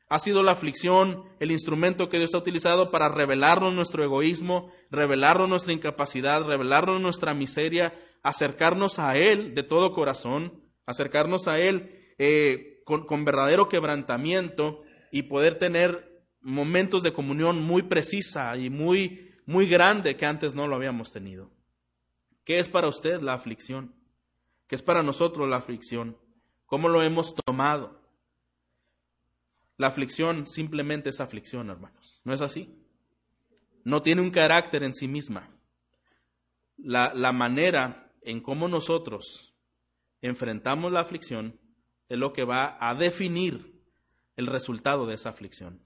Ha 0.09 0.19
sido 0.19 0.43
la 0.43 0.53
aflicción 0.53 1.25
el 1.39 1.53
instrumento 1.53 2.09
que 2.09 2.19
Dios 2.19 2.35
ha 2.35 2.39
utilizado 2.39 2.91
para 2.91 3.09
revelarnos 3.09 3.73
nuestro 3.73 4.03
egoísmo, 4.03 4.73
revelarnos 4.91 5.49
nuestra 5.49 5.73
incapacidad, 5.73 6.43
revelarnos 6.43 7.01
nuestra 7.01 7.33
miseria, 7.33 7.95
acercarnos 8.23 8.99
a 8.99 9.17
Él 9.17 9.55
de 9.55 9.63
todo 9.63 9.93
corazón, 9.93 10.65
acercarnos 10.85 11.47
a 11.47 11.61
Él 11.61 12.15
eh, 12.19 12.83
con, 12.85 13.07
con 13.07 13.25
verdadero 13.25 13.69
quebrantamiento 13.69 14.83
y 15.13 15.23
poder 15.23 15.59
tener 15.59 16.25
momentos 16.41 17.03
de 17.03 17.13
comunión 17.13 17.63
muy 17.63 17.83
precisa 17.83 18.57
y 18.57 18.69
muy, 18.69 19.31
muy 19.47 19.69
grande 19.69 20.17
que 20.17 20.27
antes 20.27 20.55
no 20.55 20.67
lo 20.67 20.75
habíamos 20.75 21.13
tenido. 21.13 21.53
¿Qué 22.45 22.59
es 22.59 22.69
para 22.69 22.89
usted 22.89 23.21
la 23.21 23.35
aflicción? 23.35 23.95
¿Qué 24.71 24.77
es 24.77 24.83
para 24.83 25.03
nosotros 25.03 25.49
la 25.49 25.57
aflicción? 25.57 26.17
¿Cómo 26.65 26.89
lo 26.89 27.03
hemos 27.03 27.35
tomado? 27.35 28.01
La 29.77 29.89
aflicción 29.89 30.47
simplemente 30.47 31.09
es 31.09 31.19
aflicción, 31.19 31.71
hermanos. 31.71 32.21
¿No 32.23 32.33
es 32.33 32.41
así? 32.41 32.73
No 33.83 34.01
tiene 34.01 34.23
un 34.23 34.31
carácter 34.31 34.85
en 34.85 34.95
sí 34.95 35.09
misma. 35.09 35.51
La, 36.77 37.13
la 37.17 37.33
manera 37.33 38.13
en 38.23 38.41
cómo 38.41 38.69
nosotros 38.69 39.53
enfrentamos 40.23 40.93
la 40.93 41.01
aflicción 41.01 41.59
es 42.09 42.19
lo 42.19 42.33
que 42.33 42.45
va 42.45 42.79
a 42.79 42.95
definir 42.95 43.83
el 44.37 44.47
resultado 44.47 45.05
de 45.05 45.15
esa 45.15 45.31
aflicción. 45.31 45.83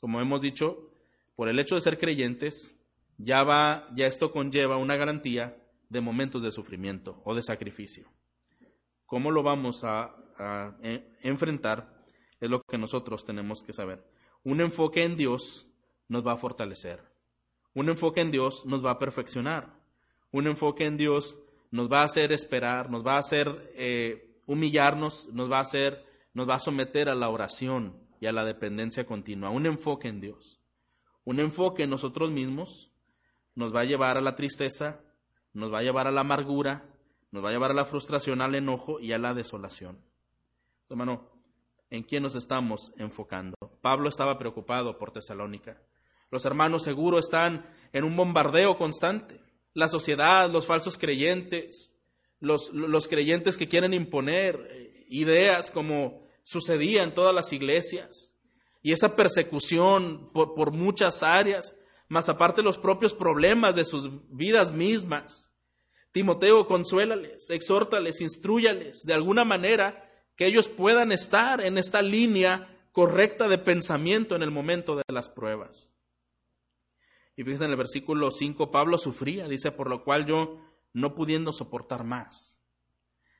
Como 0.00 0.22
hemos 0.22 0.40
dicho, 0.40 0.94
por 1.36 1.50
el 1.50 1.58
hecho 1.58 1.74
de 1.74 1.82
ser 1.82 1.98
creyentes, 1.98 2.80
ya 3.18 3.42
va, 3.42 3.86
ya 3.94 4.06
esto 4.06 4.32
conlleva 4.32 4.78
una 4.78 4.96
garantía 4.96 5.58
de 5.88 6.00
momentos 6.00 6.42
de 6.42 6.50
sufrimiento 6.50 7.22
o 7.24 7.34
de 7.34 7.42
sacrificio. 7.42 8.10
¿Cómo 9.06 9.30
lo 9.30 9.42
vamos 9.42 9.84
a, 9.84 10.14
eh, 10.82 11.16
enfrentar? 11.22 12.04
Es 12.40 12.50
lo 12.50 12.62
que 12.62 12.78
nosotros 12.78 13.24
tenemos 13.24 13.62
que 13.62 13.72
saber. 13.72 14.04
Un 14.44 14.60
enfoque 14.60 15.02
en 15.02 15.16
Dios 15.16 15.66
nos 16.08 16.26
va 16.26 16.32
a 16.32 16.36
fortalecer. 16.36 17.02
Un 17.74 17.88
enfoque 17.88 18.20
en 18.20 18.30
Dios 18.30 18.64
nos 18.66 18.84
va 18.84 18.92
a 18.92 18.98
perfeccionar. 18.98 19.78
Un 20.30 20.46
enfoque 20.46 20.84
en 20.84 20.96
Dios 20.96 21.38
nos 21.70 21.90
va 21.90 22.02
a 22.02 22.04
hacer 22.04 22.32
esperar, 22.32 22.90
nos 22.90 23.06
va 23.06 23.14
a 23.14 23.20
hacer 23.20 23.72
eh, 23.74 24.40
humillarnos, 24.46 25.28
nos 25.32 25.50
va 25.50 25.58
a 25.58 25.62
hacer, 25.62 26.04
nos 26.34 26.48
va 26.48 26.56
a 26.56 26.60
someter 26.60 27.08
a 27.08 27.14
la 27.14 27.28
oración 27.28 28.08
y 28.20 28.26
a 28.26 28.32
la 28.32 28.44
dependencia 28.44 29.06
continua. 29.06 29.50
Un 29.50 29.66
enfoque 29.66 30.08
en 30.08 30.20
Dios. 30.20 30.60
Un 31.24 31.40
enfoque 31.40 31.84
en 31.84 31.90
nosotros 31.90 32.30
mismos 32.30 32.90
nos 33.54 33.74
va 33.74 33.80
a 33.80 33.84
llevar 33.84 34.16
a 34.16 34.22
la 34.22 34.36
tristeza, 34.36 35.04
nos 35.58 35.72
va 35.72 35.80
a 35.80 35.82
llevar 35.82 36.06
a 36.06 36.12
la 36.12 36.20
amargura, 36.20 36.84
nos 37.30 37.44
va 37.44 37.50
a 37.50 37.52
llevar 37.52 37.72
a 37.72 37.74
la 37.74 37.84
frustración, 37.84 38.40
al 38.40 38.54
enojo 38.54 39.00
y 39.00 39.12
a 39.12 39.18
la 39.18 39.34
desolación. 39.34 39.98
Hermano, 40.88 41.28
¿en 41.90 42.02
quién 42.02 42.22
nos 42.22 42.34
estamos 42.34 42.92
enfocando? 42.96 43.56
Pablo 43.82 44.08
estaba 44.08 44.38
preocupado 44.38 44.98
por 44.98 45.10
Tesalónica. 45.10 45.82
Los 46.30 46.44
hermanos 46.44 46.82
seguro 46.82 47.18
están 47.18 47.66
en 47.92 48.04
un 48.04 48.16
bombardeo 48.16 48.76
constante. 48.78 49.40
La 49.74 49.88
sociedad, 49.88 50.50
los 50.50 50.66
falsos 50.66 50.98
creyentes, 50.98 51.94
los, 52.40 52.72
los 52.72 53.08
creyentes 53.08 53.56
que 53.56 53.68
quieren 53.68 53.94
imponer 53.94 54.68
eh, 54.70 55.06
ideas 55.08 55.70
como 55.70 56.26
sucedía 56.44 57.02
en 57.02 57.14
todas 57.14 57.34
las 57.34 57.52
iglesias. 57.52 58.34
Y 58.82 58.92
esa 58.92 59.16
persecución 59.16 60.30
por, 60.32 60.54
por 60.54 60.72
muchas 60.72 61.22
áreas, 61.22 61.76
más 62.08 62.28
aparte 62.28 62.62
los 62.62 62.78
propios 62.78 63.14
problemas 63.14 63.74
de 63.74 63.84
sus 63.84 64.08
vidas 64.30 64.72
mismas. 64.72 65.47
Timoteo, 66.18 66.66
consuélales, 66.66 67.48
exhórtales, 67.48 68.20
instruyales 68.20 69.04
de 69.04 69.14
alguna 69.14 69.44
manera 69.44 70.10
que 70.34 70.46
ellos 70.46 70.66
puedan 70.66 71.12
estar 71.12 71.60
en 71.60 71.78
esta 71.78 72.02
línea 72.02 72.76
correcta 72.90 73.46
de 73.46 73.56
pensamiento 73.56 74.34
en 74.34 74.42
el 74.42 74.50
momento 74.50 74.96
de 74.96 75.04
las 75.12 75.28
pruebas. 75.28 75.92
Y 77.36 77.44
fíjense 77.44 77.66
en 77.66 77.70
el 77.70 77.76
versículo 77.76 78.32
5, 78.32 78.72
Pablo 78.72 78.98
sufría, 78.98 79.46
dice, 79.46 79.70
por 79.70 79.88
lo 79.88 80.02
cual 80.02 80.26
yo 80.26 80.58
no 80.92 81.14
pudiendo 81.14 81.52
soportar 81.52 82.02
más. 82.02 82.60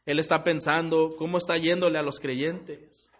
Él 0.06 0.20
está 0.20 0.44
pensando 0.44 1.16
cómo 1.18 1.38
está 1.38 1.56
yéndole 1.56 1.98
a 1.98 2.02
los 2.02 2.20
creyentes. 2.20 3.10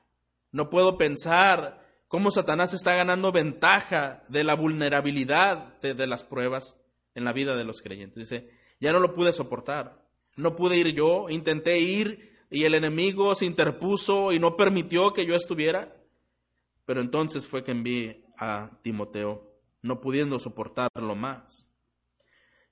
No 0.53 0.71
puedo 0.71 0.97
pensar 0.97 1.85
cómo 2.07 2.31
Satanás 2.31 2.75
está 2.75 2.95
ganando 2.95 3.33
ventaja 3.33 4.23
de 4.29 4.45
la 4.45 4.55
vulnerabilidad 4.55 5.81
de, 5.81 5.95
de 5.95 6.07
las 6.07 6.23
pruebas 6.23 6.81
en 7.17 7.25
la 7.25 7.33
vida 7.33 7.57
de 7.57 7.65
los 7.65 7.83
creyentes. 7.83 8.31
Dice, 8.31 8.58
ya 8.81 8.93
no 8.93 9.01
lo 9.01 9.15
pude 9.15 9.33
soportar. 9.33 10.07
No 10.37 10.55
pude 10.55 10.77
ir 10.77 10.95
yo, 10.95 11.29
intenté 11.31 11.81
ir 11.81 12.37
y 12.51 12.65
el 12.65 12.75
enemigo 12.75 13.35
se 13.35 13.47
interpuso 13.47 14.33
y 14.33 14.39
no 14.39 14.57
permitió 14.57 15.13
que 15.13 15.27
yo 15.27 15.35
estuviera. 15.35 15.97
Pero 16.85 17.01
entonces 17.01 17.47
fue 17.47 17.65
que 17.65 17.73
envié 17.73 18.25
a 18.39 18.71
Timoteo, 18.83 19.53
no 19.83 20.01
pudiendo 20.01 20.39
soportarlo 20.39 21.15
más. 21.15 21.71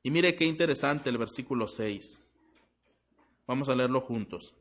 Y 0.03 0.11
mire 0.11 0.37
qué 0.37 0.45
interesante 0.45 1.11
el 1.11 1.19
versículo 1.19 1.67
6. 1.67 2.27
Vamos 3.47 3.69
a 3.69 3.75
leerlo 3.75 4.01
juntos. 4.01 4.55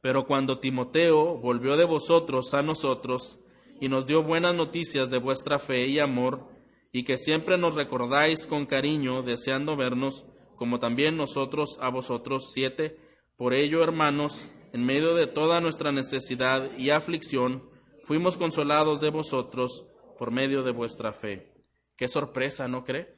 Pero 0.00 0.26
cuando 0.26 0.58
Timoteo 0.58 1.36
volvió 1.36 1.76
de 1.76 1.84
vosotros 1.84 2.54
a 2.54 2.62
nosotros 2.62 3.38
y 3.80 3.88
nos 3.88 4.06
dio 4.06 4.22
buenas 4.22 4.54
noticias 4.54 5.10
de 5.10 5.18
vuestra 5.18 5.58
fe 5.58 5.86
y 5.86 5.98
amor, 5.98 6.48
y 6.92 7.04
que 7.04 7.18
siempre 7.18 7.58
nos 7.58 7.74
recordáis 7.74 8.46
con 8.46 8.64
cariño, 8.64 9.22
deseando 9.22 9.76
vernos, 9.76 10.24
como 10.56 10.78
también 10.78 11.16
nosotros 11.16 11.78
a 11.80 11.90
vosotros 11.90 12.50
siete. 12.52 12.98
Por 13.36 13.54
ello, 13.54 13.82
hermanos, 13.82 14.48
en 14.72 14.84
medio 14.84 15.14
de 15.14 15.26
toda 15.26 15.60
nuestra 15.60 15.92
necesidad 15.92 16.76
y 16.76 16.90
aflicción, 16.90 17.68
fuimos 18.04 18.36
consolados 18.36 19.00
de 19.00 19.10
vosotros 19.10 19.84
por 20.18 20.30
medio 20.30 20.62
de 20.62 20.72
vuestra 20.72 21.12
fe. 21.12 21.52
Qué 21.96 22.08
sorpresa, 22.08 22.68
¿no 22.68 22.84
cree? 22.84 23.16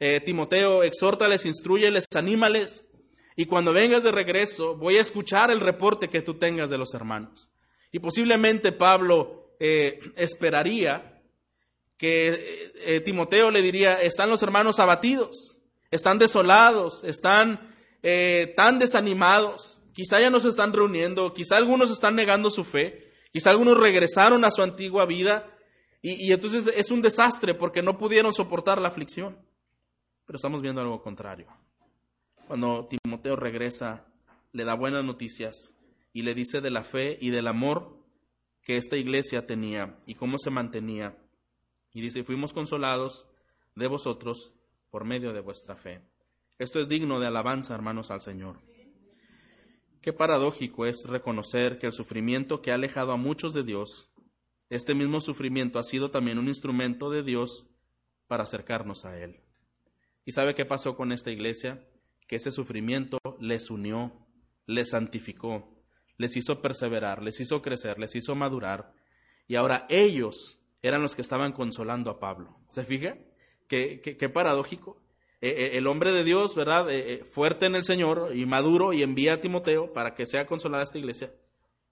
Eh, 0.00 0.20
Timoteo, 0.20 0.82
exhórtales, 0.82 1.46
instruyeles, 1.46 2.06
anímales, 2.14 2.84
y 3.38 3.46
cuando 3.46 3.72
vengas 3.72 4.02
de 4.02 4.10
regreso 4.10 4.76
voy 4.76 4.96
a 4.96 5.00
escuchar 5.00 5.52
el 5.52 5.60
reporte 5.60 6.08
que 6.08 6.22
tú 6.22 6.34
tengas 6.34 6.70
de 6.70 6.76
los 6.76 6.92
hermanos. 6.92 7.48
Y 7.92 8.00
posiblemente 8.00 8.72
Pablo 8.72 9.54
eh, 9.60 10.00
esperaría 10.16 11.22
que 11.96 12.72
eh, 12.84 13.00
Timoteo 13.00 13.52
le 13.52 13.62
diría, 13.62 14.02
están 14.02 14.28
los 14.28 14.42
hermanos 14.42 14.80
abatidos, 14.80 15.57
están 15.90 16.18
desolados, 16.18 17.04
están 17.04 17.74
eh, 18.02 18.52
tan 18.56 18.78
desanimados, 18.78 19.82
quizá 19.92 20.20
ya 20.20 20.30
no 20.30 20.40
se 20.40 20.48
están 20.48 20.72
reuniendo, 20.72 21.32
quizá 21.34 21.56
algunos 21.56 21.90
están 21.90 22.14
negando 22.14 22.50
su 22.50 22.64
fe, 22.64 23.12
quizá 23.32 23.50
algunos 23.50 23.78
regresaron 23.78 24.44
a 24.44 24.50
su 24.50 24.62
antigua 24.62 25.06
vida 25.06 25.54
y, 26.00 26.32
entonces 26.32 26.68
es 26.76 26.90
un 26.90 27.02
desastre 27.02 27.54
porque 27.54 27.82
no 27.82 27.98
pudieron 27.98 28.32
soportar 28.32 28.80
la 28.80 28.88
aflicción. 28.88 29.36
Pero 30.26 30.36
estamos 30.36 30.62
viendo 30.62 30.80
algo 30.80 31.02
contrario. 31.02 31.48
Cuando 32.46 32.86
Timoteo 32.86 33.34
regresa, 33.34 34.06
le 34.52 34.64
da 34.64 34.74
buenas 34.74 35.04
noticias 35.04 35.74
y 36.12 36.22
le 36.22 36.34
dice 36.34 36.60
de 36.60 36.70
la 36.70 36.84
fe 36.84 37.18
y 37.20 37.30
del 37.30 37.48
amor 37.48 37.98
que 38.62 38.76
esta 38.76 38.96
iglesia 38.96 39.46
tenía 39.46 39.98
y 40.06 40.14
cómo 40.14 40.38
se 40.38 40.50
mantenía. 40.50 41.18
Y 41.92 42.00
dice, 42.00 42.22
fuimos 42.22 42.52
consolados 42.52 43.26
de 43.74 43.86
vosotros 43.88 44.52
por 44.90 45.04
medio 45.04 45.32
de 45.32 45.40
vuestra 45.40 45.76
fe. 45.76 46.02
Esto 46.58 46.80
es 46.80 46.88
digno 46.88 47.20
de 47.20 47.26
alabanza, 47.26 47.74
hermanos, 47.74 48.10
al 48.10 48.20
Señor. 48.20 48.58
Qué 50.00 50.12
paradójico 50.12 50.86
es 50.86 51.04
reconocer 51.06 51.78
que 51.78 51.86
el 51.86 51.92
sufrimiento 51.92 52.62
que 52.62 52.70
ha 52.70 52.74
alejado 52.74 53.12
a 53.12 53.16
muchos 53.16 53.52
de 53.52 53.62
Dios, 53.62 54.12
este 54.70 54.94
mismo 54.94 55.20
sufrimiento 55.20 55.78
ha 55.78 55.84
sido 55.84 56.10
también 56.10 56.38
un 56.38 56.48
instrumento 56.48 57.10
de 57.10 57.22
Dios 57.22 57.68
para 58.26 58.44
acercarnos 58.44 59.04
a 59.04 59.18
Él. 59.18 59.40
¿Y 60.24 60.32
sabe 60.32 60.54
qué 60.54 60.64
pasó 60.64 60.96
con 60.96 61.12
esta 61.12 61.30
iglesia? 61.30 61.88
Que 62.26 62.36
ese 62.36 62.52
sufrimiento 62.52 63.18
les 63.40 63.70
unió, 63.70 64.26
les 64.66 64.90
santificó, 64.90 65.82
les 66.16 66.36
hizo 66.36 66.60
perseverar, 66.60 67.22
les 67.22 67.40
hizo 67.40 67.62
crecer, 67.62 67.98
les 67.98 68.14
hizo 68.14 68.34
madurar, 68.34 68.92
y 69.46 69.56
ahora 69.56 69.86
ellos 69.88 70.60
eran 70.82 71.02
los 71.02 71.14
que 71.16 71.22
estaban 71.22 71.52
consolando 71.52 72.10
a 72.10 72.20
Pablo. 72.20 72.60
¿Se 72.68 72.84
fija? 72.84 73.16
Qué, 73.68 74.30
paradójico. 74.32 74.96
Eh, 75.40 75.50
eh, 75.50 75.70
el 75.78 75.86
hombre 75.86 76.10
de 76.10 76.24
Dios, 76.24 76.56
¿verdad? 76.56 76.90
Eh, 76.90 77.22
fuerte 77.24 77.66
en 77.66 77.76
el 77.76 77.84
Señor 77.84 78.32
y 78.34 78.46
maduro 78.46 78.92
y 78.92 79.02
envía 79.02 79.34
a 79.34 79.40
Timoteo 79.40 79.92
para 79.92 80.14
que 80.14 80.26
sea 80.26 80.46
consolada 80.46 80.82
esta 80.82 80.98
iglesia. 80.98 81.32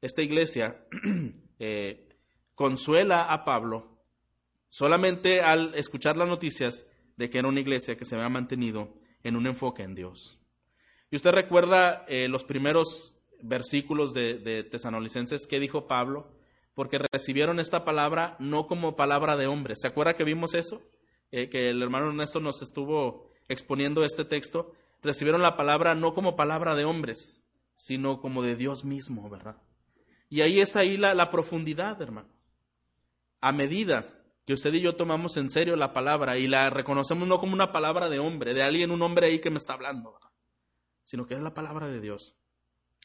Esta 0.01 0.23
iglesia 0.23 0.85
consuela 2.55 3.33
a 3.33 3.45
Pablo 3.45 4.01
solamente 4.69 5.43
al 5.43 5.75
escuchar 5.75 6.17
las 6.17 6.29
noticias 6.29 6.87
de 7.17 7.31
que 7.31 7.39
era 7.39 7.49
una 7.49 7.61
iglesia 7.61 7.97
que 7.97 8.05
se 8.05 8.15
había 8.17 8.29
mantenido 8.29 8.95
en 9.23 9.37
un 9.37 9.47
enfoque 9.47 9.83
en 9.83 9.95
Dios. 9.95 10.41
Y 11.11 11.17
usted 11.17 11.31
recuerda 11.31 12.05
los 12.29 12.45
primeros 12.45 13.17
versículos 13.43 14.13
de, 14.13 14.39
de 14.39 14.65
Tesanolicenses 14.65 15.47
que 15.47 15.61
dijo 15.61 15.87
Pablo, 15.87 16.33
porque 16.75 16.99
recibieron 16.99 17.59
esta 17.59 17.85
palabra 17.85 18.37
no 18.39 18.67
como 18.67 18.97
palabra 18.97 19.37
de 19.37 19.47
hombre. 19.47 19.75
¿Se 19.77 19.87
acuerda 19.87 20.15
que 20.15 20.25
vimos 20.25 20.55
eso? 20.55 20.83
Eh, 21.37 21.51
que 21.51 21.69
el 21.69 21.83
hermano 21.83 22.07
Ernesto 22.07 22.41
nos 22.41 22.63
estuvo 22.63 23.29
exponiendo 23.47 24.07
este 24.07 24.25
texto, 24.25 24.73
recibieron 25.03 25.43
la 25.43 25.55
palabra 25.55 25.95
no 25.95 26.15
como 26.15 26.35
palabra 26.35 26.75
de 26.75 26.87
hombres, 26.87 27.45
sino 27.75 28.23
como 28.23 28.43
de 28.43 28.57
Dios 28.57 28.87
mismo, 28.87 29.29
¿verdad? 29.29 29.59
Y 30.31 30.41
ahí 30.41 30.61
es 30.61 30.77
ahí 30.77 30.97
la, 30.97 31.13
la 31.13 31.31
profundidad, 31.31 32.01
hermano. 32.01 32.31
A 33.43 33.53
medida 33.53 34.15
que 34.47 34.55
usted 34.55 34.73
y 34.73 34.81
yo 34.81 34.97
tomamos 34.97 35.37
en 35.37 35.51
serio 35.51 35.77
la 35.77 35.93
palabra 35.93 36.39
y 36.39 36.49
la 36.49 36.71
reconocemos 36.71 37.29
no 37.29 37.39
como 37.39 37.53
una 37.53 37.71
palabra 37.71 38.09
de 38.09 38.19
hombre, 38.19 38.55
de 38.55 38.63
alguien, 38.63 38.91
un 38.91 39.03
hombre 39.03 39.27
ahí 39.27 39.39
que 39.39 39.51
me 39.51 39.59
está 39.59 39.75
hablando, 39.75 40.15
¿verdad? 40.15 40.31
sino 41.03 41.27
que 41.27 41.35
es 41.35 41.41
la 41.43 41.53
palabra 41.53 41.87
de 41.89 42.01
Dios 42.01 42.35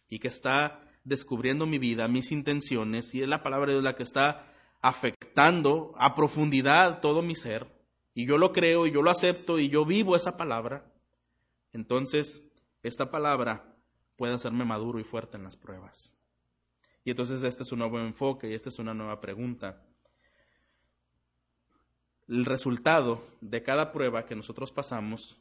y 0.07 0.19
que 0.19 0.29
está 0.29 0.87
descubriendo 1.03 1.65
mi 1.65 1.79
vida, 1.79 2.07
mis 2.07 2.31
intenciones, 2.31 3.13
y 3.13 3.23
es 3.23 3.27
la 3.27 3.43
palabra 3.43 3.67
de 3.67 3.73
Dios 3.73 3.83
la 3.83 3.95
que 3.97 4.03
está 4.03 4.53
afectando 4.81 5.93
a 5.97 6.15
profundidad 6.15 7.01
todo 7.01 7.21
mi 7.21 7.35
ser, 7.35 7.80
y 8.13 8.25
yo 8.25 8.37
lo 8.37 8.51
creo 8.51 8.87
y 8.87 8.91
yo 8.91 9.01
lo 9.01 9.11
acepto 9.11 9.59
y 9.59 9.69
yo 9.69 9.85
vivo 9.85 10.15
esa 10.15 10.37
palabra, 10.37 10.91
entonces 11.73 12.43
esta 12.83 13.09
palabra 13.11 13.75
puede 14.15 14.33
hacerme 14.33 14.65
maduro 14.65 14.99
y 14.99 15.03
fuerte 15.03 15.37
en 15.37 15.43
las 15.43 15.55
pruebas. 15.55 16.17
Y 17.03 17.11
entonces 17.11 17.43
este 17.43 17.63
es 17.63 17.71
un 17.71 17.79
nuevo 17.79 17.99
enfoque 17.99 18.49
y 18.49 18.53
esta 18.53 18.69
es 18.69 18.79
una 18.79 18.93
nueva 18.93 19.19
pregunta. 19.21 19.81
El 22.27 22.45
resultado 22.45 23.27
de 23.41 23.63
cada 23.63 23.91
prueba 23.91 24.25
que 24.25 24.35
nosotros 24.35 24.71
pasamos 24.71 25.37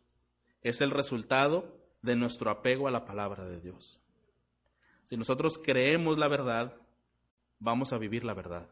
es 0.63 0.81
el 0.81 0.91
resultado 0.91 1.77
de 2.03 2.17
nuestro 2.17 2.51
apego 2.51 2.89
a 2.89 2.91
la 2.91 3.05
palabra 3.05 3.45
de 3.45 3.61
Dios. 3.61 4.01
Si 5.05 5.17
nosotros 5.17 5.59
creemos 5.59 6.19
la 6.19 6.29
verdad, 6.29 6.75
vamos 7.59 7.93
a 7.93 7.99
vivir 7.99 8.25
la 8.25 8.35
verdad. 8.35 8.69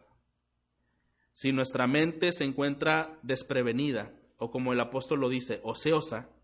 Si 1.39 1.53
nuestra 1.53 1.87
mente 1.87 2.33
se 2.33 2.43
encuentra 2.43 3.17
desprevenida, 3.23 4.13
o 4.39 4.51
como 4.51 4.73
el 4.73 4.81
apóstol 4.81 5.21
lo 5.21 5.29
dice, 5.29 5.63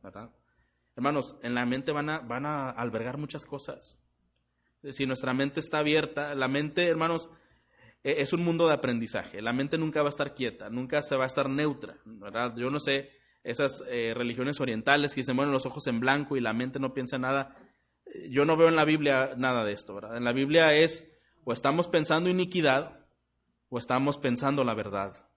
¿verdad? 0.04 0.30
Hermanos, 0.94 1.36
en 1.42 1.56
la 1.56 1.66
mente 1.66 1.90
van 1.90 2.10
a, 2.10 2.20
van 2.20 2.46
a 2.46 2.70
albergar 2.70 3.18
muchas 3.18 3.44
cosas. 3.44 3.98
Si 4.88 5.04
nuestra 5.04 5.34
mente 5.34 5.58
está 5.58 5.78
abierta, 5.78 6.36
la 6.36 6.46
mente, 6.46 6.86
hermanos, 6.86 7.28
e, 8.04 8.20
es 8.20 8.32
un 8.32 8.44
mundo 8.44 8.68
de 8.68 8.74
aprendizaje. 8.74 9.42
La 9.42 9.52
mente 9.52 9.78
nunca 9.78 10.00
va 10.00 10.10
a 10.10 10.10
estar 10.10 10.32
quieta, 10.32 10.70
nunca 10.70 11.02
se 11.02 11.16
va 11.16 11.24
a 11.24 11.26
estar 11.26 11.50
neutra. 11.50 11.96
Yo 12.54 12.70
no 12.70 12.78
sé, 12.78 13.10
esas 13.42 13.82
eh, 13.88 14.14
religiones 14.14 14.60
orientales 14.60 15.12
que 15.12 15.22
dicen, 15.22 15.36
bueno, 15.36 15.50
los 15.50 15.66
ojos 15.66 15.88
en 15.88 15.98
blanco 15.98 16.36
y 16.36 16.40
la 16.40 16.52
mente 16.52 16.78
no 16.78 16.94
piensa 16.94 17.18
nada. 17.18 17.56
Yo 18.30 18.44
no 18.44 18.56
veo 18.56 18.68
en 18.68 18.76
la 18.76 18.84
Biblia 18.84 19.34
nada 19.36 19.64
de 19.64 19.72
esto. 19.72 19.98
En 20.14 20.22
la 20.22 20.32
Biblia 20.32 20.72
es, 20.72 21.12
o 21.42 21.52
estamos 21.52 21.88
pensando 21.88 22.30
iniquidad, 22.30 23.03
o 23.74 23.78
estamos 23.78 24.18
pensando 24.18 24.62
la 24.62 24.72
verdad. 24.72 25.28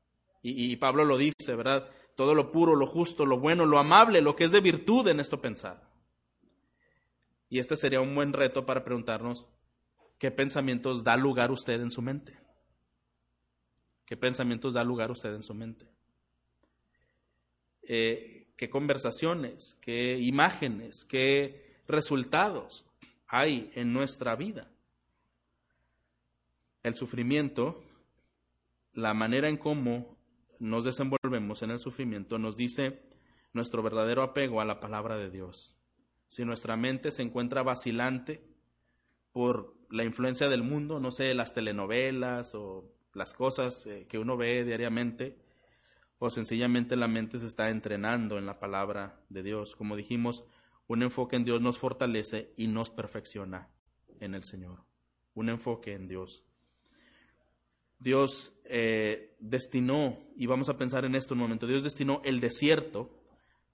Y, 0.43 0.75
Pablo 0.75 1.05
lo 1.05 1.17
dice, 1.17 1.55
¿verdad? 1.55 1.89
Todo 2.15 2.35
lo 2.35 2.51
puro, 2.51 2.75
lo 2.75 2.85
justo, 2.85 3.25
lo 3.25 3.39
bueno, 3.39 3.65
lo 3.65 3.79
amable, 3.79 4.21
lo 4.21 4.35
que 4.35 4.43
es 4.43 4.51
de 4.51 4.61
virtud 4.61 5.07
en 5.07 5.19
esto 5.19 5.41
pensar. 5.41 5.89
Y 7.49 7.57
este 7.57 7.75
sería 7.75 7.99
un 7.99 8.13
buen 8.13 8.33
reto 8.33 8.63
para 8.63 8.83
preguntarnos, 8.83 9.49
¿qué 10.19 10.29
pensamientos 10.29 11.03
da 11.03 11.17
lugar 11.17 11.49
usted 11.49 11.81
en 11.81 11.89
su 11.89 12.03
mente? 12.03 12.37
¿Qué 14.05 14.15
pensamientos 14.15 14.75
da 14.75 14.83
lugar 14.83 15.09
usted 15.09 15.33
en 15.33 15.41
su 15.41 15.55
mente? 15.55 15.87
Eh, 17.81 18.49
¿Qué 18.55 18.69
conversaciones, 18.69 19.79
qué 19.81 20.19
imágenes, 20.19 21.05
qué 21.05 21.79
resultados 21.87 22.85
hay 23.25 23.71
en 23.73 23.91
nuestra 23.91 24.35
vida? 24.35 24.69
El 26.83 26.93
sufrimiento, 26.93 27.83
la 28.97 29.13
manera 29.13 29.47
en 29.47 29.57
cómo 29.57 30.17
nos 30.59 30.83
desenvolvemos 30.83 31.61
en 31.61 31.71
el 31.71 31.79
sufrimiento, 31.79 32.37
nos 32.37 32.57
dice 32.57 33.03
nuestro 33.53 33.81
verdadero 33.83 34.23
apego 34.23 34.59
a 34.59 34.65
la 34.65 34.79
palabra 34.79 35.17
de 35.17 35.29
Dios 35.29 35.77
si 36.27 36.43
nuestra 36.45 36.75
mente 36.75 37.11
se 37.11 37.23
encuentra 37.23 37.63
vacilante 37.63 38.43
por 39.31 39.75
la 39.89 40.03
influencia 40.03 40.49
del 40.49 40.63
mundo, 40.63 40.99
no 40.99 41.11
sé, 41.11 41.33
las 41.33 41.53
telenovelas 41.53 42.53
o 42.55 42.91
las 43.13 43.33
cosas 43.33 43.85
eh, 43.87 44.05
que 44.09 44.19
uno 44.19 44.35
ve 44.35 44.63
diariamente, 44.63 45.37
o 46.19 46.29
sencillamente 46.29 46.95
la 46.95 47.07
mente 47.07 47.39
se 47.39 47.47
está 47.47 47.69
entrenando 47.69 48.37
en 48.37 48.45
la 48.45 48.59
palabra 48.59 49.21
de 49.29 49.43
Dios. 49.43 49.75
Como 49.75 49.95
dijimos, 49.95 50.43
un 50.87 51.03
enfoque 51.03 51.35
en 51.35 51.45
Dios 51.45 51.61
nos 51.61 51.77
fortalece 51.77 52.53
y 52.57 52.67
nos 52.67 52.89
perfecciona 52.89 53.69
en 54.19 54.33
el 54.33 54.43
Señor. 54.43 54.83
Un 55.35 55.49
enfoque 55.49 55.93
en 55.93 56.07
Dios. 56.07 56.43
Dios 57.99 58.53
eh, 58.65 59.35
destinó, 59.39 60.19
y 60.35 60.45
vamos 60.45 60.69
a 60.69 60.77
pensar 60.77 61.05
en 61.05 61.15
esto 61.15 61.33
un 61.33 61.39
momento, 61.39 61.67
Dios 61.67 61.83
destinó 61.83 62.21
el 62.23 62.39
desierto 62.39 63.11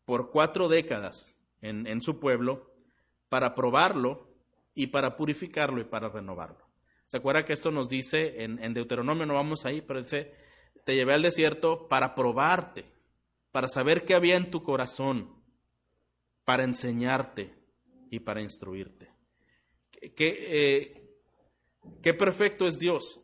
por 0.05 0.31
cuatro 0.31 0.67
décadas 0.67 1.39
en, 1.61 2.01
su 2.01 2.19
pueblo 2.19 2.73
para 3.29 3.55
probarlo 3.55 4.27
y 4.75 4.87
para 4.87 5.15
purificarlo 5.15 5.79
y 5.79 5.85
para 5.85 6.09
renovarlo. 6.09 6.67
¿Se 7.05 7.17
acuerda 7.17 7.45
que 7.45 7.53
esto 7.53 7.71
nos 7.71 7.87
dice 7.87 8.43
en, 8.43 8.73
Deuteronomio, 8.73 9.25
no 9.25 9.35
vamos 9.35 9.65
ahí, 9.65 9.81
pero 9.81 10.01
dice, 10.01 10.33
te 10.85 10.95
llevé 10.95 11.13
al 11.13 11.21
desierto 11.21 11.87
para 11.87 12.15
probarte, 12.15 12.85
para 13.51 13.67
saber 13.67 14.03
qué 14.03 14.13
había 14.13 14.35
en 14.35 14.51
tu 14.51 14.61
corazón, 14.63 15.41
para 16.43 16.63
enseñarte 16.63 17.53
y 18.09 18.19
para 18.19 18.41
instruirte. 18.41 19.09
Qué, 20.15 20.93
eh, 22.03 22.13
perfecto 22.13 22.67
es 22.67 22.77
Dios, 22.77 23.22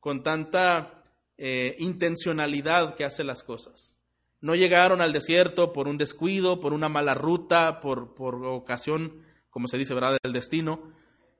con 0.00 0.22
tanta 0.22 1.04
eh, 1.36 1.76
intencionalidad 1.78 2.94
que 2.94 3.04
hace 3.04 3.24
las 3.24 3.44
cosas. 3.44 3.96
No 4.40 4.54
llegaron 4.54 5.00
al 5.00 5.12
desierto 5.12 5.72
por 5.72 5.88
un 5.88 5.98
descuido, 5.98 6.60
por 6.60 6.72
una 6.72 6.88
mala 6.88 7.14
ruta, 7.14 7.80
por, 7.80 8.14
por 8.14 8.44
ocasión, 8.44 9.24
como 9.50 9.66
se 9.68 9.78
dice, 9.78 9.94
¿verdad?, 9.94 10.16
del 10.22 10.32
destino, 10.32 10.92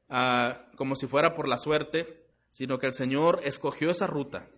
ah, 0.08 0.66
como 0.76 0.96
si 0.96 1.06
fuera 1.06 1.34
por 1.34 1.48
la 1.48 1.58
suerte, 1.58 2.26
sino 2.50 2.78
que 2.78 2.86
el 2.86 2.94
Señor 2.94 3.40
escogió 3.44 3.90
esa 3.90 4.06
ruta 4.06 4.48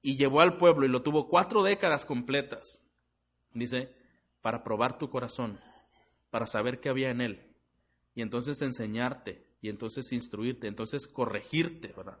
y 0.00 0.16
llevó 0.16 0.40
al 0.40 0.56
pueblo 0.56 0.86
y 0.86 0.88
lo 0.88 1.02
tuvo 1.02 1.28
cuatro 1.28 1.62
décadas 1.62 2.06
completas, 2.06 2.80
dice, 3.52 3.94
para 4.40 4.62
probar 4.62 4.96
tu 4.96 5.10
corazón, 5.10 5.60
para 6.30 6.46
saber 6.46 6.80
qué 6.80 6.88
había 6.88 7.10
en 7.10 7.20
él, 7.20 7.42
y 8.14 8.22
entonces 8.22 8.62
enseñarte, 8.62 9.46
y 9.60 9.68
entonces 9.68 10.12
instruirte, 10.12 10.68
entonces 10.68 11.06
corregirte, 11.06 11.92
¿verdad? 11.96 12.18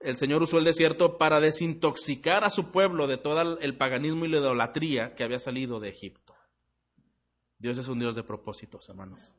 El 0.00 0.16
Señor 0.16 0.42
usó 0.42 0.58
el 0.58 0.64
desierto 0.64 1.18
para 1.18 1.40
desintoxicar 1.40 2.44
a 2.44 2.50
su 2.50 2.70
pueblo 2.70 3.06
de 3.06 3.16
todo 3.16 3.58
el 3.58 3.76
paganismo 3.76 4.24
y 4.24 4.28
la 4.28 4.38
idolatría 4.38 5.14
que 5.14 5.24
había 5.24 5.38
salido 5.38 5.80
de 5.80 5.88
Egipto. 5.88 6.34
Dios 7.58 7.78
es 7.78 7.88
un 7.88 7.98
Dios 7.98 8.14
de 8.14 8.22
propósitos, 8.22 8.88
hermanos. 8.88 9.32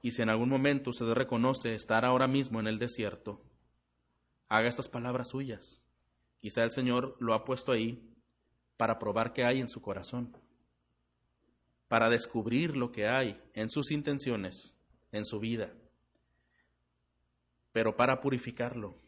Y 0.00 0.12
si 0.12 0.22
en 0.22 0.30
algún 0.30 0.48
momento 0.48 0.90
usted 0.90 1.12
reconoce 1.12 1.74
estar 1.74 2.04
ahora 2.04 2.26
mismo 2.26 2.60
en 2.60 2.66
el 2.66 2.78
desierto, 2.78 3.42
haga 4.48 4.68
estas 4.68 4.88
palabras 4.88 5.28
suyas. 5.30 5.82
Quizá 6.40 6.64
el 6.64 6.70
Señor 6.70 7.16
lo 7.20 7.34
ha 7.34 7.44
puesto 7.44 7.72
ahí 7.72 8.08
para 8.76 8.98
probar 8.98 9.32
qué 9.32 9.44
hay 9.44 9.60
en 9.60 9.68
su 9.68 9.80
corazón, 9.80 10.36
para 11.88 12.08
descubrir 12.08 12.76
lo 12.76 12.90
que 12.90 13.06
hay 13.06 13.40
en 13.54 13.68
sus 13.68 13.92
intenciones, 13.92 14.76
en 15.12 15.24
su 15.24 15.38
vida 15.38 15.72
pero 17.72 17.96
para 17.96 18.20
purificarlo, 18.20 18.98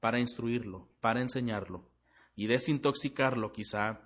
para 0.00 0.18
instruirlo, 0.18 0.88
para 1.00 1.20
enseñarlo 1.20 1.88
y 2.34 2.46
desintoxicarlo 2.46 3.52
quizá 3.52 4.00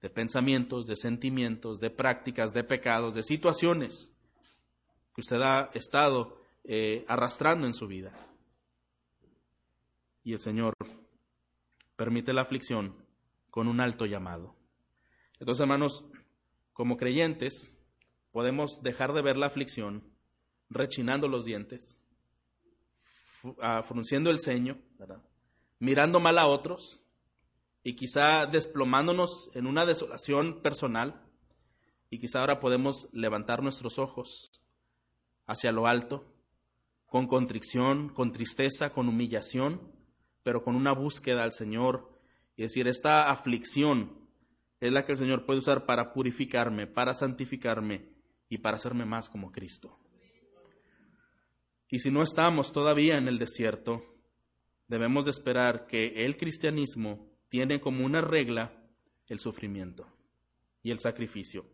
de 0.00 0.10
pensamientos, 0.10 0.86
de 0.86 0.96
sentimientos, 0.96 1.78
de 1.78 1.90
prácticas, 1.90 2.52
de 2.52 2.64
pecados, 2.64 3.14
de 3.14 3.22
situaciones 3.22 4.12
que 5.14 5.20
usted 5.20 5.40
ha 5.42 5.70
estado 5.74 6.40
eh, 6.64 7.04
arrastrando 7.08 7.66
en 7.66 7.74
su 7.74 7.86
vida. 7.86 8.12
Y 10.24 10.32
el 10.32 10.40
Señor 10.40 10.74
permite 11.96 12.32
la 12.32 12.42
aflicción 12.42 12.96
con 13.50 13.68
un 13.68 13.80
alto 13.80 14.06
llamado. 14.06 14.56
Entonces, 15.38 15.60
hermanos, 15.60 16.04
como 16.72 16.96
creyentes, 16.96 17.76
podemos 18.32 18.80
dejar 18.82 19.12
de 19.12 19.22
ver 19.22 19.36
la 19.36 19.46
aflicción 19.46 20.02
rechinando 20.70 21.28
los 21.28 21.44
dientes, 21.44 22.01
frunciendo 23.84 24.30
el 24.30 24.40
ceño, 24.40 24.78
mirando 25.78 26.20
mal 26.20 26.38
a 26.38 26.46
otros 26.46 27.00
y 27.82 27.94
quizá 27.94 28.46
desplomándonos 28.46 29.50
en 29.54 29.66
una 29.66 29.84
desolación 29.84 30.62
personal 30.62 31.20
y 32.10 32.18
quizá 32.18 32.40
ahora 32.40 32.60
podemos 32.60 33.08
levantar 33.12 33.62
nuestros 33.62 33.98
ojos 33.98 34.52
hacia 35.46 35.72
lo 35.72 35.86
alto, 35.86 36.24
con 37.06 37.26
contrición, 37.26 38.08
con 38.10 38.32
tristeza, 38.32 38.92
con 38.92 39.08
humillación, 39.08 39.92
pero 40.42 40.62
con 40.62 40.76
una 40.76 40.92
búsqueda 40.92 41.42
al 41.42 41.52
Señor 41.52 42.10
y 42.56 42.62
decir, 42.62 42.86
esta 42.86 43.30
aflicción 43.30 44.22
es 44.80 44.92
la 44.92 45.04
que 45.04 45.12
el 45.12 45.18
Señor 45.18 45.46
puede 45.46 45.60
usar 45.60 45.86
para 45.86 46.12
purificarme, 46.12 46.86
para 46.86 47.14
santificarme 47.14 48.08
y 48.48 48.58
para 48.58 48.76
hacerme 48.76 49.04
más 49.04 49.28
como 49.28 49.52
Cristo. 49.52 50.01
Y 51.92 51.98
si 51.98 52.10
no 52.10 52.22
estamos 52.22 52.72
todavía 52.72 53.18
en 53.18 53.28
el 53.28 53.38
desierto, 53.38 54.02
debemos 54.88 55.26
de 55.26 55.30
esperar 55.30 55.86
que 55.86 56.24
el 56.24 56.38
cristianismo 56.38 57.28
tiene 57.50 57.82
como 57.82 58.06
una 58.06 58.22
regla 58.22 58.72
el 59.28 59.40
sufrimiento 59.40 60.08
y 60.82 60.90
el 60.90 61.00
sacrificio. 61.00 61.66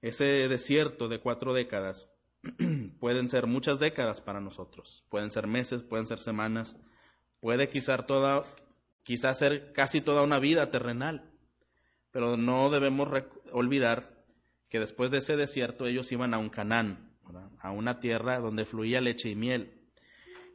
Ese 0.00 0.24
desierto 0.48 1.06
de 1.06 1.20
cuatro 1.20 1.52
décadas 1.52 2.10
pueden 2.98 3.28
ser 3.28 3.46
muchas 3.46 3.78
décadas 3.78 4.22
para 4.22 4.40
nosotros, 4.40 5.04
pueden 5.10 5.30
ser 5.30 5.46
meses, 5.46 5.82
pueden 5.82 6.06
ser 6.06 6.20
semanas, 6.20 6.78
puede 7.40 7.68
quizás 7.68 8.06
toda, 8.06 8.42
quizás 9.02 9.38
ser 9.38 9.70
casi 9.74 10.00
toda 10.00 10.22
una 10.22 10.38
vida 10.38 10.70
terrenal, 10.70 11.30
pero 12.10 12.38
no 12.38 12.70
debemos 12.70 13.10
olvidar 13.52 14.24
que 14.70 14.80
después 14.80 15.10
de 15.10 15.18
ese 15.18 15.36
desierto 15.36 15.84
ellos 15.84 16.10
iban 16.10 16.32
a 16.32 16.38
un 16.38 16.48
Canaán, 16.48 17.11
a 17.60 17.70
una 17.70 18.00
tierra 18.00 18.38
donde 18.38 18.64
fluía 18.64 19.00
leche 19.00 19.30
y 19.30 19.36
miel. 19.36 19.80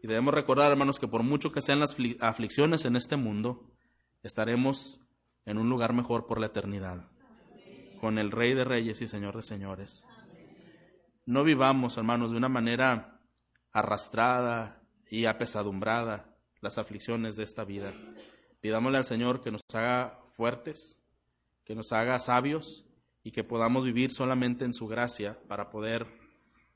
Y 0.03 0.07
debemos 0.07 0.33
recordar, 0.33 0.71
hermanos, 0.71 0.99
que 0.99 1.07
por 1.07 1.23
mucho 1.23 1.51
que 1.51 1.61
sean 1.61 1.79
las 1.79 1.95
aflicciones 2.19 2.85
en 2.85 2.95
este 2.95 3.15
mundo, 3.15 3.71
estaremos 4.23 5.01
en 5.45 5.57
un 5.57 5.69
lugar 5.69 5.93
mejor 5.93 6.27
por 6.27 6.39
la 6.39 6.47
eternidad, 6.47 7.09
con 7.99 8.17
el 8.17 8.31
Rey 8.31 8.53
de 8.53 8.63
Reyes 8.63 9.01
y 9.01 9.07
Señor 9.07 9.35
de 9.35 9.43
Señores. 9.43 10.05
No 11.25 11.43
vivamos, 11.43 11.97
hermanos, 11.97 12.31
de 12.31 12.37
una 12.37 12.49
manera 12.49 13.21
arrastrada 13.71 14.81
y 15.09 15.25
apesadumbrada 15.25 16.35
las 16.61 16.77
aflicciones 16.77 17.35
de 17.35 17.43
esta 17.43 17.63
vida. 17.63 17.91
Pidámosle 18.61 18.97
al 18.97 19.05
Señor 19.05 19.41
que 19.41 19.51
nos 19.51 19.61
haga 19.73 20.19
fuertes, 20.31 20.99
que 21.63 21.75
nos 21.75 21.91
haga 21.91 22.19
sabios 22.19 22.85
y 23.23 23.31
que 23.31 23.43
podamos 23.43 23.83
vivir 23.83 24.13
solamente 24.13 24.65
en 24.65 24.73
su 24.73 24.87
gracia 24.87 25.39
para 25.47 25.69
poder 25.69 26.07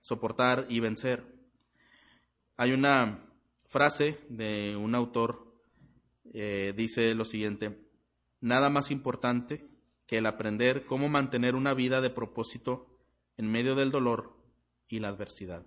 soportar 0.01 0.65
y 0.69 0.79
vencer. 0.79 1.23
Hay 2.57 2.73
una 2.73 3.25
frase 3.67 4.19
de 4.29 4.75
un 4.75 4.93
autor, 4.95 5.55
eh, 6.33 6.73
dice 6.75 7.15
lo 7.15 7.25
siguiente, 7.25 7.87
nada 8.41 8.69
más 8.69 8.91
importante 8.91 9.67
que 10.05 10.17
el 10.17 10.25
aprender 10.25 10.85
cómo 10.85 11.07
mantener 11.07 11.55
una 11.55 11.73
vida 11.73 12.01
de 12.01 12.09
propósito 12.09 12.99
en 13.37 13.49
medio 13.49 13.75
del 13.75 13.91
dolor 13.91 14.37
y 14.89 14.99
la 14.99 15.07
adversidad. 15.07 15.65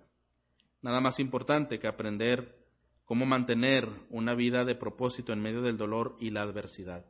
Nada 0.81 1.01
más 1.01 1.19
importante 1.19 1.79
que 1.79 1.87
aprender 1.87 2.63
cómo 3.05 3.25
mantener 3.25 3.89
una 4.09 4.35
vida 4.35 4.65
de 4.65 4.75
propósito 4.75 5.33
en 5.33 5.41
medio 5.41 5.61
del 5.61 5.77
dolor 5.77 6.15
y 6.19 6.29
la 6.29 6.43
adversidad. 6.43 7.05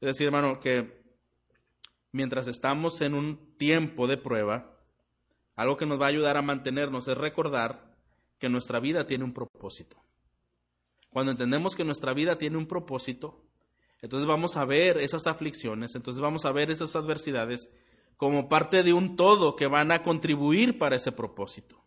Es 0.00 0.08
decir, 0.08 0.26
hermano, 0.26 0.60
que 0.60 1.02
mientras 2.12 2.48
estamos 2.48 3.00
en 3.00 3.14
un 3.14 3.56
tiempo 3.56 4.06
de 4.06 4.18
prueba, 4.18 4.73
algo 5.56 5.76
que 5.76 5.86
nos 5.86 6.00
va 6.00 6.06
a 6.06 6.08
ayudar 6.08 6.36
a 6.36 6.42
mantenernos 6.42 7.08
es 7.08 7.16
recordar 7.16 7.94
que 8.38 8.48
nuestra 8.48 8.80
vida 8.80 9.06
tiene 9.06 9.24
un 9.24 9.32
propósito. 9.32 9.96
Cuando 11.10 11.32
entendemos 11.32 11.76
que 11.76 11.84
nuestra 11.84 12.12
vida 12.12 12.38
tiene 12.38 12.58
un 12.58 12.66
propósito, 12.66 13.40
entonces 14.02 14.26
vamos 14.26 14.56
a 14.56 14.64
ver 14.64 14.98
esas 14.98 15.26
aflicciones, 15.26 15.94
entonces 15.94 16.20
vamos 16.20 16.44
a 16.44 16.52
ver 16.52 16.70
esas 16.70 16.94
adversidades 16.96 17.70
como 18.16 18.48
parte 18.48 18.82
de 18.82 18.92
un 18.92 19.16
todo 19.16 19.56
que 19.56 19.66
van 19.66 19.92
a 19.92 20.02
contribuir 20.02 20.78
para 20.78 20.96
ese 20.96 21.12
propósito. 21.12 21.84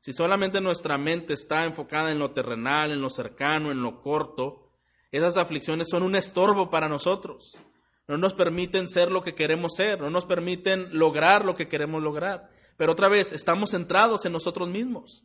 Si 0.00 0.12
solamente 0.12 0.60
nuestra 0.60 0.98
mente 0.98 1.32
está 1.32 1.64
enfocada 1.64 2.12
en 2.12 2.18
lo 2.18 2.30
terrenal, 2.30 2.92
en 2.92 3.00
lo 3.00 3.10
cercano, 3.10 3.72
en 3.72 3.82
lo 3.82 4.02
corto, 4.02 4.70
esas 5.10 5.36
aflicciones 5.36 5.88
son 5.90 6.02
un 6.02 6.14
estorbo 6.14 6.70
para 6.70 6.88
nosotros. 6.88 7.58
No 8.06 8.18
nos 8.18 8.34
permiten 8.34 8.86
ser 8.86 9.10
lo 9.10 9.22
que 9.22 9.34
queremos 9.34 9.74
ser, 9.74 10.00
no 10.00 10.10
nos 10.10 10.26
permiten 10.26 10.96
lograr 10.96 11.44
lo 11.44 11.56
que 11.56 11.68
queremos 11.68 12.02
lograr. 12.02 12.50
Pero 12.76 12.92
otra 12.92 13.08
vez, 13.08 13.32
estamos 13.32 13.70
centrados 13.70 14.24
en 14.24 14.32
nosotros 14.32 14.68
mismos. 14.68 15.24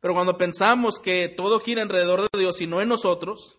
Pero 0.00 0.14
cuando 0.14 0.38
pensamos 0.38 1.00
que 1.00 1.28
todo 1.28 1.60
gira 1.60 1.82
alrededor 1.82 2.28
de 2.30 2.38
Dios 2.38 2.60
y 2.60 2.66
no 2.66 2.80
en 2.80 2.88
nosotros, 2.88 3.58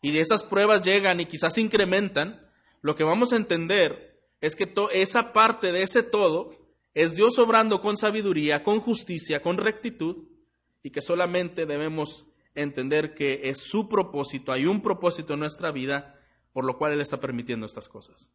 y 0.00 0.12
de 0.12 0.20
esas 0.20 0.42
pruebas 0.42 0.82
llegan 0.82 1.20
y 1.20 1.26
quizás 1.26 1.58
incrementan, 1.58 2.50
lo 2.80 2.96
que 2.96 3.04
vamos 3.04 3.32
a 3.32 3.36
entender 3.36 4.20
es 4.40 4.56
que 4.56 4.72
esa 4.92 5.32
parte 5.32 5.72
de 5.72 5.82
ese 5.82 6.02
todo 6.02 6.54
es 6.94 7.14
Dios 7.14 7.38
obrando 7.38 7.80
con 7.80 7.96
sabiduría, 7.96 8.62
con 8.62 8.80
justicia, 8.80 9.42
con 9.42 9.58
rectitud, 9.58 10.28
y 10.82 10.90
que 10.90 11.00
solamente 11.00 11.66
debemos 11.66 12.28
entender 12.54 13.14
que 13.14 13.40
es 13.44 13.62
su 13.62 13.88
propósito, 13.88 14.52
hay 14.52 14.66
un 14.66 14.82
propósito 14.82 15.34
en 15.34 15.40
nuestra 15.40 15.72
vida 15.72 16.14
por 16.54 16.64
lo 16.64 16.78
cual 16.78 16.92
Él 16.92 17.00
está 17.00 17.18
permitiendo 17.18 17.66
estas 17.66 17.88
cosas. 17.88 18.30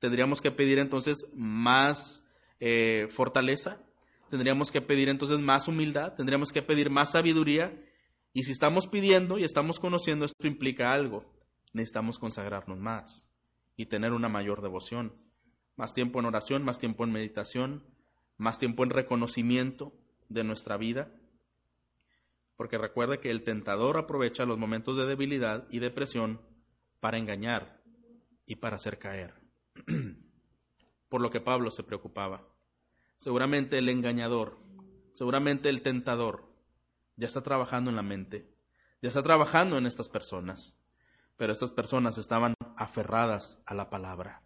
Tendríamos 0.00 0.42
que 0.42 0.50
pedir 0.50 0.78
entonces 0.78 1.28
más 1.32 2.25
eh, 2.60 3.08
fortaleza, 3.10 3.84
tendríamos 4.30 4.70
que 4.72 4.80
pedir 4.80 5.08
entonces 5.08 5.40
más 5.40 5.68
humildad, 5.68 6.14
tendríamos 6.14 6.52
que 6.52 6.62
pedir 6.62 6.90
más 6.90 7.12
sabiduría, 7.12 7.80
y 8.32 8.42
si 8.42 8.52
estamos 8.52 8.86
pidiendo 8.86 9.38
y 9.38 9.44
estamos 9.44 9.80
conociendo, 9.80 10.24
esto 10.24 10.46
implica 10.46 10.92
algo, 10.92 11.24
necesitamos 11.72 12.18
consagrarnos 12.18 12.78
más 12.78 13.30
y 13.76 13.86
tener 13.86 14.12
una 14.12 14.28
mayor 14.28 14.62
devoción 14.62 15.26
más 15.76 15.92
tiempo 15.92 16.18
en 16.18 16.26
oración, 16.26 16.64
más 16.64 16.78
tiempo 16.78 17.04
en 17.04 17.12
meditación, 17.12 17.84
más 18.38 18.58
tiempo 18.58 18.82
en 18.82 18.90
reconocimiento 18.90 19.92
de 20.28 20.42
nuestra 20.42 20.76
vida. 20.76 21.12
Porque 22.56 22.78
recuerde 22.78 23.20
que 23.20 23.30
el 23.30 23.44
tentador 23.44 23.98
aprovecha 23.98 24.46
los 24.46 24.58
momentos 24.58 24.96
de 24.96 25.04
debilidad 25.04 25.66
y 25.70 25.78
depresión 25.78 26.40
para 27.00 27.18
engañar 27.18 27.82
y 28.46 28.56
para 28.56 28.76
hacer 28.76 28.98
caer. 28.98 29.34
Por 31.08 31.20
lo 31.20 31.30
que 31.30 31.40
Pablo 31.40 31.70
se 31.70 31.82
preocupaba. 31.82 32.46
Seguramente 33.16 33.78
el 33.78 33.88
engañador, 33.88 34.58
seguramente 35.12 35.68
el 35.68 35.82
tentador, 35.82 36.52
ya 37.16 37.26
está 37.26 37.42
trabajando 37.42 37.90
en 37.90 37.96
la 37.96 38.02
mente, 38.02 38.52
ya 39.00 39.08
está 39.08 39.22
trabajando 39.22 39.78
en 39.78 39.86
estas 39.86 40.08
personas, 40.08 40.78
pero 41.36 41.52
estas 41.52 41.70
personas 41.70 42.18
estaban 42.18 42.54
aferradas 42.76 43.62
a 43.64 43.74
la 43.74 43.88
palabra 43.88 44.42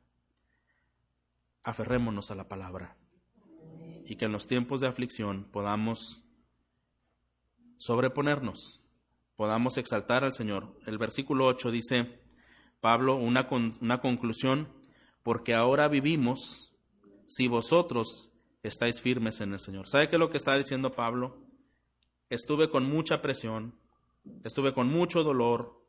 aferrémonos 1.63 2.31
a 2.31 2.35
la 2.35 2.49
palabra 2.49 2.97
y 4.05 4.17
que 4.17 4.25
en 4.25 4.33
los 4.33 4.47
tiempos 4.47 4.81
de 4.81 4.89
aflicción 4.89 5.45
podamos 5.51 6.25
sobreponernos, 7.77 8.83
podamos 9.37 9.79
exaltar 9.79 10.25
al 10.25 10.33
Señor. 10.33 10.77
El 10.87 10.99
versículo 10.99 11.47
8 11.47 11.71
dice, 11.71 12.21
Pablo, 12.81 13.17
una, 13.17 13.49
una 13.81 14.01
conclusión, 14.01 14.69
porque 15.23 15.55
ahora 15.55 15.89
vivimos 15.89 16.75
si 17.27 17.49
vosotros 17.49 18.33
estáis 18.63 19.01
firmes 19.01 19.41
en 19.41 19.53
el 19.53 19.61
Señor. 19.61 19.89
¿Sabe 19.89 20.09
qué 20.09 20.17
es 20.17 20.21
lo 20.21 20.31
que 20.31 20.37
está 20.37 20.57
diciendo 20.57 20.93
Pablo? 20.93 21.39
Estuve 22.29 22.71
con 22.71 22.85
mucha 22.85 23.23
presión, 23.23 23.75
estuve 24.45 24.73
con 24.73 24.89
mucho 24.89 25.23
dolor 25.23 25.81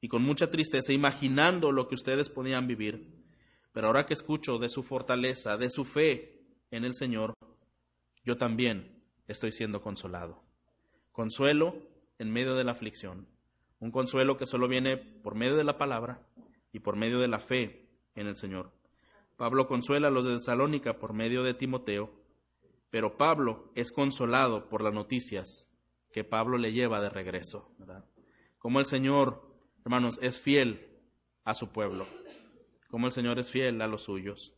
y 0.00 0.08
con 0.08 0.22
mucha 0.22 0.50
tristeza 0.50 0.92
imaginando 0.92 1.72
lo 1.72 1.88
que 1.88 1.94
ustedes 1.94 2.28
podían 2.28 2.66
vivir. 2.66 3.06
Pero 3.72 3.88
ahora 3.88 4.06
que 4.06 4.14
escucho 4.14 4.58
de 4.58 4.68
su 4.68 4.82
fortaleza, 4.82 5.56
de 5.56 5.70
su 5.70 5.84
fe 5.84 6.42
en 6.70 6.84
el 6.84 6.94
Señor, 6.94 7.34
yo 8.24 8.36
también 8.36 9.02
estoy 9.26 9.52
siendo 9.52 9.82
consolado. 9.82 10.42
Consuelo 11.12 11.76
en 12.18 12.30
medio 12.30 12.54
de 12.54 12.64
la 12.64 12.72
aflicción. 12.72 13.28
Un 13.80 13.90
consuelo 13.90 14.36
que 14.36 14.46
solo 14.46 14.68
viene 14.68 14.96
por 14.96 15.34
medio 15.34 15.56
de 15.56 15.64
la 15.64 15.78
palabra 15.78 16.26
y 16.72 16.80
por 16.80 16.96
medio 16.96 17.18
de 17.18 17.28
la 17.28 17.38
fe 17.38 17.83
en 18.14 18.26
el 18.26 18.36
Señor. 18.36 18.72
Pablo 19.36 19.66
consuela 19.66 20.08
a 20.08 20.10
los 20.10 20.24
de 20.24 20.34
Tesalónica 20.34 20.98
por 20.98 21.12
medio 21.12 21.42
de 21.42 21.54
Timoteo, 21.54 22.10
pero 22.90 23.16
Pablo 23.16 23.70
es 23.74 23.92
consolado 23.92 24.68
por 24.68 24.82
las 24.82 24.94
noticias 24.94 25.68
que 26.12 26.24
Pablo 26.24 26.58
le 26.58 26.72
lleva 26.72 27.00
de 27.00 27.10
regreso. 27.10 27.70
Como 28.58 28.80
el 28.80 28.86
Señor, 28.86 29.42
hermanos, 29.84 30.18
es 30.22 30.40
fiel 30.40 30.88
a 31.44 31.54
su 31.54 31.70
pueblo 31.70 32.06
como 32.94 33.08
el 33.08 33.12
Señor 33.12 33.40
es 33.40 33.50
fiel 33.50 33.82
a 33.82 33.88
los 33.88 34.04
suyos. 34.04 34.54